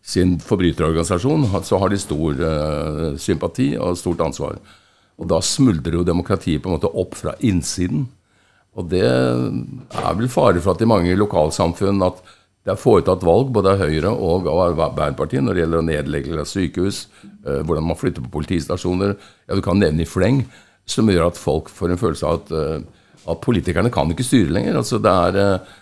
sin 0.03 0.39
forbryterorganisasjon, 0.43 1.45
så 1.63 1.79
har 1.79 1.93
de 1.93 1.99
stor 2.01 2.39
sympati 3.21 3.75
og 3.77 3.99
stort 4.01 4.25
ansvar. 4.25 4.57
Og 5.21 5.29
da 5.29 5.37
smuldrer 5.45 5.99
jo 5.99 6.07
demokratiet 6.09 6.65
på 6.65 6.71
en 6.71 6.79
måte 6.79 6.89
opp 6.89 7.13
fra 7.21 7.37
innsiden. 7.45 8.07
Og 8.73 8.89
det 8.89 9.05
er 9.05 10.15
vel 10.17 10.31
fare 10.33 10.63
for 10.63 10.73
at 10.73 10.85
i 10.85 10.89
mange 10.89 11.17
lokalsamfunn 11.19 12.01
at 12.07 12.23
det 12.63 12.77
er 12.77 12.79
foretatt 12.79 13.25
valg 13.27 13.51
både 13.53 13.75
av 13.75 13.83
Høyre 13.83 14.13
og 14.13 14.47
av 14.47 14.61
Arbeiderpartiet 14.69 15.43
når 15.43 15.57
det 15.57 15.63
gjelder 15.65 15.81
å 15.81 15.87
nedlegge 15.89 16.45
sykehus, 16.47 17.07
eh, 17.43 17.61
hvordan 17.67 17.89
man 17.89 17.99
flytter 17.99 18.23
på 18.23 18.37
politistasjoner, 18.39 19.17
ja 19.49 19.59
du 19.59 19.63
kan 19.65 19.81
nevne 19.83 20.05
i 20.05 20.09
fleng, 20.09 20.45
som 20.87 21.11
gjør 21.11 21.27
at 21.27 21.41
folk 21.41 21.71
får 21.73 21.93
en 21.93 22.01
følelse 22.01 22.29
av 22.29 22.39
at, 22.39 22.53
eh, 22.55 23.09
at 23.35 23.43
politikerne 23.43 23.91
kan 23.91 24.11
ikke 24.15 24.27
styre 24.27 24.55
lenger. 24.55 24.79
Altså 24.79 25.03
det 25.03 25.11
er 25.11 25.41
eh, 25.43 25.81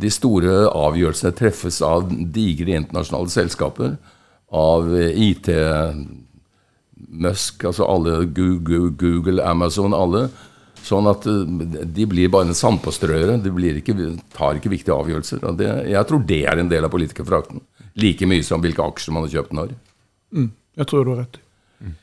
De 0.00 0.10
store 0.10 0.64
avgjørelsene 0.72 1.36
treffes 1.36 1.82
av 1.86 2.08
digre 2.08 2.74
internasjonale 2.74 3.30
selskaper, 3.30 3.94
av 4.50 4.88
IT 4.98 5.46
Musk, 7.20 7.64
altså 7.68 7.86
alle 7.86 8.24
Google, 8.34 8.90
Google, 8.98 9.44
Amazon, 9.44 9.94
alle. 9.94 10.30
Sånn 10.86 11.08
at 11.10 11.26
eh, 11.28 11.84
de 11.84 12.06
blir 12.08 12.32
bare 12.32 12.48
en 12.48 12.56
sandpåstrøere. 12.56 13.38
De 13.44 13.52
blir 13.54 13.82
ikke, 13.82 13.96
tar 14.36 14.58
ikke 14.58 14.72
viktige 14.72 14.96
avgjørelser. 14.96 15.44
Og 15.50 15.60
det, 15.60 15.68
jeg 15.92 16.08
tror 16.08 16.24
det 16.28 16.42
er 16.48 16.62
en 16.62 16.72
del 16.72 16.86
av 16.86 16.94
politikerforakten. 16.94 17.62
Like 18.00 18.28
mye 18.30 18.46
som 18.46 18.62
hvilke 18.64 18.84
aksjer 18.86 19.14
man 19.16 19.26
har 19.26 19.36
kjøpt 19.38 19.56
når. 19.56 19.76
Jeg 20.80 20.90
tror 20.90 21.06
du 21.06 21.14
har 21.14 21.24
rett. 21.24 21.40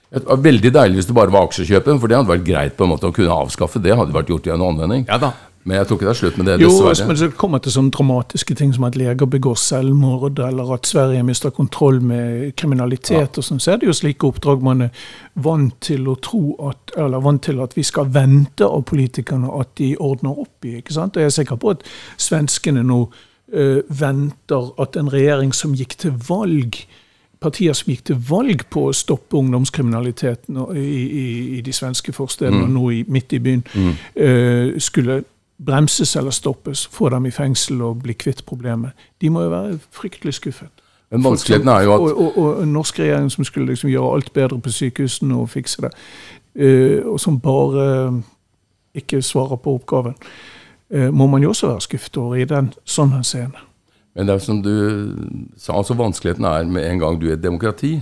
Det 0.08 0.24
var 0.24 0.40
veldig 0.40 0.72
deilig 0.74 1.02
hvis 1.02 1.10
det 1.10 1.16
bare 1.18 1.34
var 1.34 1.50
aksjekjøpet, 1.50 2.00
for 2.00 2.10
det 2.10 2.18
hadde 2.18 2.32
vært 2.32 2.46
greit 2.48 2.78
på 2.78 2.86
en 2.86 2.94
måte 2.94 3.10
å 3.10 3.16
kunne 3.16 3.36
avskaffe. 3.44 3.82
Det 3.84 3.96
hadde 3.98 4.16
vært 4.16 4.32
gjort 4.32 4.48
i 4.48 4.54
en 4.56 4.64
anvending. 4.70 5.06
Ja 5.10 5.20
da. 5.22 5.34
Men 5.68 5.82
jeg 5.82 5.88
tror 5.88 5.98
ikke 5.98 6.08
det 6.08 6.12
er 6.14 6.20
slutt 6.22 6.38
med 6.40 6.48
det, 6.48 6.54
Jo, 6.62 6.70
dessverre. 6.72 7.08
men 7.10 7.18
så 7.20 7.28
kommer 7.36 7.60
til 7.60 7.74
sånne 7.76 7.92
dramatiske 7.92 8.56
ting 8.56 8.72
som 8.76 8.86
at 8.88 8.96
leger 8.96 9.28
begår 9.28 9.58
selvmord, 9.60 10.40
eller 10.40 10.74
at 10.78 10.88
Sverige 10.88 11.24
mister 11.28 11.52
kontroll 11.52 12.00
med 12.02 12.54
kriminalitet 12.56 13.38
og 13.38 13.44
sånn, 13.44 13.60
så 13.60 13.74
er 13.74 13.82
det 13.82 13.90
jo 13.90 13.96
slike 13.98 14.30
oppdrag 14.30 14.64
man 14.64 14.86
er 14.88 15.08
vant 15.36 15.76
til 15.84 16.08
å 16.08 16.16
tro 16.24 16.56
at, 16.70 16.96
eller 16.96 17.20
vant 17.26 17.44
til 17.44 17.60
at 17.60 17.76
vi 17.76 17.84
skal 17.84 18.08
vente 18.16 18.64
av 18.64 18.86
politikerne 18.88 19.52
at 19.60 19.76
de 19.82 19.92
ordner 20.00 20.40
opp 20.40 20.66
i. 20.66 20.78
ikke 20.80 20.96
sant? 20.96 21.20
Og 21.20 21.26
jeg 21.26 21.34
er 21.34 21.38
sikker 21.42 21.60
på 21.60 21.76
at 21.76 21.84
svenskene 22.16 22.86
nå 22.88 23.02
øh, 23.52 23.82
venter 23.90 24.72
at 24.80 24.96
en 24.96 25.12
regjering 25.12 25.52
som 25.54 25.76
gikk 25.76 25.98
til 26.00 26.16
valg 26.30 26.80
partier 27.44 27.76
som 27.78 27.92
gikk 27.92 28.08
til 28.10 28.18
valg 28.30 28.64
på 28.74 28.88
å 28.90 28.94
stoppe 28.96 29.38
ungdomskriminaliteten 29.38 30.58
i, 30.74 30.86
i, 31.06 31.26
i 31.58 31.62
de 31.62 31.74
svenske 31.76 32.14
forstedene 32.16 32.64
og 32.66 32.72
nå 32.74 32.92
i, 32.96 33.04
midt 33.14 33.36
i 33.38 33.40
byen, 33.44 33.64
eh, 34.16 34.78
skulle 34.82 35.22
bremses 35.66 36.16
eller 36.16 36.32
stoppes, 36.32 36.88
få 36.88 37.10
dem 37.10 37.26
i 37.26 37.32
fengsel 37.32 37.82
og 37.82 38.04
bli 38.04 38.14
kvitt 38.14 38.46
problemet. 38.46 38.92
De 39.22 39.30
må 39.30 39.42
jo 39.42 39.50
være 39.50 39.80
fryktelig 39.92 40.34
skuffet. 40.34 40.70
Men 41.12 41.24
vanskeligheten 41.24 41.70
er 41.72 41.82
jo 41.82 41.94
at 41.94 42.00
Og, 42.00 42.18
og, 42.22 42.38
og 42.38 42.64
en 42.64 42.74
norsk 42.74 43.00
regjering 43.00 43.32
som 43.32 43.44
skulle 43.44 43.68
liksom 43.68 43.90
gjøre 43.90 44.14
alt 44.16 44.34
bedre 44.34 44.60
på 44.60 44.70
sykehusene 44.70 45.36
og 45.36 45.50
fikse 45.50 45.82
det, 45.82 45.94
uh, 46.60 47.14
og 47.14 47.20
som 47.20 47.40
bare 47.40 48.24
ikke 48.94 49.22
svarer 49.22 49.56
på 49.56 49.74
oppgaven, 49.80 50.16
uh, 50.96 51.14
må 51.14 51.28
man 51.28 51.44
jo 51.44 51.50
også 51.50 51.68
være 51.68 51.82
skuffet 51.82 52.18
over 52.18 52.36
i 52.36 52.46
den 52.46 52.74
sånn 52.86 53.16
henseende. 53.16 53.64
Men 54.16 54.28
det 54.28 54.36
er 54.36 54.44
som 54.44 54.62
du 54.66 54.76
sa, 55.58 55.78
altså 55.78 55.94
vanskeligheten 55.94 56.46
er 56.46 56.64
med 56.66 56.92
en 56.92 57.00
gang 57.00 57.22
du 57.22 57.30
er 57.30 57.38
et 57.38 57.44
demokrati, 57.44 58.02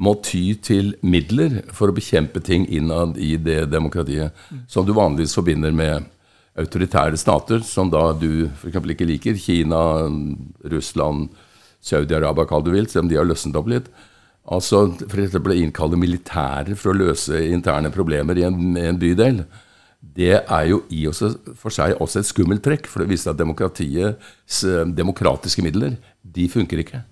må 0.00 0.14
ty 0.24 0.54
til 0.62 0.94
midler 1.02 1.60
for 1.72 1.90
å 1.90 1.96
bekjempe 1.96 2.40
ting 2.40 2.66
innad 2.68 3.18
i 3.20 3.34
det 3.36 3.66
demokratiet, 3.72 4.32
som 4.68 4.86
du 4.86 4.92
vanligvis 4.96 5.34
forbinder 5.36 5.72
med 5.76 6.08
autoritære 6.58 7.18
stater, 7.20 7.62
som 7.66 7.90
da 7.92 8.10
du 8.16 8.48
f.eks. 8.48 8.78
ikke 8.94 9.08
liker. 9.08 9.38
Kina, 9.38 9.80
Russland, 10.72 11.30
Saudi-Arabia, 11.80 12.46
hva 12.48 12.60
du 12.64 12.72
vil, 12.74 12.88
selv 12.90 13.06
om 13.06 13.10
de 13.12 13.18
har 13.20 13.28
løsnet 13.28 13.58
opp 13.58 13.70
litt. 13.70 13.90
Altså 14.50 14.88
f.eks. 15.06 15.36
å 15.38 15.56
innkalle 15.56 16.00
militære 16.00 16.76
for 16.76 16.92
å 16.92 16.98
løse 16.98 17.42
interne 17.50 17.92
problemer 17.94 18.40
i 18.40 18.46
en, 18.48 18.74
en 18.80 19.00
bydel. 19.00 19.44
Det 20.00 20.32
er 20.40 20.66
jo 20.70 20.82
i 20.96 21.04
og 21.10 21.16
for 21.60 21.72
seg 21.74 21.98
også 22.00 22.22
et 22.22 22.28
skummelt 22.30 22.64
trekk, 22.64 22.88
for 22.88 23.04
det 23.04 23.12
viser 23.12 23.34
at 23.34 23.40
demokratiets 23.40 24.62
eh, 24.64 24.86
demokratiske 24.96 25.64
midler, 25.64 25.98
de 26.24 26.46
funker 26.48 26.80
ikke. 26.80 27.02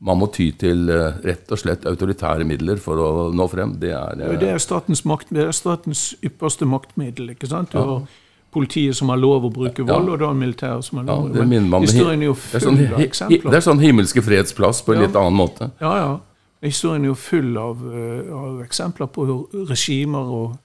Man 0.00 0.16
må 0.16 0.30
ty 0.32 0.46
til 0.56 0.88
eh, 0.88 1.18
rett 1.26 1.50
og 1.52 1.60
slett 1.60 1.84
autoritære 1.88 2.46
midler 2.48 2.80
for 2.80 3.02
å 3.02 3.08
nå 3.36 3.46
frem. 3.52 3.74
Det 3.82 3.90
er, 3.92 4.22
eh, 4.22 4.38
Det 4.40 4.48
er 4.54 4.62
statens, 4.62 5.02
makt, 5.04 5.34
det 5.34 5.44
er 5.44 5.52
statens 5.56 6.14
ypperste 6.24 6.64
maktmiddel. 6.64 7.34
ikke 7.34 7.50
sant? 7.50 7.74
Du 7.74 7.78
har 7.78 8.06
politiet 8.50 8.96
som 8.96 9.08
har 9.08 9.16
lov 9.20 9.44
å 9.44 9.50
bruke 9.52 9.84
vold, 9.86 10.06
Ja. 10.08 10.12
og 10.12 10.18
da 10.18 10.32
militæret 10.32 10.84
som 10.84 10.98
har 10.98 11.04
ja, 11.06 11.14
lov. 11.20 11.32
det 11.32 11.40
bruke 11.48 11.68
meg 11.70 11.80
historien 11.86 12.22
er 12.22 12.26
jo 12.26 12.34
full 12.34 12.60
sånn, 12.60 12.80
av 12.94 13.00
eksempler. 13.00 13.50
Det 13.50 13.54
er 13.60 13.66
sånn 13.70 13.80
himmelske 13.80 14.22
fredsplass 14.22 14.82
på 14.82 14.92
en 14.94 15.00
Ja. 15.00 15.06
litt 15.06 15.16
annen 15.16 15.34
måte. 15.38 15.70
Ja, 15.80 15.94
ja. 15.96 16.18
Historien 16.62 17.04
er 17.04 17.08
jo 17.08 17.14
full 17.14 17.56
av, 17.56 17.76
eh, 17.94 18.32
av 18.34 18.60
eksempler 18.66 19.06
på 19.08 19.26
regimer 19.68 20.18
og, 20.28 20.58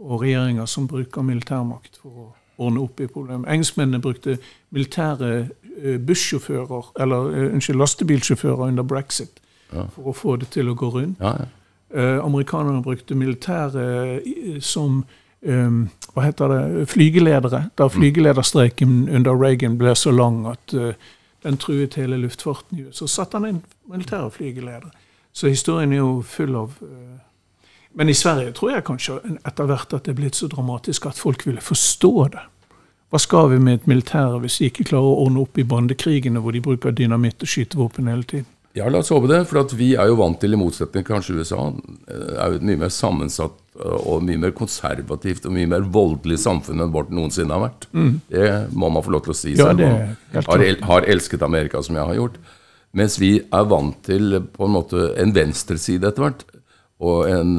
og 0.00 0.20
regjeringer 0.22 0.66
som 0.66 0.86
bruker 0.86 1.22
militærmakt 1.22 1.98
for 2.02 2.10
å 2.10 2.32
ordne 2.58 2.80
opp 2.80 3.00
i 3.00 3.06
problemet. 3.06 3.48
Engelskmennene 3.48 4.00
brukte 4.00 4.38
militære 4.72 5.50
eh, 5.82 5.98
bussjåfører, 5.98 6.92
eller 7.00 7.34
eh, 7.34 7.52
unnskyld, 7.54 7.78
lastebilsjåfører 7.78 8.68
under 8.68 8.82
brexit 8.82 9.40
for 9.90 10.04
å 10.06 10.14
få 10.14 10.36
det 10.38 10.50
til 10.50 10.68
å 10.70 10.74
gå 10.76 10.92
rundt. 10.94 11.18
Ja, 11.20 11.34
ja. 11.40 11.46
Amerikanerne 12.22 12.82
brukte 12.82 13.14
militære 13.14 14.60
som 14.62 15.04
eh, 15.44 15.76
hva 16.14 16.24
heter 16.24 16.52
det, 16.52 16.86
flygeledere. 16.92 17.64
Da 17.78 17.88
flygelederstreiken 17.90 19.08
under 19.08 19.36
Reagan 19.38 19.78
ble 19.80 19.94
så 19.98 20.12
lang 20.14 20.44
at 20.46 20.74
uh, 20.78 20.94
den 21.44 21.58
truet 21.60 21.98
hele 21.98 22.16
luftfarten 22.22 22.78
i 22.78 22.86
USA, 22.86 23.04
så 23.04 23.10
satte 23.10 23.40
han 23.40 23.48
inn 23.48 23.60
militære 23.90 24.30
flygeledere. 24.30 24.92
Så 25.34 25.50
historien 25.50 25.92
er 25.92 26.02
jo 26.04 26.22
full 26.22 26.54
av 26.56 26.78
uh, 26.82 27.20
Men 27.94 28.08
i 28.10 28.14
Sverige 28.14 28.50
tror 28.52 28.72
jeg 28.72 28.84
kanskje 28.88 29.20
etter 29.46 29.68
hvert 29.70 29.92
at 29.94 30.02
det 30.06 30.10
er 30.10 30.18
blitt 30.18 30.34
så 30.34 30.48
dramatisk 30.50 31.06
at 31.06 31.18
folk 31.18 31.44
ville 31.46 31.62
forstå 31.62 32.14
det. 32.32 32.40
Hva 33.14 33.20
skal 33.22 33.52
vi 33.52 33.60
med 33.62 33.78
et 33.78 33.86
militær 33.86 34.40
hvis 34.42 34.56
de 34.58 34.66
ikke 34.66 34.88
klarer 34.88 35.06
å 35.12 35.20
ordne 35.22 35.44
opp 35.44 35.58
i 35.58 35.66
bandekrigene 35.70 36.40
hvor 36.42 36.50
de 36.50 36.62
bruker 36.64 36.90
dynamitt 36.90 37.44
og 37.46 37.52
skytevåpen 37.52 38.10
hele 38.10 38.26
tiden? 38.26 38.48
Ja, 38.74 38.88
la 38.90 38.98
oss 38.98 39.12
håpe 39.14 39.30
det. 39.30 39.44
For 39.46 39.60
at 39.62 39.76
vi 39.78 39.92
er 39.94 40.10
jo 40.10 40.18
vant 40.18 40.40
til, 40.42 40.56
i 40.56 40.58
motsetning 40.58 41.06
kanskje 41.06 41.36
USA, 41.38 41.68
eh, 42.10 42.32
er 42.34 42.50
jo 42.50 42.58
et 42.58 42.66
mye 42.66 42.80
mer 42.80 42.90
sammensatt 42.90 43.60
og 43.80 44.22
mye 44.22 44.38
mer 44.38 44.52
konservativt 44.54 45.46
og 45.46 45.52
mye 45.56 45.66
mer 45.66 45.80
voldelig 45.80 46.38
samfunn 46.38 46.80
enn 46.84 46.92
vårt 46.94 47.10
noensinne 47.10 47.50
har 47.56 47.64
vært. 47.68 47.86
Det 48.30 48.72
må 48.72 48.90
man 48.92 49.02
få 49.02 49.10
lov 49.10 49.24
til 49.24 49.32
å 49.32 49.36
si 49.36 49.54
Mm. 49.54 49.58
Ja, 49.58 49.64
selv 49.64 49.80
om 49.80 49.88
man 49.88 50.60
har, 50.60 50.64
el 50.64 50.76
har 50.82 51.02
elsket 51.02 51.42
Amerika 51.42 51.82
som 51.82 51.96
jeg 51.96 52.06
har 52.06 52.14
gjort. 52.14 52.36
Mens 52.94 53.18
vi 53.18 53.40
er 53.40 53.64
vant 53.64 53.96
til 54.06 54.40
på 54.54 54.64
en 54.68 54.76
måte 54.76 55.08
en 55.18 55.32
venstreside 55.34 56.06
etter 56.06 56.22
hvert. 56.22 56.44
Og 57.00 57.26
en, 57.28 57.58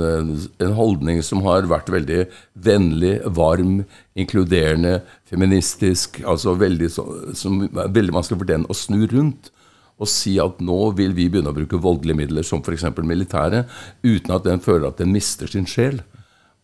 en 0.63 0.73
holdning 0.73 1.19
som 1.21 1.41
har 1.43 1.67
vært 1.67 1.89
veldig 1.91 2.21
vennlig, 2.55 3.19
varm, 3.35 3.83
inkluderende, 4.15 5.01
feministisk. 5.29 6.21
altså 6.23 6.55
veldig, 6.57 6.89
så- 6.89 7.35
Som 7.35 7.67
veldig 7.67 8.13
vanskelig 8.13 8.37
for 8.39 8.45
den 8.45 8.63
å 8.65 8.73
snu 8.73 9.05
rundt 9.11 9.51
og 9.99 10.09
si 10.11 10.33
at 10.43 10.59
nå 10.59 10.91
vil 10.97 11.13
vi 11.15 11.29
begynne 11.31 11.53
å 11.53 11.55
bruke 11.55 11.79
voldelige 11.79 12.17
midler, 12.19 12.43
som 12.43 12.59
f.eks. 12.65 12.83
militære, 12.99 13.63
uten 14.03 14.33
at 14.35 14.43
den 14.43 14.59
føler 14.59 14.89
at 14.89 14.97
den 14.99 15.13
mister 15.15 15.47
sin 15.47 15.65
sjel. 15.65 16.01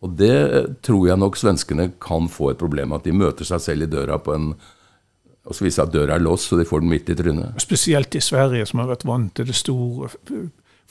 Og 0.03 0.15
det 0.17 0.81
tror 0.83 1.07
jeg 1.07 1.17
nok 1.21 1.37
svenskene 1.37 1.91
kan 2.01 2.27
få 2.27 2.51
et 2.51 2.57
problem 2.59 2.89
med, 2.91 2.99
at 2.99 3.07
de 3.07 3.13
møter 3.15 3.45
seg 3.47 3.61
selv 3.61 3.85
i 3.85 3.91
døra 3.91 4.17
på 4.19 4.33
en 4.35 4.53
Og 5.47 5.55
så 5.57 5.63
viser 5.65 5.83
at 5.87 5.93
døra 5.93 6.15
er 6.19 6.21
låst, 6.21 6.49
så 6.51 6.57
de 6.59 6.65
får 6.69 6.81
den 6.83 6.89
midt 6.91 7.07
i 7.09 7.15
trynet. 7.17 7.55
Spesielt 7.63 8.13
i 8.13 8.19
Sverige, 8.21 8.65
som 8.69 8.77
har 8.83 8.91
vært 8.91 9.05
vant 9.09 9.31
til 9.33 9.47
det 9.49 9.55
store 9.57 10.09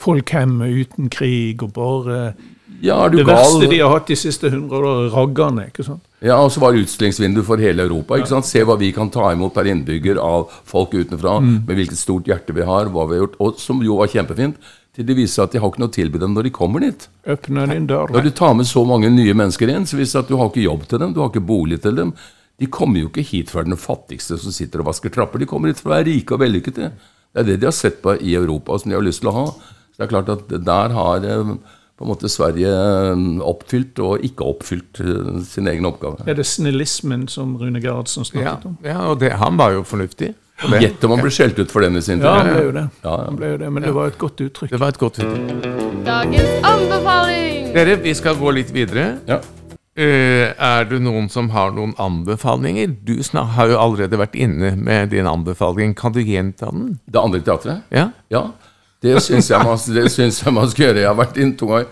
folkhemmet 0.01 0.73
uten 0.81 1.09
krig 1.13 1.61
og 1.63 1.71
bare 1.75 2.33
Ja, 2.81 3.07
du 3.07 3.17
Det 3.17 3.25
gal? 3.27 3.35
verste 3.37 3.69
de 3.69 3.79
har 3.79 3.93
hatt 3.93 4.07
de 4.07 4.15
siste 4.17 4.49
hundre 4.49 4.77
år, 4.81 5.05
er 5.05 5.13
raggerne. 5.15 5.67
ikke 5.69 5.85
sant? 5.85 6.03
Ja, 6.21 6.35
og 6.37 6.51
så 6.53 6.61
var 6.61 6.73
det 6.75 6.83
utstillingsvindu 6.85 7.41
for 7.43 7.57
hele 7.57 7.81
Europa. 7.87 8.15
ikke 8.19 8.29
sant? 8.29 8.45
Se 8.45 8.61
hva 8.61 8.75
vi 8.77 8.91
kan 8.93 9.09
ta 9.09 9.31
imot 9.33 9.55
per 9.55 9.65
innbygger 9.65 10.19
av 10.21 10.51
folk 10.69 10.91
utenfra, 10.93 11.39
Mm. 11.41 11.65
med 11.65 11.77
hvilket 11.77 11.97
stort 11.97 12.25
hjerte 12.29 12.53
vi 12.53 12.61
har, 12.61 12.85
hva 12.93 13.07
vi 13.09 13.17
har 13.17 13.25
gjort, 13.25 13.35
og 13.39 13.57
som 13.59 13.81
jo 13.81 13.97
var 13.97 14.07
kjempefint. 14.07 14.55
Til 14.93 15.05
det 15.05 15.15
viser 15.15 15.43
at 15.43 15.51
de 15.51 15.57
har 15.59 15.69
ikke 15.71 15.79
noe 15.79 15.87
å 15.87 15.93
tilby 15.95 16.19
dem 16.19 16.33
når 16.35 16.43
de 16.43 16.49
kommer 16.51 16.79
dit. 16.81 17.07
Åpne 17.25 17.65
din 17.71 17.87
dør. 17.87 18.11
Når 18.11 18.23
du 18.23 18.29
tar 18.31 18.53
med 18.53 18.65
så 18.67 18.85
mange 18.85 19.09
nye 19.09 19.33
mennesker 19.33 19.69
inn, 19.69 19.85
så 19.87 19.95
viser 19.97 20.19
det 20.19 20.25
at 20.25 20.27
du 20.27 20.37
har 20.37 20.49
ikke 20.49 20.65
jobb 20.67 20.85
til 20.87 20.99
dem, 20.99 21.13
du 21.13 21.21
har 21.21 21.29
ikke 21.31 21.45
bolig 21.47 21.81
til 21.81 21.95
dem. 21.95 22.13
De 22.59 22.67
kommer 22.67 22.99
jo 22.99 23.07
ikke 23.09 23.23
hit 23.25 23.49
fra 23.49 23.63
den 23.63 23.77
fattigste 23.79 24.37
som 24.37 24.51
sitter 24.51 24.81
og 24.81 24.87
vasker 24.91 25.09
trapper. 25.09 25.39
De 25.39 25.45
kommer 25.47 25.69
hit 25.71 25.79
for 25.79 25.89
å 25.89 25.95
være 25.95 26.05
rike 26.11 26.33
og 26.35 26.41
vellykkede. 26.43 26.91
Det 27.33 27.39
er 27.39 27.43
det 27.47 27.59
de 27.61 27.65
har 27.65 27.71
sett 27.71 28.01
på 28.03 28.13
i 28.21 28.35
Europa, 28.35 28.77
som 28.77 28.91
de 28.91 28.95
har 28.99 29.01
lyst 29.01 29.21
til 29.21 29.29
å 29.31 29.33
ha. 29.33 29.45
Så 29.47 29.97
det 29.97 30.05
er 30.05 30.11
klart 30.21 30.29
at 30.29 30.47
der 30.49 30.89
har 30.89 31.23
eh, 31.25 31.55
på 32.01 32.07
en 32.07 32.09
måte 32.15 32.29
Sverige 32.33 32.69
eh, 32.73 33.25
oppfylt 33.45 33.99
og 34.01 34.23
ikke 34.25 34.47
oppfylt 34.55 35.01
eh, 35.03 35.41
sin 35.45 35.69
egen 35.69 35.85
oppgave. 35.85 36.25
Er 36.25 36.39
det 36.39 36.47
snillismen 36.49 37.27
som 37.29 37.53
Rune 37.61 37.81
Gerhardsen 37.81 38.25
Ja, 38.25 38.31
snakket 38.31 38.65
om? 38.71 38.77
ja 38.85 38.97
og 39.05 39.19
det, 39.21 39.35
han 39.37 39.59
var 39.59 39.75
jo 39.75 39.83
fornuftig. 39.85 40.33
Gjett 40.81 41.05
om 41.05 41.15
han 41.15 41.21
ble 41.21 41.31
skjelt 41.33 41.57
ut 41.57 41.71
for 41.73 41.85
den 41.85 41.97
i 41.97 42.01
sin 42.05 42.19
tid. 42.19 42.25
Ja, 42.25 42.41
han 42.41 42.51
ble 42.53 42.65
jo 42.65 42.73
det. 42.73 42.83
Ja, 43.03 43.13
ja. 43.13 43.23
Han 43.29 43.37
ble 43.37 43.53
jo 43.53 43.61
det 43.61 43.69
men 43.73 43.85
det 43.85 43.93
var 43.93 44.11
et 44.11 44.17
godt 44.21 44.41
uttrykk. 44.41 44.73
Det 44.73 44.81
var 44.81 44.93
et 44.93 44.99
godt 45.01 45.21
uttrykk. 45.21 45.65
Dagens 46.05 46.69
anbefaling! 46.73 47.71
Dere, 47.77 47.97
vi 48.01 48.13
skal 48.17 48.37
gå 48.41 48.53
litt 48.57 48.73
videre. 48.73 49.07
Ja. 49.29 49.41
Uh, 49.91 50.53
er 50.55 50.85
det 50.87 51.01
noen 51.03 51.27
som 51.29 51.49
har 51.51 51.73
noen 51.75 51.91
anbefalinger? 51.99 52.93
Du 53.05 53.17
har 53.35 53.69
jo 53.69 53.77
allerede 53.77 54.17
vært 54.21 54.37
inne 54.39 54.73
med 54.79 55.11
din 55.13 55.27
anbefaling. 55.29 55.93
Kan 55.99 56.15
du 56.15 56.21
gjenta 56.23 56.71
den? 56.71 56.95
Det 57.05 57.21
andre 57.21 57.41
teatret? 57.45 57.85
Ja? 57.91 58.09
Ja, 58.31 58.47
det 59.01 59.15
syns 59.25 59.47
jeg, 59.49 59.57
jeg 59.65 60.53
man 60.53 60.67
skal 60.69 60.85
gjøre. 60.85 60.99
Jeg 61.01 61.09
har 61.09 61.17
vært 61.17 61.37
inne 61.41 61.55
to 61.57 61.65
ganger. 61.71 61.87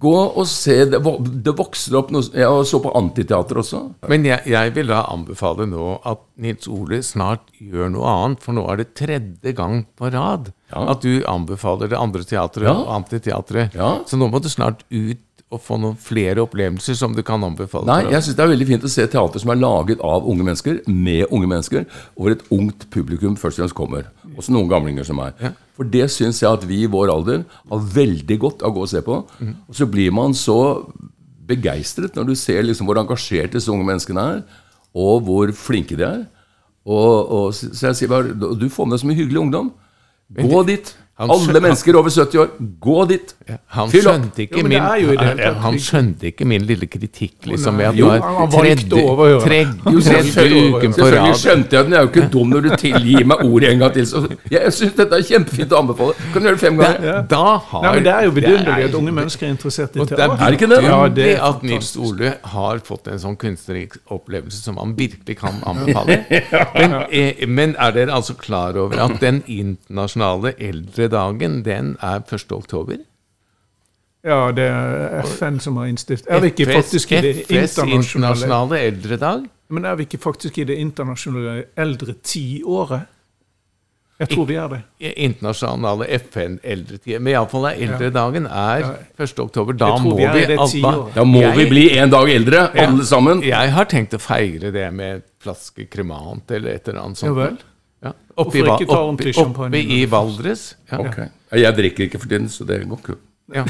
Gå 0.00 0.14
og 0.40 0.46
se. 0.48 0.76
Det, 0.88 1.00
det 1.44 1.52
vokser 1.58 1.98
opp 2.00 2.08
noe 2.14 2.24
Jeg 2.32 2.64
så 2.70 2.80
på 2.80 2.92
Antiteater 2.96 3.60
også. 3.60 3.82
Men 4.08 4.24
jeg, 4.24 4.40
jeg 4.48 4.72
vil 4.78 4.88
da 4.88 5.02
anbefale 5.12 5.66
nå 5.68 5.90
at 6.08 6.22
Nils 6.40 6.66
Ole 6.72 7.02
snart 7.04 7.52
gjør 7.60 7.92
noe 7.92 8.08
annet, 8.08 8.40
for 8.44 8.56
nå 8.56 8.64
er 8.72 8.80
det 8.80 8.88
tredje 8.96 9.52
gang 9.58 9.84
på 9.98 10.08
rad 10.14 10.52
Ja. 10.72 10.80
at 10.90 11.04
du 11.04 11.20
anbefaler 11.28 11.92
det 11.92 12.00
andre 12.00 12.24
teatret 12.26 12.66
Ja. 12.66 12.72
og 12.74 12.88
antiteatret. 13.02 13.76
Ja. 13.76 13.98
Så 14.08 14.16
nå 14.18 14.26
må 14.32 14.40
du 14.42 14.48
snart 14.48 14.80
ut 14.90 15.20
og 15.54 15.60
få 15.62 15.76
noen 15.78 15.94
flere 16.00 16.42
opplevelser 16.42 16.96
som 16.98 17.12
du 17.14 17.20
kan 17.22 17.44
anbefale. 17.46 17.86
Nei, 17.86 18.00
jeg 18.10 18.24
syns 18.24 18.34
det 18.34 18.42
er 18.42 18.50
veldig 18.50 18.66
fint 18.72 18.82
å 18.88 18.90
se 18.90 19.04
teater 19.06 19.38
som 19.44 19.52
er 19.54 19.60
laget 19.60 20.00
av 20.02 20.24
unge 20.26 20.42
mennesker, 20.42 20.80
med 20.90 21.28
unge 21.30 21.46
mennesker, 21.52 21.84
og 22.16 22.24
hvor 22.24 22.34
et 22.34 22.42
ungt 22.50 22.88
publikum 22.90 23.36
først 23.38 23.60
og 23.60 23.66
fremst 23.68 23.78
kommer. 23.78 24.08
Også 24.34 24.50
noen 24.56 24.72
gamlinger 24.72 25.06
som 25.06 25.20
er. 25.22 25.36
For 25.76 25.88
det 25.92 26.08
syns 26.12 26.40
jeg 26.40 26.48
at 26.48 26.64
vi 26.68 26.82
i 26.84 26.90
vår 26.90 27.12
alder 27.12 27.44
har 27.68 27.88
veldig 27.96 28.38
godt 28.40 28.64
av 28.64 28.72
å 28.72 28.78
gå 28.78 28.86
og 28.86 28.92
se 28.92 29.02
på. 29.04 29.18
Og 29.68 29.76
så 29.76 29.88
blir 29.90 30.14
man 30.14 30.34
så 30.36 30.58
begeistret 31.46 32.16
når 32.16 32.30
du 32.30 32.34
ser 32.38 32.64
liksom 32.64 32.88
hvor 32.88 32.98
engasjert 33.00 33.54
disse 33.54 33.70
unge 33.70 33.86
menneskene 33.86 34.24
er, 34.36 34.40
og 34.96 35.26
hvor 35.26 35.52
flinke 35.54 35.98
de 35.98 36.06
er. 36.06 36.22
Og, 36.86 37.32
og, 37.34 37.48
så 37.54 37.90
jeg 37.90 37.98
sier 38.00 38.10
bare, 38.10 38.32
du 38.32 38.68
får 38.72 38.88
med 38.88 39.02
så 39.02 39.08
mye 39.08 39.18
hyggelig 39.18 39.42
ungdom. 39.42 39.72
Gå 40.36 40.62
dit. 40.66 40.94
Han 41.18 41.30
Alle 41.32 41.60
mennesker 41.64 41.96
over 41.96 42.10
70 42.12 42.38
år, 42.42 42.48
gå 42.84 42.96
dit. 43.08 43.30
Han 43.72 43.88
Fyll 43.88 44.04
opp. 44.06 44.16
skjønte 44.18 44.42
ikke 44.44 44.58
Jo, 44.58 44.62
men 44.66 44.68
min 44.68 44.82
det 44.82 44.90
er 44.90 44.96
jo 45.00 45.12
i 45.12 45.16
det 45.16 45.26
hele 45.26 45.44
tatt- 45.46 45.62
Han 45.64 45.78
skjønte 45.80 46.26
ikke 46.28 46.44
min 46.50 46.62
lille 46.68 46.86
kritikk, 46.92 47.46
liksom, 47.48 47.80
at 47.80 47.96
Jo, 47.96 48.04
du 48.06 48.10
har 48.10 48.50
tredje, 48.52 48.90
over 48.92 49.00
å 49.00 49.14
overhøre. 49.14 49.40
tredje, 49.46 49.72
tredje, 49.80 50.02
selvfølgelig, 50.26 50.74
uken 50.74 50.92
på 50.92 50.98
selvfølgelig 50.98 51.32
rad. 51.32 51.40
skjønte 51.40 51.72
jeg 51.72 51.84
den. 51.86 51.92
Jeg 51.92 51.98
er 51.98 52.04
jo 52.04 52.10
ikke 52.12 52.30
dum 52.34 52.50
når 52.52 52.60
du 52.66 52.68
tilgir 52.76 53.24
meg 53.32 53.38
ordet 53.46 53.70
en 53.72 53.78
gang 53.78 53.92
til. 53.96 54.04
Så 54.06 54.22
jeg 54.50 54.60
jeg 54.66 54.72
syns 54.72 54.92
dette 55.00 55.12
er 55.16 55.22
kjempefint 55.30 55.72
å 55.72 55.78
anbefale. 55.80 56.12
Kan 56.34 56.42
du 56.42 56.48
gjøre 56.48 56.58
det 56.58 56.60
fem 56.66 56.76
ganger? 56.76 57.00
Da, 57.00 57.22
da 57.32 57.56
har 57.70 57.82
Nei, 57.82 57.92
men 57.94 58.04
Det 58.04 58.12
er 58.12 58.22
jo 58.24 58.30
vidunderlig 58.36 58.84
at 58.90 58.94
unge 59.00 59.12
mennesker 59.16 59.46
er 59.46 59.50
interessert 59.56 59.96
i 59.96 60.00
Og 60.00 60.06
det 60.08 60.18
er 60.18 60.26
teater. 60.28 60.44
Er 60.44 60.50
det 60.50 60.60
ikke 60.60 60.68
det? 60.74 60.82
Ja, 60.84 61.08
det 61.08 61.30
er 61.38 61.42
at 61.48 61.62
Nils 61.62 61.96
Ole 61.96 62.34
har 62.44 62.78
fått 62.84 63.08
en 63.08 63.18
sånn 63.24 63.36
kunstnerisk 63.40 63.96
opplevelse 64.10 64.60
som 64.62 64.76
han 64.76 64.92
virkelig 64.94 65.38
kan 65.40 65.62
anbefale. 65.64 66.20
Men, 66.76 66.92
eh, 67.10 67.46
men 67.46 67.74
er 67.80 67.90
dere 67.92 68.12
altså 68.12 68.34
klar 68.36 68.76
over 68.76 68.98
at 69.00 69.18
den 69.20 69.42
internasjonale 69.48 70.52
eldredagen, 71.06 71.64
den 71.64 71.96
er 72.02 72.22
1. 72.34 72.52
oktober? 72.52 72.98
Ja, 74.26 74.50
det 74.50 74.64
er 74.66 75.22
FN 75.22 75.60
som 75.62 75.76
har 75.78 75.86
innstiftet 75.86 76.26
Er 76.32 76.40
vi 76.42 76.50
ikke 76.50 76.66
faktisk 76.72 77.12
i 77.12 77.20
det 77.22 77.34
FS 77.44 77.76
internasjonale 77.78 77.92
internasjonale 77.94 78.80
eldredag? 78.88 79.44
Men 79.68 79.84
er 79.84 79.94
vi 79.98 80.06
ikke 80.06 80.18
faktisk 80.18 80.58
i 80.58 80.64
det 80.64 80.78
internasjonale 80.82 81.68
eldre 81.76 82.14
tiåret? 82.22 83.12
Jeg 84.16 84.30
tror 84.30 84.46
vi 84.48 84.54
er 84.56 84.68
det. 84.72 84.78
Internasjonale 85.20 86.06
FN-eldretid. 86.16 87.18
Men 87.20 87.34
iallfall 87.34 87.66
er 87.68 87.82
eldredagen 87.84 88.46
er 88.48 88.86
1. 89.20 89.42
oktober. 89.44 89.76
Da 89.76 89.90
må 90.00 90.14
vi 90.16 90.24
tiåret. 90.24 91.12
Da 91.14 91.24
må 91.28 91.42
vi 91.58 91.66
bli 91.68 91.84
en 91.98 92.10
dag 92.10 92.30
eldre, 92.32 92.62
alle 92.86 93.04
sammen. 93.04 93.44
Jeg 93.44 93.74
har 93.76 93.90
tenkt 93.90 94.16
å 94.16 94.22
feire 94.22 94.72
det 94.72 94.88
med 94.94 95.18
en 95.18 95.24
flaske 95.44 95.84
kremant 95.92 96.50
eller 96.50 96.78
et 96.78 96.88
eller 96.88 97.02
annet 97.04 97.20
Ja 97.20 97.28
Jo 97.34 97.36
vel. 97.42 97.58
Ja. 98.04 98.12
Oppe, 98.36 98.58
i, 98.58 98.62
oppe, 98.62 99.32
oppe 99.40 99.80
i 99.80 100.04
Valdres. 100.10 100.76
Ja. 100.90 101.00
Okay. 101.00 101.30
Jeg 101.56 101.76
drikker 101.76 102.08
ikke 102.08 102.20
for 102.20 102.28
tiden, 102.28 102.48
så 102.52 102.66
det 102.68 102.82
går 102.88 103.00
ikke. 103.02 103.18
Ja. 103.54 103.64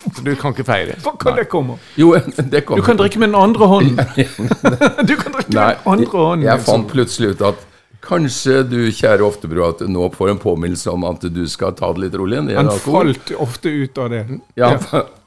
Så 0.00 0.24
du 0.24 0.32
kan 0.40 0.54
ikke 0.54 0.64
feire? 0.64 0.96
Kan 1.20 1.36
det 1.36 1.48
komme? 1.52 1.76
Jo, 2.00 2.14
det 2.52 2.64
kommer. 2.64 2.80
Du 2.80 2.86
kan 2.86 2.98
drikke 2.98 3.20
med 3.20 3.28
den 3.28 3.40
andre 3.40 3.66
hånden. 3.66 3.98
Du 5.08 5.16
kan 5.16 5.34
drikke 5.36 5.52
Nei, 5.54 5.66
med 5.66 5.82
den 5.84 5.92
andre 5.92 6.22
hånden. 6.24 6.46
jeg 6.46 6.56
liksom. 6.56 6.70
fant 6.72 6.92
plutselig 6.92 7.34
ut 7.34 7.44
at 7.50 7.66
kanskje 8.00 8.62
du, 8.64 8.78
kjære 8.96 9.26
Oftebro, 9.26 9.66
at 9.68 9.82
du 9.84 9.90
nå 9.92 10.08
får 10.14 10.32
en 10.32 10.40
påminnelse 10.40 10.90
om 10.92 11.04
at 11.04 11.24
du 11.28 11.42
skal 11.50 11.74
ta 11.76 11.90
det 11.92 12.06
litt 12.06 12.16
rolig. 12.16 12.40
Det 12.48 12.56
Han 12.56 12.70
falt 12.80 13.32
ofte 13.36 13.68
ut 13.68 13.98
av 14.00 14.08
det. 14.14 14.22
Ja, 14.56 14.72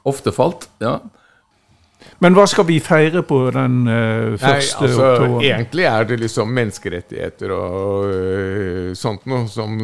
ofte 0.02 0.34
falt. 0.34 0.66
Ja. 0.82 0.98
Men 2.24 2.34
hva 2.36 2.44
skal 2.48 2.64
vi 2.68 2.78
feire 2.80 3.22
på 3.26 3.38
den 3.52 3.86
eh, 3.90 4.36
Nei, 4.40 4.52
altså, 4.54 4.86
oktober? 4.86 5.42
egentlig 5.44 5.84
er 5.90 6.04
det 6.08 6.18
liksom 6.22 6.52
menneskerettigheter 6.56 7.50
og 7.52 8.04
uh, 8.08 8.90
sånt 8.96 9.26
noe 9.26 9.48
som 9.50 9.74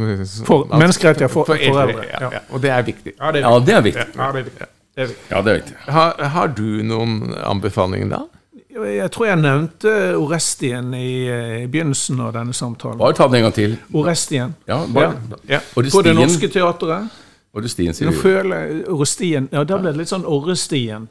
for, 0.46 0.64
altså, 0.64 0.78
menneskerettigheter 0.78 1.32
for- 1.34 1.44
for 1.50 1.54
eldre, 1.56 2.04
Ja, 2.08 2.20
ja. 2.20 2.30
ja. 2.38 2.42
Og 2.54 2.62
det 2.62 2.70
er 2.70 2.82
viktig. 2.86 3.14
Ja, 3.18 3.32
det 3.32 3.42
er 3.74 3.80
viktig. 3.82 4.06
Ja, 4.16 4.30
det 4.32 4.44
er 4.44 4.44
viktig. 4.50 4.68
Det 4.96 5.02
er 5.04 5.06
viktig. 5.10 5.26
Det 5.30 5.38
er 5.54 5.58
viktig. 5.60 5.76
Har, 5.86 6.14
har 6.36 6.48
du 6.56 6.68
noen 6.82 7.34
anbefalinger 7.44 8.08
da? 8.14 8.22
Jeg 8.70 9.10
tror 9.10 9.26
jeg 9.26 9.38
nevnte 9.42 9.92
Orestien 10.16 10.92
i, 10.94 11.26
i 11.26 11.66
begynnelsen 11.66 12.20
av 12.22 12.30
denne 12.36 12.54
samtalen. 12.54 12.98
Bare 13.00 13.16
ta 13.18 13.26
den 13.26 13.40
en 13.40 13.48
gang 13.48 13.54
til. 13.56 13.74
Orestien. 13.92 14.54
Ja, 14.70 14.78
bare, 14.86 15.18
På 15.74 16.02
Det 16.06 16.14
Norske 16.14 16.48
Teatret. 16.48 17.10
Og 17.50 17.64
det 17.64 17.72
stien, 17.72 17.94
sier 17.96 18.06
Nå 18.06 18.14
du. 18.14 18.20
føler 18.22 18.60
jeg 18.60 18.82
Orestien 18.94 19.48
Ja, 19.50 19.64
da 19.66 19.80
ble 19.80 19.90
det 19.90 20.04
litt 20.04 20.12
sånn 20.12 20.26
Orrestien. 20.28 21.08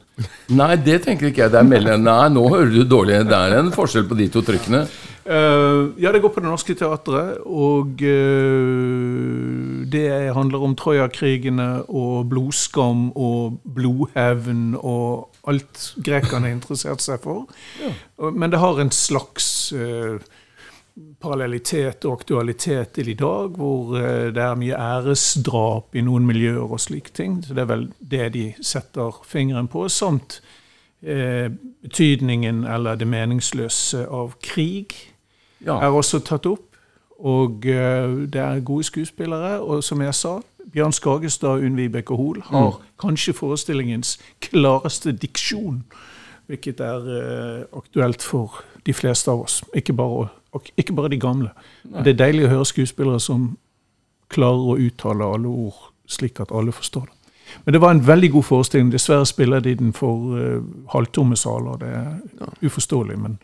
Nei, 0.56 0.72
det 0.80 1.02
tenker 1.04 1.28
ikke 1.28 1.44
jeg. 1.44 1.52
Det 1.52 1.60
er 1.60 1.68
mellom 1.68 2.06
Nei, 2.06 2.22
nå 2.32 2.46
hører 2.48 2.72
du 2.72 2.80
dårlig. 2.88 3.18
Det 3.28 3.36
er 3.36 3.58
en 3.58 3.68
forskjell 3.74 4.06
på 4.08 4.16
de 4.16 4.28
to 4.32 4.42
trykkene. 4.46 4.86
Uh, 5.30 5.92
ja, 6.00 6.10
det 6.10 6.22
går 6.24 6.32
på 6.32 6.40
Det 6.40 6.48
Norske 6.48 6.74
Teatret, 6.74 7.42
og 7.44 8.00
uh, 8.02 9.84
det 9.92 10.06
handler 10.34 10.64
om 10.64 10.72
Troja-krigene 10.80 11.68
og 11.86 12.30
blodskam 12.32 13.10
og 13.12 13.60
blodhevn 13.76 14.72
og 14.80 15.28
alt 15.48 15.90
grekerne 16.04 16.50
interesserte 16.54 17.04
seg 17.04 17.20
for. 17.22 17.44
Ja. 17.82 17.92
Men 18.32 18.52
det 18.52 18.62
har 18.64 18.80
en 18.80 18.92
slags 18.92 19.72
eh, 19.72 20.20
parallellitet 21.20 22.04
og 22.04 22.12
aktualitet 22.20 22.92
til 22.96 23.08
i 23.08 23.14
dag, 23.14 23.48
hvor 23.56 23.96
eh, 23.98 24.30
det 24.34 24.42
er 24.42 24.54
mye 24.60 24.76
æresdrap 24.78 25.94
i 25.94 26.00
noen 26.06 26.26
miljøer 26.26 26.64
og 26.72 26.80
slike 26.80 27.10
ting. 27.16 27.38
Så 27.44 27.54
det 27.54 27.62
er 27.64 27.70
vel 27.72 27.86
det 28.00 28.32
de 28.34 28.46
setter 28.62 29.20
fingeren 29.26 29.68
på, 29.68 29.86
samt 29.88 30.40
eh, 31.02 31.50
betydningen 31.82 32.64
eller 32.64 32.94
det 33.00 33.08
meningsløse 33.08 34.06
av 34.08 34.36
krig 34.42 34.94
Ja. 35.60 35.76
er 35.80 35.92
også 35.92 36.22
tatt 36.24 36.46
opp. 36.48 36.66
Og 37.20 37.66
eh, 37.68 38.08
det 38.32 38.40
er 38.40 38.60
gode 38.64 38.84
skuespillere. 38.88 39.58
Og 39.60 39.84
som 39.84 40.00
jeg 40.00 40.14
sa, 40.14 40.38
Bjørn 40.72 40.92
Skagestad 40.92 41.60
Unn 41.66 41.76
Vibeke 41.76 42.14
Hoel 42.16 42.40
har 42.48 42.78
kanskje 43.00 43.32
forestillingens 43.36 44.18
klareste 44.40 45.12
diksjon. 45.12 45.82
Hvilket 46.48 46.80
er 46.80 47.10
eh, 47.16 47.64
aktuelt 47.76 48.22
for 48.24 48.62
de 48.86 48.92
fleste 48.96 49.30
av 49.30 49.42
oss. 49.44 49.60
Ikke 49.76 49.92
bare, 49.92 50.28
og 50.52 50.66
ikke 50.76 50.92
bare 50.92 51.08
de 51.08 51.20
gamle. 51.20 51.50
Det 51.84 52.14
er 52.14 52.18
deilig 52.24 52.46
å 52.46 52.52
høre 52.54 52.68
skuespillere 52.68 53.20
som 53.20 53.56
klarer 54.30 54.74
å 54.74 54.78
uttale 54.78 55.26
alle 55.34 55.48
ord 55.48 55.90
slik 56.10 56.40
at 56.42 56.52
alle 56.54 56.72
forstår 56.74 57.06
det. 57.06 57.16
Men 57.64 57.74
det 57.74 57.80
var 57.82 57.90
en 57.90 58.06
veldig 58.06 58.30
god 58.30 58.42
forestilling. 58.46 58.92
Dessverre 58.92 59.26
spiller 59.26 59.60
de 59.60 59.74
den 59.74 59.92
for 59.92 60.36
uh, 60.38 60.62
halvtomme 60.92 61.36
saler. 61.36 61.80
Det 61.80 61.88
er 61.90 62.66
uforståelig. 62.66 63.18
men... 63.18 63.38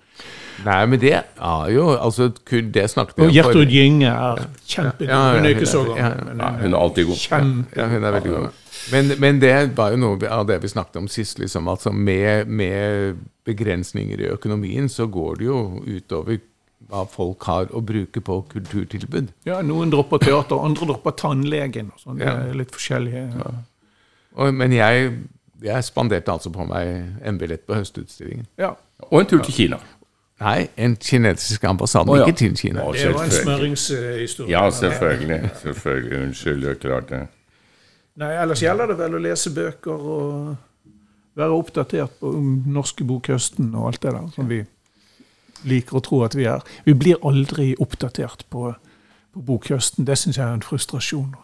Nei, 0.64 0.86
men 0.86 1.00
det 1.00 1.12
er 1.12 1.66
jo 1.68 1.90
altså, 1.92 2.30
Det 2.48 2.86
snakket 2.90 3.18
vi 3.18 3.22
Og 3.22 3.28
om 3.28 3.34
Gjertrud 3.34 3.52
forrige- 3.52 3.82
Gynge 3.82 4.06
er 4.08 4.46
kjempegod. 4.66 5.10
Ja, 5.10 5.18
ja, 5.26 5.34
Hun 5.36 5.44
er 5.44 5.48
ikke 5.48 5.66
så 5.66 5.82
gammel. 5.84 5.98
ja, 5.98 6.08
ja. 6.08 6.36
Ja, 6.38 6.50
hun 6.62 6.74
er 6.74 6.78
alltid 6.78 7.06
god. 7.06 7.16
Kjempe... 7.16 7.80
Ja, 7.80 7.88
hun 7.88 8.04
er 8.04 8.10
veldig 8.10 8.30
god. 8.30 8.62
Men, 8.92 9.12
men 9.20 9.40
det 9.42 9.76
var 9.76 9.90
jo 9.90 9.96
noe 10.00 10.30
av 10.30 10.46
det 10.48 10.62
vi 10.62 10.68
snakket 10.68 10.96
om 10.96 11.08
sist. 11.08 11.38
Liksom, 11.38 11.68
altså 11.68 11.92
med, 11.92 12.46
med 12.46 13.16
begrensninger 13.44 14.20
i 14.20 14.30
økonomien 14.32 14.88
så 14.88 15.06
går 15.06 15.34
det 15.42 15.44
jo 15.50 15.58
utover 15.86 16.38
hva 16.88 17.04
folk 17.10 17.42
har 17.48 17.66
å 17.74 17.80
bruke 17.84 18.20
på 18.22 18.36
kulturtilbud. 18.52 19.32
Ja, 19.48 19.60
Noen 19.62 19.90
dropper 19.90 20.18
teater, 20.22 20.60
andre 20.64 20.86
dropper 20.92 21.10
tannlegen. 21.18 21.90
og 21.94 22.00
sånn. 22.00 22.18
Det 22.18 22.26
Ja. 22.26 22.36
er 22.50 22.54
litt 22.54 22.70
forskjellige. 22.70 23.54
Og, 24.36 24.54
men 24.54 24.72
jeg, 24.72 25.12
jeg 25.62 25.84
spanderte 25.84 26.32
altså 26.32 26.50
på 26.52 26.66
meg 26.68 27.12
en 27.24 27.38
billett 27.38 27.66
på 27.66 27.74
Høstutstillingen. 27.74 28.46
Ja, 28.58 28.74
Og 29.10 29.20
en 29.20 29.26
tur 29.26 29.42
til 29.42 29.52
Kina. 29.54 29.78
Nei, 30.40 30.68
en 30.76 30.96
kinesisk 31.00 31.64
ambassade, 31.64 32.10
oh, 32.12 32.18
ja. 32.18 32.26
ikke 32.26 32.36
til 32.36 32.56
Kina. 32.56 32.82
Det 32.92 33.14
var 33.14 33.24
en 33.24 33.30
smøringshistorie. 33.30 34.50
Ja, 34.52 34.70
selvfølgelig. 34.70 35.50
Selvfølgelig. 35.62 36.22
Unnskyld, 36.26 36.62
det 36.62 36.70
er 36.70 36.74
klart 36.74 37.08
det. 37.08 37.22
Nei, 38.16 38.30
Ellers 38.42 38.60
gjelder 38.62 38.86
det 38.86 38.98
vel 38.98 39.14
å 39.16 39.18
lese 39.20 39.50
bøker 39.56 39.92
og 39.92 40.56
være 41.36 41.56
oppdatert 41.56 42.14
på 42.20 42.30
om 42.36 42.62
norske 42.72 43.04
bokhøsten 43.04 43.74
og 43.74 43.86
alt 43.90 44.02
det 44.02 44.12
der 44.12 44.28
som 44.34 44.48
vi 44.48 44.62
liker 45.66 45.98
å 45.98 46.04
tro 46.04 46.22
at 46.26 46.36
vi 46.38 46.46
er. 46.50 46.64
Vi 46.86 46.94
blir 46.94 47.20
aldri 47.26 47.74
oppdatert 47.82 48.46
på, 48.50 48.72
på 49.34 49.44
bokhøsten. 49.50 50.06
Det 50.08 50.18
syns 50.18 50.38
jeg 50.38 50.46
er 50.46 50.54
en 50.56 50.64
frustrasjon. 50.64 51.34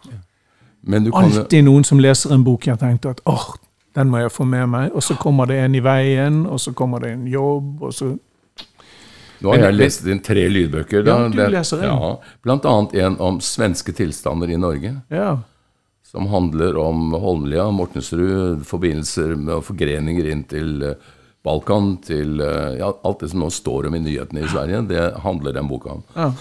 Men 0.82 1.06
du 1.06 1.12
kan 1.14 1.30
noen 1.64 1.86
som 1.86 2.00
leser 2.02 2.34
en 2.34 2.44
bok 2.46 2.66
jeg 2.66 2.74
har 2.74 2.82
tenkt 2.82 3.06
at 3.06 3.22
åh, 3.30 3.52
den 3.94 4.10
må 4.10 4.22
jeg 4.22 4.32
få 4.32 4.46
med 4.48 4.68
meg. 4.72 4.90
Og 4.96 5.04
så 5.04 5.16
kommer 5.20 5.50
det 5.50 5.60
en 5.62 5.78
i 5.78 5.82
veien, 5.84 6.42
og 6.46 6.60
så 6.60 6.74
kommer 6.76 7.04
det 7.04 7.14
en 7.16 7.26
jobb, 7.30 7.82
og 7.82 7.96
så 7.96 8.14
Nå 9.42 9.50
har 9.50 9.64
jeg 9.64 9.74
lest 9.74 10.04
inn 10.06 10.20
tre 10.22 10.44
lydbøker. 10.46 11.02
Ja, 11.02 11.16
du 11.26 11.40
leser 11.50 11.80
inn. 11.82 11.88
Ja, 11.90 12.36
blant 12.46 12.66
annet 12.68 12.92
en 13.02 13.16
om 13.18 13.40
svenske 13.42 13.90
tilstander 13.90 14.52
i 14.54 14.58
Norge. 14.60 14.92
Ja. 15.10 15.32
Som 16.06 16.28
handler 16.30 16.78
om 16.78 17.10
Holmlia, 17.18 17.64
Mortensrud, 17.74 18.62
forbindelser 18.68 19.34
med 19.34 19.56
og 19.56 19.64
forgreninger 19.66 20.28
inn 20.30 20.44
til 20.46 20.86
eh, 20.86 21.10
Balkan, 21.42 21.96
til 22.06 22.40
eh, 22.40 22.78
ja, 22.78 22.92
alt 23.02 23.22
det 23.22 23.32
som 23.32 23.42
nå 23.42 23.50
står 23.50 23.88
om 23.88 23.96
i 23.98 24.02
nyhetene 24.04 24.44
i 24.44 24.50
Sverige. 24.50 24.84
Det 24.90 25.06
handler 25.24 25.56
den 25.56 25.70
boka 25.70 25.96
om. 25.98 26.04
ja. 26.14 26.32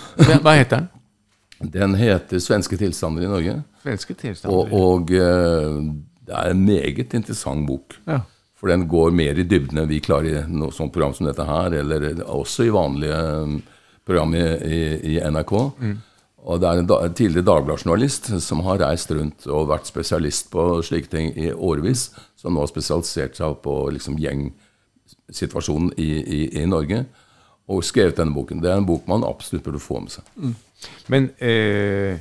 Hva 0.43 0.57
heter 0.59 0.83
den? 0.83 0.89
Den 1.61 1.95
heter 1.95 2.39
'Svenske 2.41 2.77
tilstander 2.77 3.23
i 3.23 3.29
Norge'. 3.29 3.61
Svenske 3.83 4.13
tilstander. 4.17 4.57
Og, 4.57 4.73
og 4.73 5.11
eh, 5.13 5.81
det 6.25 6.37
er 6.37 6.53
en 6.53 6.65
meget 6.65 7.13
interessant 7.13 7.67
bok. 7.67 7.97
Ja. 8.07 8.21
For 8.57 8.69
den 8.69 8.87
går 8.87 9.11
mer 9.11 9.37
i 9.41 9.43
dybden 9.43 9.81
enn 9.81 9.89
vi 9.89 9.99
klarer 10.05 10.43
i 10.43 10.45
noe 10.53 10.73
sånt 10.73 10.93
program 10.93 11.13
som 11.17 11.25
dette 11.25 11.45
her, 11.45 11.73
eller 11.81 12.21
også 12.29 12.67
i 12.67 12.73
vanlige 12.73 13.17
um, 13.41 13.55
program 14.05 14.35
i, 14.37 14.43
i, 14.45 14.81
i 15.15 15.19
NRK. 15.33 15.53
Og 16.41 16.59
det 16.61 16.69
er 16.69 16.81
en, 16.81 16.89
da, 16.89 16.99
en 17.05 17.15
tidligere 17.17 17.47
Dagbladet-journalist 17.47 18.29
som 18.41 18.61
har 18.65 18.81
reist 18.81 19.09
rundt 19.13 19.47
og 19.49 19.69
vært 19.69 19.89
spesialist 19.89 20.51
på 20.53 20.65
slike 20.85 21.09
ting 21.09 21.33
i 21.37 21.49
årevis, 21.49 22.11
som 22.37 22.53
nå 22.53 22.61
har 22.61 22.69
spesialisert 22.69 23.37
seg 23.37 23.57
på 23.65 23.75
liksom, 23.97 24.17
gjengsituasjonen 25.31 25.93
i, 25.97 26.11
i, 26.19 26.61
i 26.61 26.65
Norge, 26.65 27.05
og 27.71 27.83
skrevet 27.83 28.17
denne 28.17 28.35
boken. 28.35 28.61
Det 28.61 28.71
er 28.71 28.81
en 28.81 28.87
bok 28.87 29.07
man 29.07 29.23
absolutt 29.23 29.63
burde 29.63 29.79
få 29.79 30.01
med 30.03 30.11
seg. 30.11 30.23
Men 31.07 31.29
eh, 31.39 32.19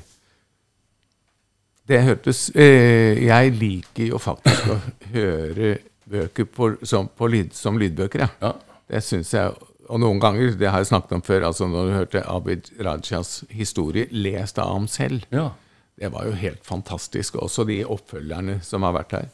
det 1.89 2.03
hørtes 2.05 2.51
eh, 2.55 3.17
Jeg 3.25 3.55
liker 3.57 4.11
jo 4.13 4.19
faktisk 4.21 4.69
å 4.69 4.77
høre 5.17 5.79
bøker 6.11 6.45
på, 6.45 6.75
som, 6.87 7.09
på 7.09 7.31
lyd, 7.31 7.55
som 7.57 7.79
lydbøker, 7.81 8.27
ja. 8.27 8.31
Ja. 8.43 8.53
Det 8.91 9.01
syns 9.07 9.31
jeg 9.33 9.55
Og 9.91 10.01
noen 10.03 10.21
ganger, 10.23 10.53
det 10.59 10.69
har 10.71 10.83
jeg 10.83 10.91
snakket 10.91 11.17
om 11.17 11.23
før, 11.23 11.49
altså 11.49 11.67
når 11.67 11.89
du 11.89 11.97
hørte 11.97 12.23
Abid 12.31 12.71
Rajas 12.79 13.41
historie 13.51 14.07
lest 14.11 14.59
av 14.63 14.71
ham 14.75 14.87
selv. 14.87 15.25
Ja. 15.35 15.49
Det 15.99 16.13
var 16.15 16.29
jo 16.29 16.37
helt 16.39 16.63
fantastisk. 16.65 17.41
Også 17.43 17.65
de 17.67 17.81
oppfølgerne 17.83 18.61
som 18.63 18.87
har 18.87 18.95
vært 18.95 19.17
her. 19.17 19.27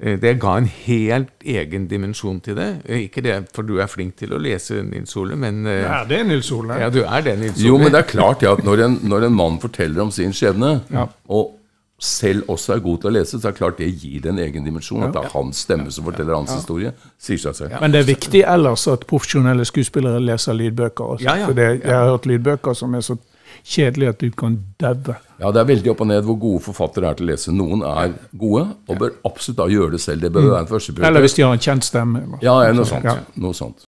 Eh, 0.00 0.16
Det 0.20 0.38
ga 0.40 0.56
en 0.58 0.66
helt 0.86 1.28
egen 1.44 1.86
dimensjon 1.90 2.40
til 2.40 2.54
det. 2.56 2.68
Eh, 2.86 3.04
Ikke 3.08 3.22
det 3.22 3.48
for 3.54 3.62
du 3.62 3.78
er 3.80 3.86
flink 3.86 4.16
til 4.16 4.32
å 4.32 4.38
lese, 4.40 4.82
Nils 4.82 5.14
Ole, 5.16 5.36
men 5.36 5.66
eh, 5.66 5.84
Er 5.84 6.04
det 6.08 6.26
Nils 6.26 6.50
Ole? 6.52 6.78
Ja, 6.80 6.88
du 6.90 7.02
er 7.04 7.20
det, 7.22 7.38
Nils 7.38 7.58
Ole. 7.58 7.66
Jo, 7.68 7.78
men 7.78 7.92
det 7.92 7.98
er 8.04 8.08
klart 8.10 8.42
ja, 8.42 8.52
at 8.56 8.64
når 8.64 8.84
en, 8.86 8.98
når 9.02 9.26
en 9.28 9.34
mann 9.34 9.60
forteller 9.60 10.02
om 10.02 10.10
sin 10.10 10.32
skjebne, 10.32 10.80
Ja. 10.90 11.06
og 11.28 11.54
selv 12.00 12.44
også 12.48 12.76
er 12.76 12.78
god 12.80 12.98
til 13.02 13.10
å 13.10 13.12
lese, 13.12 13.40
så 13.40 13.48
er 13.48 13.50
det 13.50 13.58
klart 13.58 13.78
det 13.78 13.88
gir 14.00 14.20
det 14.22 14.30
en 14.30 14.38
egen 14.38 14.64
dimensjon. 14.64 15.02
At 15.02 15.12
det 15.16 15.24
er 15.24 15.32
hans 15.32 15.56
stemme 15.66 15.90
som 15.90 16.04
forteller 16.06 16.36
hans 16.36 16.52
historie. 16.54 16.92
Sier 17.18 17.38
seg 17.42 17.56
selv. 17.58 17.80
Men 17.80 17.90
det 17.90 18.04
er 18.04 18.06
viktig 18.14 18.44
ellers 18.46 18.84
at 18.86 19.02
profesjonelle 19.10 19.64
skuespillere 19.66 20.20
leser 20.22 20.54
lydbøker. 20.54 21.04
Også. 21.16 21.24
Ja, 21.26 21.34
ja. 21.40 21.46
For 21.50 21.58
det, 21.58 21.66
jeg 21.82 21.90
har 21.96 22.06
hørt 22.12 22.26
lydbøker 22.30 22.76
som 22.78 22.94
er 22.94 23.00
så 23.02 23.16
kjedelige 23.64 24.08
at 24.08 24.18
du 24.20 24.30
kan 24.30 24.58
daue. 24.80 25.16
Ja, 25.40 25.50
Det 25.52 25.60
er 25.60 25.64
veldig 25.68 25.90
opp 25.92 26.00
og 26.00 26.06
ned 26.10 26.22
hvor 26.24 26.38
gode 26.40 26.60
forfattere 26.64 27.10
er 27.10 27.14
til 27.14 27.26
å 27.28 27.30
lese. 27.32 27.52
Noen 27.54 27.82
er 27.86 28.12
gode, 28.38 28.64
og 28.88 28.98
bør 28.98 29.10
absolutt 29.24 29.58
da 29.58 29.66
gjøre 29.70 29.90
det 29.92 30.00
selv. 30.00 30.20
Det 30.22 30.32
bør 30.32 30.48
være 30.50 30.60
en 30.60 30.66
første 30.66 30.92
Mm. 30.98 31.04
Eller 31.06 31.20
hvis 31.20 31.34
de 31.34 31.42
har 31.42 31.52
en 31.52 31.58
kjent 31.58 31.84
stemme. 31.84 32.22
eller- 32.22 32.38
Ja, 32.42 32.62
ja, 32.66 32.72
noe 32.72 32.84
sånt. 32.84 33.04
Ja. 33.04 33.16
Noe 33.36 33.52
sånt. 33.54 33.84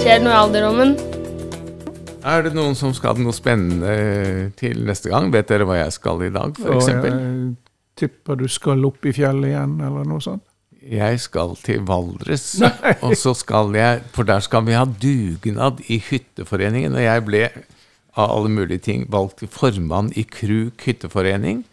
Skjer 0.00 0.18
det 0.18 0.22
noe 0.24 0.32
i 0.32 0.40
alderdommen? 0.44 0.96
Er 2.24 2.42
det 2.42 2.54
noen 2.54 2.74
som 2.74 2.94
skal 2.94 3.14
ha 3.16 3.22
noe 3.22 3.32
spennende 3.36 4.52
til 4.56 4.80
neste 4.86 5.10
gang? 5.12 5.30
Vet 5.32 5.48
dere 5.48 5.66
hva 5.68 5.76
jeg 5.84 5.92
skal 5.92 6.22
i 6.22 6.30
dag, 6.30 6.54
f.eks.? 6.56 7.56
tipper 7.96 8.36
du 8.36 8.48
skal 8.48 8.84
opp 8.88 9.04
i 9.06 9.12
fjellet 9.12 9.52
igjen, 9.52 9.76
eller 9.86 10.04
noe 10.08 10.20
sånt. 10.24 10.42
Jeg 10.84 11.20
skal 11.20 11.54
til 11.64 11.80
Valdres, 11.88 12.60
og 13.02 13.14
så 13.16 13.32
skal 13.34 13.70
jeg 13.72 14.02
For 14.12 14.24
der 14.28 14.40
skal 14.44 14.64
vi 14.66 14.72
ha 14.76 14.84
dugnad 14.84 15.78
i 15.88 15.96
Hytteforeningen. 16.10 16.92
Og 16.98 17.00
jeg 17.00 17.24
ble 17.24 17.44
av 18.16 18.30
alle 18.30 18.50
mulige 18.52 18.84
ting 18.88 19.06
valgt 19.10 19.42
formann 19.50 20.12
i 20.16 20.24
Kruk 20.28 20.84
hytteforening. 20.86 21.64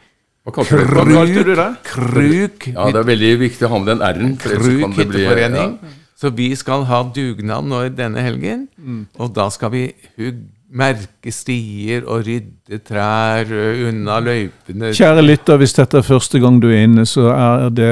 Hva 0.45 0.55
kalte 0.55 0.79
du 0.79 0.85
det? 0.85 0.95
Hva 0.97 1.05
kalte 1.11 1.43
du 1.45 1.55
det? 1.55 1.69
Kruk, 1.85 2.67
Ja, 2.73 2.87
det 2.89 3.01
er 3.03 3.09
veldig 3.11 3.33
viktig 3.43 3.67
å 3.67 3.73
ha 3.75 3.81
med 3.81 3.91
den 3.93 4.01
R-en. 4.07 4.37
Kruk 4.41 4.95
hytteforening. 4.97 5.75
ja. 5.81 5.97
Så 6.21 6.29
vi 6.37 6.51
skal 6.53 6.83
ha 6.85 7.01
dugnad 7.15 7.65
nå 7.65 7.77
denne 7.97 8.21
helgen. 8.21 8.67
Mm. 8.77 9.07
Og 9.17 9.31
da 9.33 9.47
skal 9.49 9.71
vi 9.73 9.87
hugge 10.17 10.49
merke 10.71 11.31
stier 11.35 12.05
og 12.07 12.23
rydde 12.27 12.79
trær 12.87 13.49
unna 13.89 14.19
løypene. 14.23 14.93
Kjære 14.95 15.23
lytter, 15.25 15.59
hvis 15.59 15.75
dette 15.75 15.99
er 15.99 16.07
første 16.07 16.39
gang 16.39 16.61
du 16.63 16.69
er 16.71 16.85
inne, 16.85 17.03
så 17.09 17.27
er 17.33 17.65
det 17.75 17.91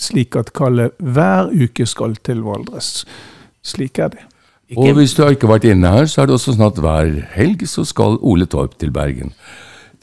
slik 0.00 0.38
at 0.40 0.52
Kalle 0.56 0.90
hver 0.98 1.52
uke 1.52 1.86
skal 1.86 2.16
til 2.24 2.40
Valdres. 2.46 3.02
Slik 3.62 4.00
er 4.02 4.14
det. 4.14 4.24
Og 4.76 4.94
hvis 4.96 5.14
du 5.16 5.22
har 5.24 5.34
ikke 5.34 5.50
vært 5.50 5.66
inne 5.68 5.90
her, 5.92 6.06
så 6.10 6.22
er 6.22 6.30
det 6.30 6.36
også 6.38 6.54
sånn 6.56 6.68
at 6.68 6.80
hver 6.80 7.12
helg 7.34 7.66
så 7.68 7.84
skal 7.88 8.18
Ole 8.20 8.46
Torp 8.50 8.78
til 8.80 8.92
Bergen. 8.94 9.34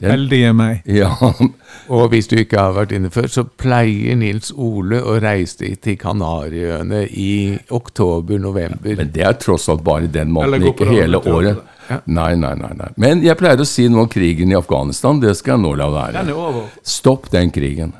Den, 0.00 0.14
Heldige 0.14 0.52
meg. 0.56 0.78
ja, 0.88 1.10
Og 1.92 2.06
hvis 2.12 2.28
du 2.30 2.36
ikke 2.40 2.56
har 2.56 2.72
vært 2.72 2.92
inne 2.96 3.10
før, 3.12 3.26
så 3.28 3.42
pleier 3.44 4.16
Nils 4.16 4.48
Ole 4.54 5.00
å 5.02 5.18
reise 5.20 5.74
til 5.82 5.96
Kanariøyene 6.00 7.02
i 7.10 7.58
oktober-november. 7.68 8.94
men 8.96 9.10
det 9.12 9.26
er 9.26 9.36
tross 9.42 9.68
alt 9.68 9.82
bare 9.84 10.06
den 10.06 10.32
på 10.32 10.46
ikke 10.70 10.88
hele 10.88 11.18
året. 11.20 11.58
året. 11.58 12.06
Nei, 12.06 12.34
nei, 12.38 12.54
nei, 12.54 12.70
nei. 12.78 12.88
Men 12.96 13.20
jeg 13.26 13.36
pleier 13.36 13.60
å 13.60 13.66
si 13.66 13.88
noe 13.90 14.06
om 14.06 14.08
krigen 14.08 14.52
i 14.54 14.56
Afghanistan. 14.56 15.20
Det 15.20 15.34
skal 15.36 15.56
jeg 15.56 15.64
nå 15.66 15.74
la 15.76 15.90
være. 15.90 16.12
Den 16.20 16.30
er 16.32 16.38
over. 16.38 16.70
Stopp 16.86 17.28
den 17.34 17.50
krigen. 17.50 17.92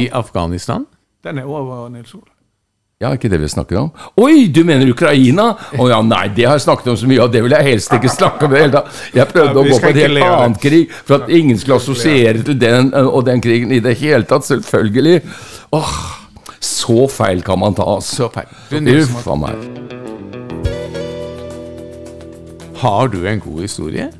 I 0.00 0.08
Afghanistan? 0.10 0.86
Den 1.22 1.38
er 1.38 1.46
over, 1.46 1.88
Nils 1.92 2.14
Ole. 2.16 2.29
Ja, 3.00 3.14
ikke 3.16 3.30
det 3.32 3.38
vi 3.40 3.48
snakker 3.48 3.78
om? 3.80 3.86
Oi, 4.20 4.50
du 4.52 4.58
mener 4.68 4.90
Ukraina? 4.92 5.54
Å 5.72 5.86
ja, 5.88 6.02
nei, 6.04 6.26
det 6.36 6.44
har 6.44 6.58
jeg 6.58 6.66
snakket 6.66 6.90
om 6.92 6.98
så 7.00 7.08
mye, 7.08 7.22
og 7.24 7.32
det 7.32 7.40
vil 7.46 7.54
jeg 7.56 7.64
helst 7.64 7.94
ikke 7.96 8.10
snakke 8.12 8.44
om 8.44 8.52
i 8.52 8.58
det 8.58 8.64
hele 8.66 8.74
tatt. 8.74 8.98
Jeg 9.16 9.30
prøvde 9.30 9.54
Ja, 9.54 9.56
å 9.56 9.64
gå 9.70 9.78
på 9.80 9.88
en 9.88 10.00
helt 10.02 10.24
annen 10.26 10.56
krig, 10.60 10.92
for 11.08 11.16
at 11.16 11.32
ingen 11.32 11.56
skulle 11.56 11.78
assosiere 11.80 12.44
til 12.44 12.58
den 12.60 12.92
og 13.00 13.22
den 13.24 13.40
krigen 13.40 13.72
i 13.72 13.80
det 13.80 13.94
hele 14.02 14.28
tatt. 14.28 14.44
Selvfølgelig. 14.50 15.22
Åh, 15.78 15.94
så 16.60 17.06
feil 17.08 17.40
kan 17.46 17.62
man 17.64 17.78
ta, 17.78 17.88
altså. 17.88 18.28
Uff 18.28 19.30
a 19.32 19.38
meg. 19.46 19.70
har 22.80 23.08
du 23.12 23.24
en 23.28 23.40
god 23.40 23.60
historie? 23.64 24.10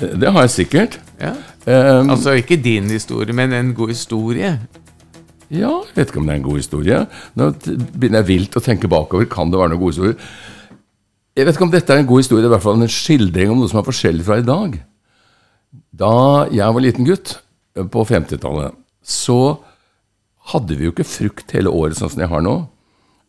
Det 0.00 0.12
det 0.20 0.32
har 0.32 0.44
jeg 0.46 0.50
sikkert. 0.50 1.00
Ja. 1.20 1.32
Um, 1.66 2.10
Altså 2.10 2.36
ikke 2.36 2.56
din 2.56 2.90
historie, 2.90 3.32
men 3.32 3.52
en 3.52 3.74
god 3.74 3.88
historie. 3.88 4.58
Ja, 5.50 5.72
jeg 5.82 5.96
vet 5.96 6.12
ikke 6.12 6.20
om 6.22 6.28
det 6.28 6.34
er 6.36 6.40
en 6.40 6.46
god 6.46 6.60
historie. 6.60 6.98
Nå 7.38 7.50
begynner 7.58 8.22
jeg 8.22 8.28
vilt 8.28 8.58
å 8.58 8.62
tenke 8.62 8.90
bakover. 8.90 9.26
Kan 9.30 9.50
det 9.50 9.58
være 9.58 9.72
noen 9.72 9.82
god 9.82 9.94
historie? 9.94 10.18
Jeg 11.38 11.46
vet 11.46 11.56
ikke 11.56 11.66
om 11.66 11.72
dette 11.72 11.94
er 11.94 12.02
en 12.02 12.10
god 12.10 12.22
historie, 12.22 12.42
det 12.42 12.48
er 12.48 12.52
i 12.52 12.56
hvert 12.56 12.66
fall 12.66 12.82
en 12.82 12.90
skildring 12.90 13.52
om 13.52 13.60
noe 13.62 13.70
som 13.70 13.80
er 13.80 13.86
forskjellig 13.86 14.26
fra 14.26 14.38
i 14.40 14.46
dag. 14.46 14.76
Da 16.00 16.14
jeg 16.50 16.74
var 16.76 16.84
liten 16.84 17.06
gutt 17.06 17.36
eh, 17.78 17.86
på 17.86 18.02
50-tallet, 18.06 18.74
så 19.02 19.38
hadde 20.50 20.76
vi 20.76 20.88
jo 20.88 20.94
ikke 20.94 21.06
frukt 21.06 21.54
hele 21.54 21.72
året 21.72 21.98
sånn 21.98 22.10
som 22.12 22.22
jeg 22.22 22.30
har 22.32 22.42
nå. 22.44 22.56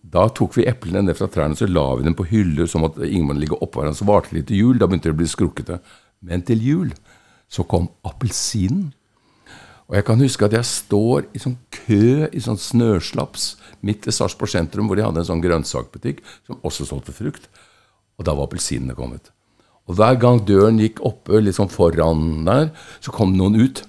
Da 0.02 0.26
tok 0.34 0.58
vi 0.58 0.66
eplene 0.70 1.04
ned 1.06 1.18
fra 1.18 1.30
trærne 1.32 1.58
så 1.58 1.68
la 1.70 1.86
vi 1.98 2.08
dem 2.08 2.18
på 2.18 2.26
hyller 2.32 2.70
som 2.70 2.88
at 2.88 2.98
ingen 3.06 3.28
måtte 3.30 3.44
ligge 3.44 3.60
oppå 3.60 3.82
hverandre. 3.82 4.00
Så 4.00 4.10
varte 4.10 4.32
det 4.32 4.40
litt 4.40 4.50
til 4.50 4.64
jul. 4.64 4.80
Da 4.82 4.90
begynte 4.90 5.12
det 5.12 5.16
å 5.16 5.20
bli 5.22 5.30
skrukkete. 5.30 5.78
Men 6.26 6.42
til 6.48 6.66
jul 6.66 6.90
så 7.52 7.66
kom 7.70 7.88
appelsinen. 8.08 8.90
Og 9.92 9.98
jeg 9.98 10.06
kan 10.08 10.22
huske 10.24 10.48
at 10.48 10.54
jeg 10.56 10.68
står 10.70 11.26
i 11.36 11.39
sånn 11.44 11.58
kø 11.76 12.30
i 12.32 12.39
sånn 12.39 12.56
snøslaps 12.56 13.58
midt 13.84 14.06
i 14.08 14.14
Sarpsborg 14.16 14.54
sentrum, 14.54 14.88
hvor 14.88 14.96
de 14.96 15.04
hadde 15.04 15.20
en 15.20 15.28
sånn 15.28 15.44
grønnsakbutikk 15.44 16.22
som 16.48 16.62
også 16.64 16.88
solgte 16.88 17.12
frukt. 17.12 17.50
Og 18.16 18.24
da 18.24 18.32
var 18.38 18.48
appelsinene 18.48 18.96
kommet. 18.96 19.34
Og 19.92 19.98
hver 20.00 20.16
gang 20.22 20.39
døren 20.48 20.80
gikk 20.80 21.02
oppe 21.04 21.42
litt 21.44 21.58
sånn 21.58 21.74
foran 21.74 22.46
der, 22.48 22.72
så 23.04 23.12
kom 23.12 23.36
noen 23.36 23.60
ut. 23.60 23.84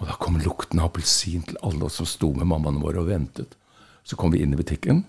Og 0.00 0.10
da 0.10 0.18
kom 0.18 0.40
lukten 0.42 0.82
av 0.82 0.90
appelsin 0.90 1.46
til 1.46 1.62
alle 1.62 1.86
oss 1.86 2.00
som 2.00 2.10
sto 2.10 2.32
med 2.34 2.50
mammaene 2.50 2.82
våre 2.82 3.04
og 3.04 3.12
ventet. 3.12 3.54
Så 4.02 4.18
kom 4.18 4.34
vi 4.34 4.42
inn 4.42 4.56
i 4.56 4.58
butikken, 4.58 5.04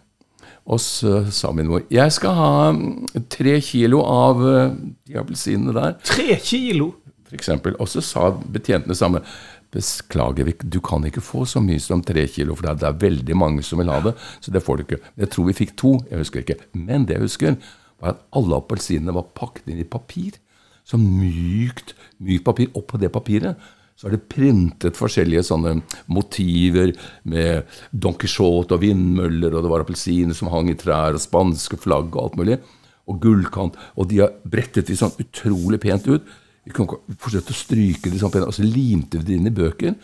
og 0.69 0.77
så 0.83 1.23
sa 1.33 1.49
min 1.55 1.65
mor 1.65 1.87
jeg 1.89 2.13
skal 2.13 2.35
ha 2.37 2.49
mm, 2.75 3.23
tre 3.33 3.55
kilo 3.65 4.03
av 4.05 4.43
eh, 4.45 4.73
de 5.09 5.17
appelsinene 5.17 5.73
der 5.73 5.95
Tre 6.05 6.35
kilo! 6.43 6.91
for 7.31 7.39
eksempel. 7.39 7.77
Og 7.79 7.87
så 7.87 8.03
sa 8.03 8.29
betjentene 8.35 8.97
samme 8.97 9.23
Beklager, 9.71 10.49
du 10.67 10.79
kan 10.83 11.05
ikke 11.07 11.23
få 11.23 11.45
så 11.47 11.61
mye 11.63 11.79
som 11.79 12.01
tre 12.03 12.25
kilo, 12.27 12.57
for 12.57 12.67
det 12.67 12.87
er, 12.87 12.97
veldig 12.99 13.35
mange 13.39 13.63
som 13.63 13.79
vil 13.79 13.91
ha 13.91 14.01
det. 14.03 14.15
Så 14.43 14.51
det 14.51 14.63
får 14.65 14.77
du 14.77 14.83
ikke. 14.83 15.03
Jeg 15.23 15.31
tror 15.31 15.47
vi 15.47 15.59
fikk 15.61 15.75
to, 15.79 15.93
jeg 16.09 16.23
husker 16.23 16.43
ikke. 16.43 16.59
Men 16.75 17.07
det 17.07 17.15
jeg 17.15 17.27
husker, 17.29 17.59
var 18.01 18.15
at 18.15 18.25
alle 18.35 18.57
appelsinene 18.59 19.15
var 19.15 19.29
pakket 19.37 19.71
inn 19.71 19.83
i 19.83 19.87
papir. 19.87 20.35
Så 20.83 20.99
mykt, 20.99 21.95
mykt 22.19 22.43
papir. 22.47 22.71
Og 22.75 22.83
på 22.89 22.99
det 22.99 23.13
papiret 23.13 23.71
så 23.95 24.09
er 24.09 24.15
det 24.15 24.25
printet 24.33 24.97
forskjellige 24.97 25.43
sånne 25.45 25.75
motiver 26.09 26.89
med 27.29 27.67
Don 27.93 28.15
Quijote 28.17 28.73
og 28.73 28.81
vindmøller, 28.81 29.53
og 29.53 29.61
det 29.61 29.69
var 29.69 29.83
appelsiner 29.85 30.33
som 30.33 30.49
hang 30.49 30.71
i 30.71 30.77
trær, 30.79 31.13
og 31.13 31.21
spanske 31.21 31.77
flagg 31.77 32.09
og 32.15 32.23
alt 32.23 32.39
mulig. 32.39 32.57
Og 33.05 33.19
gullkant. 33.21 33.77
Og 33.95 34.09
de 34.09 34.23
har 34.23 34.33
brettet 34.41 34.89
de 34.89 34.97
sånn 34.97 35.13
utrolig 35.21 35.79
pent 35.83 36.09
ut. 36.09 36.25
Vi 36.65 36.73
kunne 36.75 36.99
fortsette 37.17 37.53
å 37.53 37.57
stryke 37.57 38.11
de 38.11 38.19
sånn 38.21 38.43
og 38.43 38.53
så 38.53 38.65
limte 38.65 39.21
vi 39.21 39.27
det 39.27 39.37
inn 39.39 39.49
i 39.49 39.53
bøker. 39.55 39.95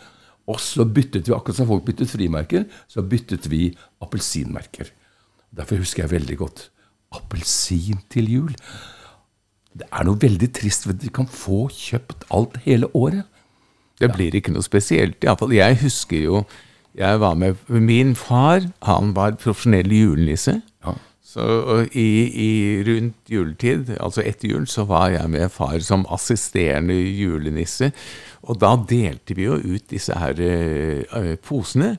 Og 0.48 0.60
så 0.64 0.86
byttet 0.88 1.28
vi, 1.28 1.34
akkurat 1.36 1.58
som 1.60 1.68
folk 1.68 1.84
byttet 1.86 2.10
frimerker, 2.10 2.64
så 2.88 3.04
byttet 3.04 3.46
vi 3.52 3.68
appelsinmerker. 4.02 4.90
Derfor 5.54 5.82
husker 5.82 6.04
jeg 6.04 6.14
veldig 6.14 6.38
godt 6.40 6.68
appelsin 7.14 8.00
til 8.12 8.30
jul. 8.32 8.54
Det 9.78 9.86
er 9.92 10.06
noe 10.08 10.18
veldig 10.20 10.48
trist 10.56 10.88
ved 10.88 10.98
at 10.98 11.04
vi 11.04 11.12
kan 11.14 11.28
få 11.30 11.66
kjøpt 11.72 12.26
alt 12.34 12.56
hele 12.64 12.88
året. 12.96 13.28
Det 13.98 14.10
blir 14.14 14.34
ikke 14.34 14.54
noe 14.54 14.64
spesielt. 14.64 15.22
i 15.22 15.28
alle 15.28 15.38
fall. 15.38 15.54
Jeg 15.54 15.78
husker 15.82 16.24
jo 16.24 16.42
jeg 16.98 17.20
var 17.20 17.34
med 17.34 17.54
Min 17.68 18.16
far 18.16 18.64
han 18.82 19.14
var 19.14 19.36
profesjonell 19.38 19.92
julenisse. 19.92 20.60
Ja. 20.84 20.94
Så 21.38 21.86
i, 21.92 22.10
i 22.44 22.82
rundt 22.84 23.30
juletid, 23.30 23.92
altså 24.00 24.24
etter 24.26 24.50
jul, 24.50 24.66
så 24.66 24.84
var 24.88 25.12
jeg 25.12 25.30
med 25.30 25.52
far 25.54 25.78
som 25.86 26.06
assisterende 26.10 26.96
julenisse. 26.96 27.92
Og 28.48 28.58
da 28.58 28.72
delte 28.88 29.36
vi 29.38 29.46
jo 29.46 29.58
ut 29.58 29.86
disse 29.90 30.16
her 30.18 30.40
eh, 30.42 31.34
posene. 31.44 31.96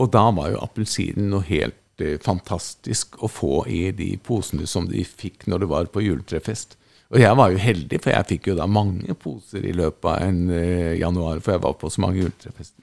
Og 0.00 0.12
da 0.14 0.24
var 0.34 0.52
jo 0.52 0.62
appelsinen 0.64 1.28
noe 1.30 1.44
helt 1.46 2.02
uh, 2.02 2.16
fantastisk 2.24 3.18
å 3.22 3.28
få 3.30 3.66
i 3.70 3.84
de 3.94 4.14
posene 4.24 4.66
som 4.66 4.88
de 4.88 5.04
fikk 5.06 5.46
når 5.50 5.62
det 5.62 5.68
var 5.70 5.90
på 5.92 6.02
juletrefest. 6.02 6.78
Og 7.12 7.20
jeg 7.20 7.36
var 7.36 7.52
jo 7.52 7.60
heldig, 7.60 8.00
for 8.00 8.14
jeg 8.14 8.28
fikk 8.30 8.48
jo 8.50 8.56
da 8.58 8.66
mange 8.66 9.14
poser 9.20 9.66
i 9.68 9.74
løpet 9.76 10.08
av 10.08 10.24
en 10.30 10.40
uh, 10.48 10.94
januar, 10.96 11.42
for 11.44 11.54
jeg 11.54 11.64
var 11.68 11.76
på 11.78 11.92
så 11.92 12.06
mange 12.06 12.24
juletrefester. 12.24 12.80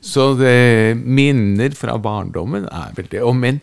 Så 0.00 0.32
det, 0.38 0.96
minner 1.02 1.74
fra 1.78 1.98
barndommen 2.02 2.64
er 2.70 2.94
vel 2.96 3.10
det. 3.10 3.22
Og 3.26 3.36
men, 3.38 3.60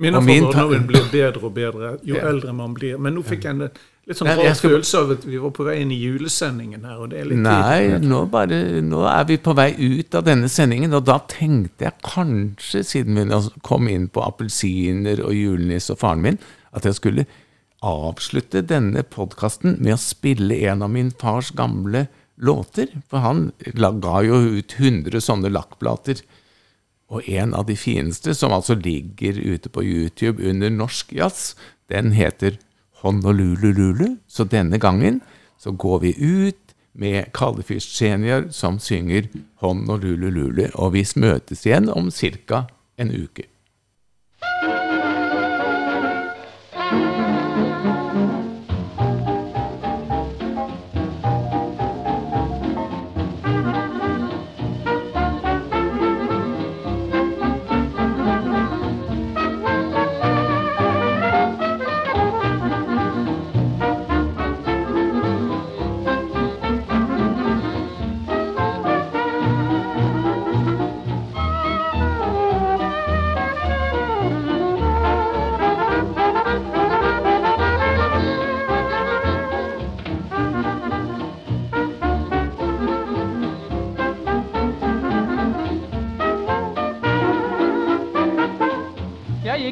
Minner 0.00 0.20
fordommer 0.24 0.86
blir 0.88 1.08
bedre 1.12 1.44
og 1.44 1.54
bedre 1.54 1.90
jo 2.08 2.14
Ja. 2.18 2.28
eldre 2.30 2.52
man 2.56 2.72
blir. 2.74 2.96
Men 2.98 3.14
nå 3.18 3.22
fikk 3.26 3.44
jeg 3.44 3.50
en 3.52 3.66
litt 3.66 4.16
sånn 4.16 4.30
rar 4.32 4.54
skal- 4.56 4.70
følelse 4.72 4.98
av 5.02 5.10
at 5.14 5.26
vi 5.28 5.36
var 5.42 5.50
på 5.54 5.66
vei 5.66 5.74
inn 5.82 5.92
i 5.92 5.98
julesendingen 6.00 6.86
her. 6.88 6.96
og 7.04 7.10
det 7.12 7.20
er 7.20 7.28
litt 7.30 7.38
Nei, 7.44 7.98
nå, 8.00 8.22
bare, 8.32 8.80
nå 8.82 9.02
er 9.06 9.24
vi 9.28 9.36
på 9.36 9.54
vei 9.54 9.68
ut 9.76 10.14
av 10.18 10.24
denne 10.24 10.48
sendingen, 10.48 10.94
og 10.96 11.04
da 11.04 11.18
tenkte 11.28 11.84
jeg 11.90 11.92
kanskje, 12.02 12.82
siden 12.82 13.20
vi 13.20 13.60
kom 13.62 13.86
inn 13.92 14.08
på 14.08 14.24
appelsiner 14.24 15.20
og 15.22 15.36
julenisse 15.36 15.92
og 15.92 15.98
faren 16.00 16.22
min, 16.24 16.38
at 16.72 16.88
jeg 16.88 16.94
skulle 16.98 17.26
avslutte 17.82 18.60
denne 18.66 19.02
podkasten 19.08 19.78
med 19.80 19.94
å 19.94 20.00
spille 20.00 20.56
en 20.68 20.82
av 20.82 20.90
min 20.92 21.10
fars 21.20 21.50
gamle 21.56 22.08
låter. 22.40 22.88
For 23.08 23.18
han 23.24 23.52
ga 24.00 24.20
jo 24.24 24.40
ut 24.58 24.74
100 24.78 25.20
sånne 25.24 25.52
lakkplater. 25.52 26.20
Og 27.10 27.26
en 27.28 27.54
av 27.58 27.66
de 27.66 27.74
fineste, 27.76 28.34
som 28.38 28.54
altså 28.54 28.76
ligger 28.78 29.34
ute 29.34 29.68
på 29.68 29.82
YouTube 29.82 30.46
under 30.46 30.70
norsk 30.70 31.12
jazz, 31.12 31.56
den 31.90 32.12
heter 32.14 32.58
Honolulu. 33.02 34.16
Så 34.28 34.44
denne 34.44 34.78
gangen 34.78 35.20
så 35.58 35.72
går 35.72 35.98
vi 35.98 36.14
ut 36.18 36.74
med 36.92 37.32
Kaldefyrst 37.34 37.96
Senior 37.96 38.48
som 38.50 38.78
synger 38.78 39.26
Honolulu. 39.60 40.68
Og 40.74 40.92
vi 40.94 41.06
møtes 41.16 41.66
igjen 41.66 41.90
om 41.90 42.10
ca. 42.10 42.66
en 42.98 43.10
uke. 43.10 43.48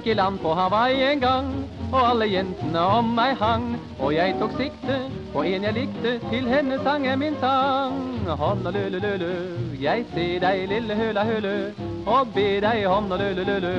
I 0.08 0.14
land 0.14 0.40
på 0.40 0.54
Hawaii 0.54 1.02
en 1.02 1.20
gang, 1.20 1.48
og 1.92 2.00
alle 2.10 2.26
jentene 2.30 2.80
om 2.80 3.10
meg 3.16 3.34
hang. 3.40 3.66
Og 3.98 4.14
jeg 4.14 4.36
tok 4.40 4.54
sikte 4.56 4.96
på 5.32 5.44
en 5.44 5.66
jeg 5.68 5.76
likte, 5.76 6.14
til 6.30 6.48
henne 6.48 6.78
sang 6.84 7.04
jeg 7.06 7.20
min 7.20 7.36
sang. 7.42 7.98
Honolulululu, 8.40 9.32
jeg 9.80 10.06
ser 10.14 10.40
deg 10.44 10.64
lille 10.72 10.96
høla 10.96 11.24
høle, 11.28 11.54
og 12.06 12.32
ber 12.34 12.64
deg 12.64 12.86
honolulululu, 12.88 13.74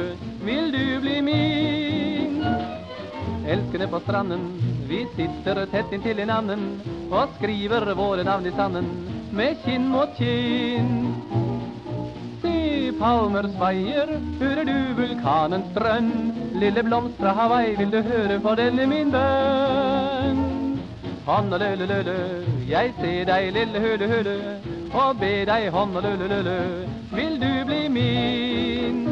vil 0.46 0.72
du 0.76 0.86
bli 1.02 1.20
min? 1.26 2.40
Elskende 3.50 3.90
på 3.90 4.02
stranden, 4.06 4.46
vi 4.90 5.06
sitter 5.18 5.66
tett 5.74 5.94
inntil 5.94 6.22
annen 6.30 6.66
og 7.10 7.34
skriver 7.38 7.94
våre 7.98 8.26
navn 8.26 8.46
i 8.46 8.54
sanden 8.58 8.90
med 9.34 9.62
kinn 9.66 9.90
mot 9.90 10.14
kinn. 10.18 11.39
Se 12.90 12.96
palmer 12.98 13.44
svaier, 13.54 14.10
hører 14.40 14.66
du 14.66 14.78
vulkanens 14.98 15.68
drønn? 15.76 16.08
Lille 16.58 16.82
blomst 16.84 17.20
fra 17.22 17.36
Hawaii, 17.38 17.76
vil 17.78 17.92
du 17.94 18.00
høre 18.02 18.40
på 18.42 18.56
denne 18.58 18.88
min 18.90 19.12
bønn? 19.14 20.40
Honolulululu, 21.28 22.18
jeg 22.72 22.96
ser 22.98 23.30
deg 23.30 23.52
lille 23.60 23.84
høle 23.86 24.10
høle, 24.10 24.36
og 24.90 25.22
ber 25.22 25.46
deg 25.52 25.70
honolulululu, 25.76 26.58
vil 27.14 27.38
du 27.44 27.52
bli 27.70 27.84
min? 27.94 29.06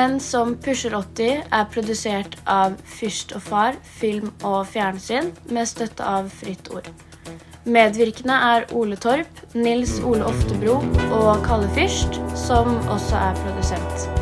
Menn 0.00 0.20
som 0.22 0.54
pusher 0.64 0.94
80 0.96 1.42
er 1.52 1.66
produsert 1.74 2.36
av 2.48 2.76
Fyrst 2.88 3.34
og 3.36 3.42
Far, 3.44 3.76
film 4.00 4.30
og 4.46 4.62
fjernsyn, 4.72 5.32
med 5.52 5.68
støtte 5.68 6.06
av 6.06 6.30
Fritt 6.40 6.70
Ord. 6.72 6.88
Medvirkende 7.68 8.38
er 8.54 8.66
Ole 8.72 8.96
Torp, 8.96 9.44
Nils 9.52 9.98
Ole 10.00 10.24
Oftebro 10.30 10.78
og 11.20 11.44
Kalle 11.44 11.68
Fyrst, 11.76 12.16
som 12.46 12.78
også 12.88 13.20
er 13.20 13.38
produsent. 13.44 14.19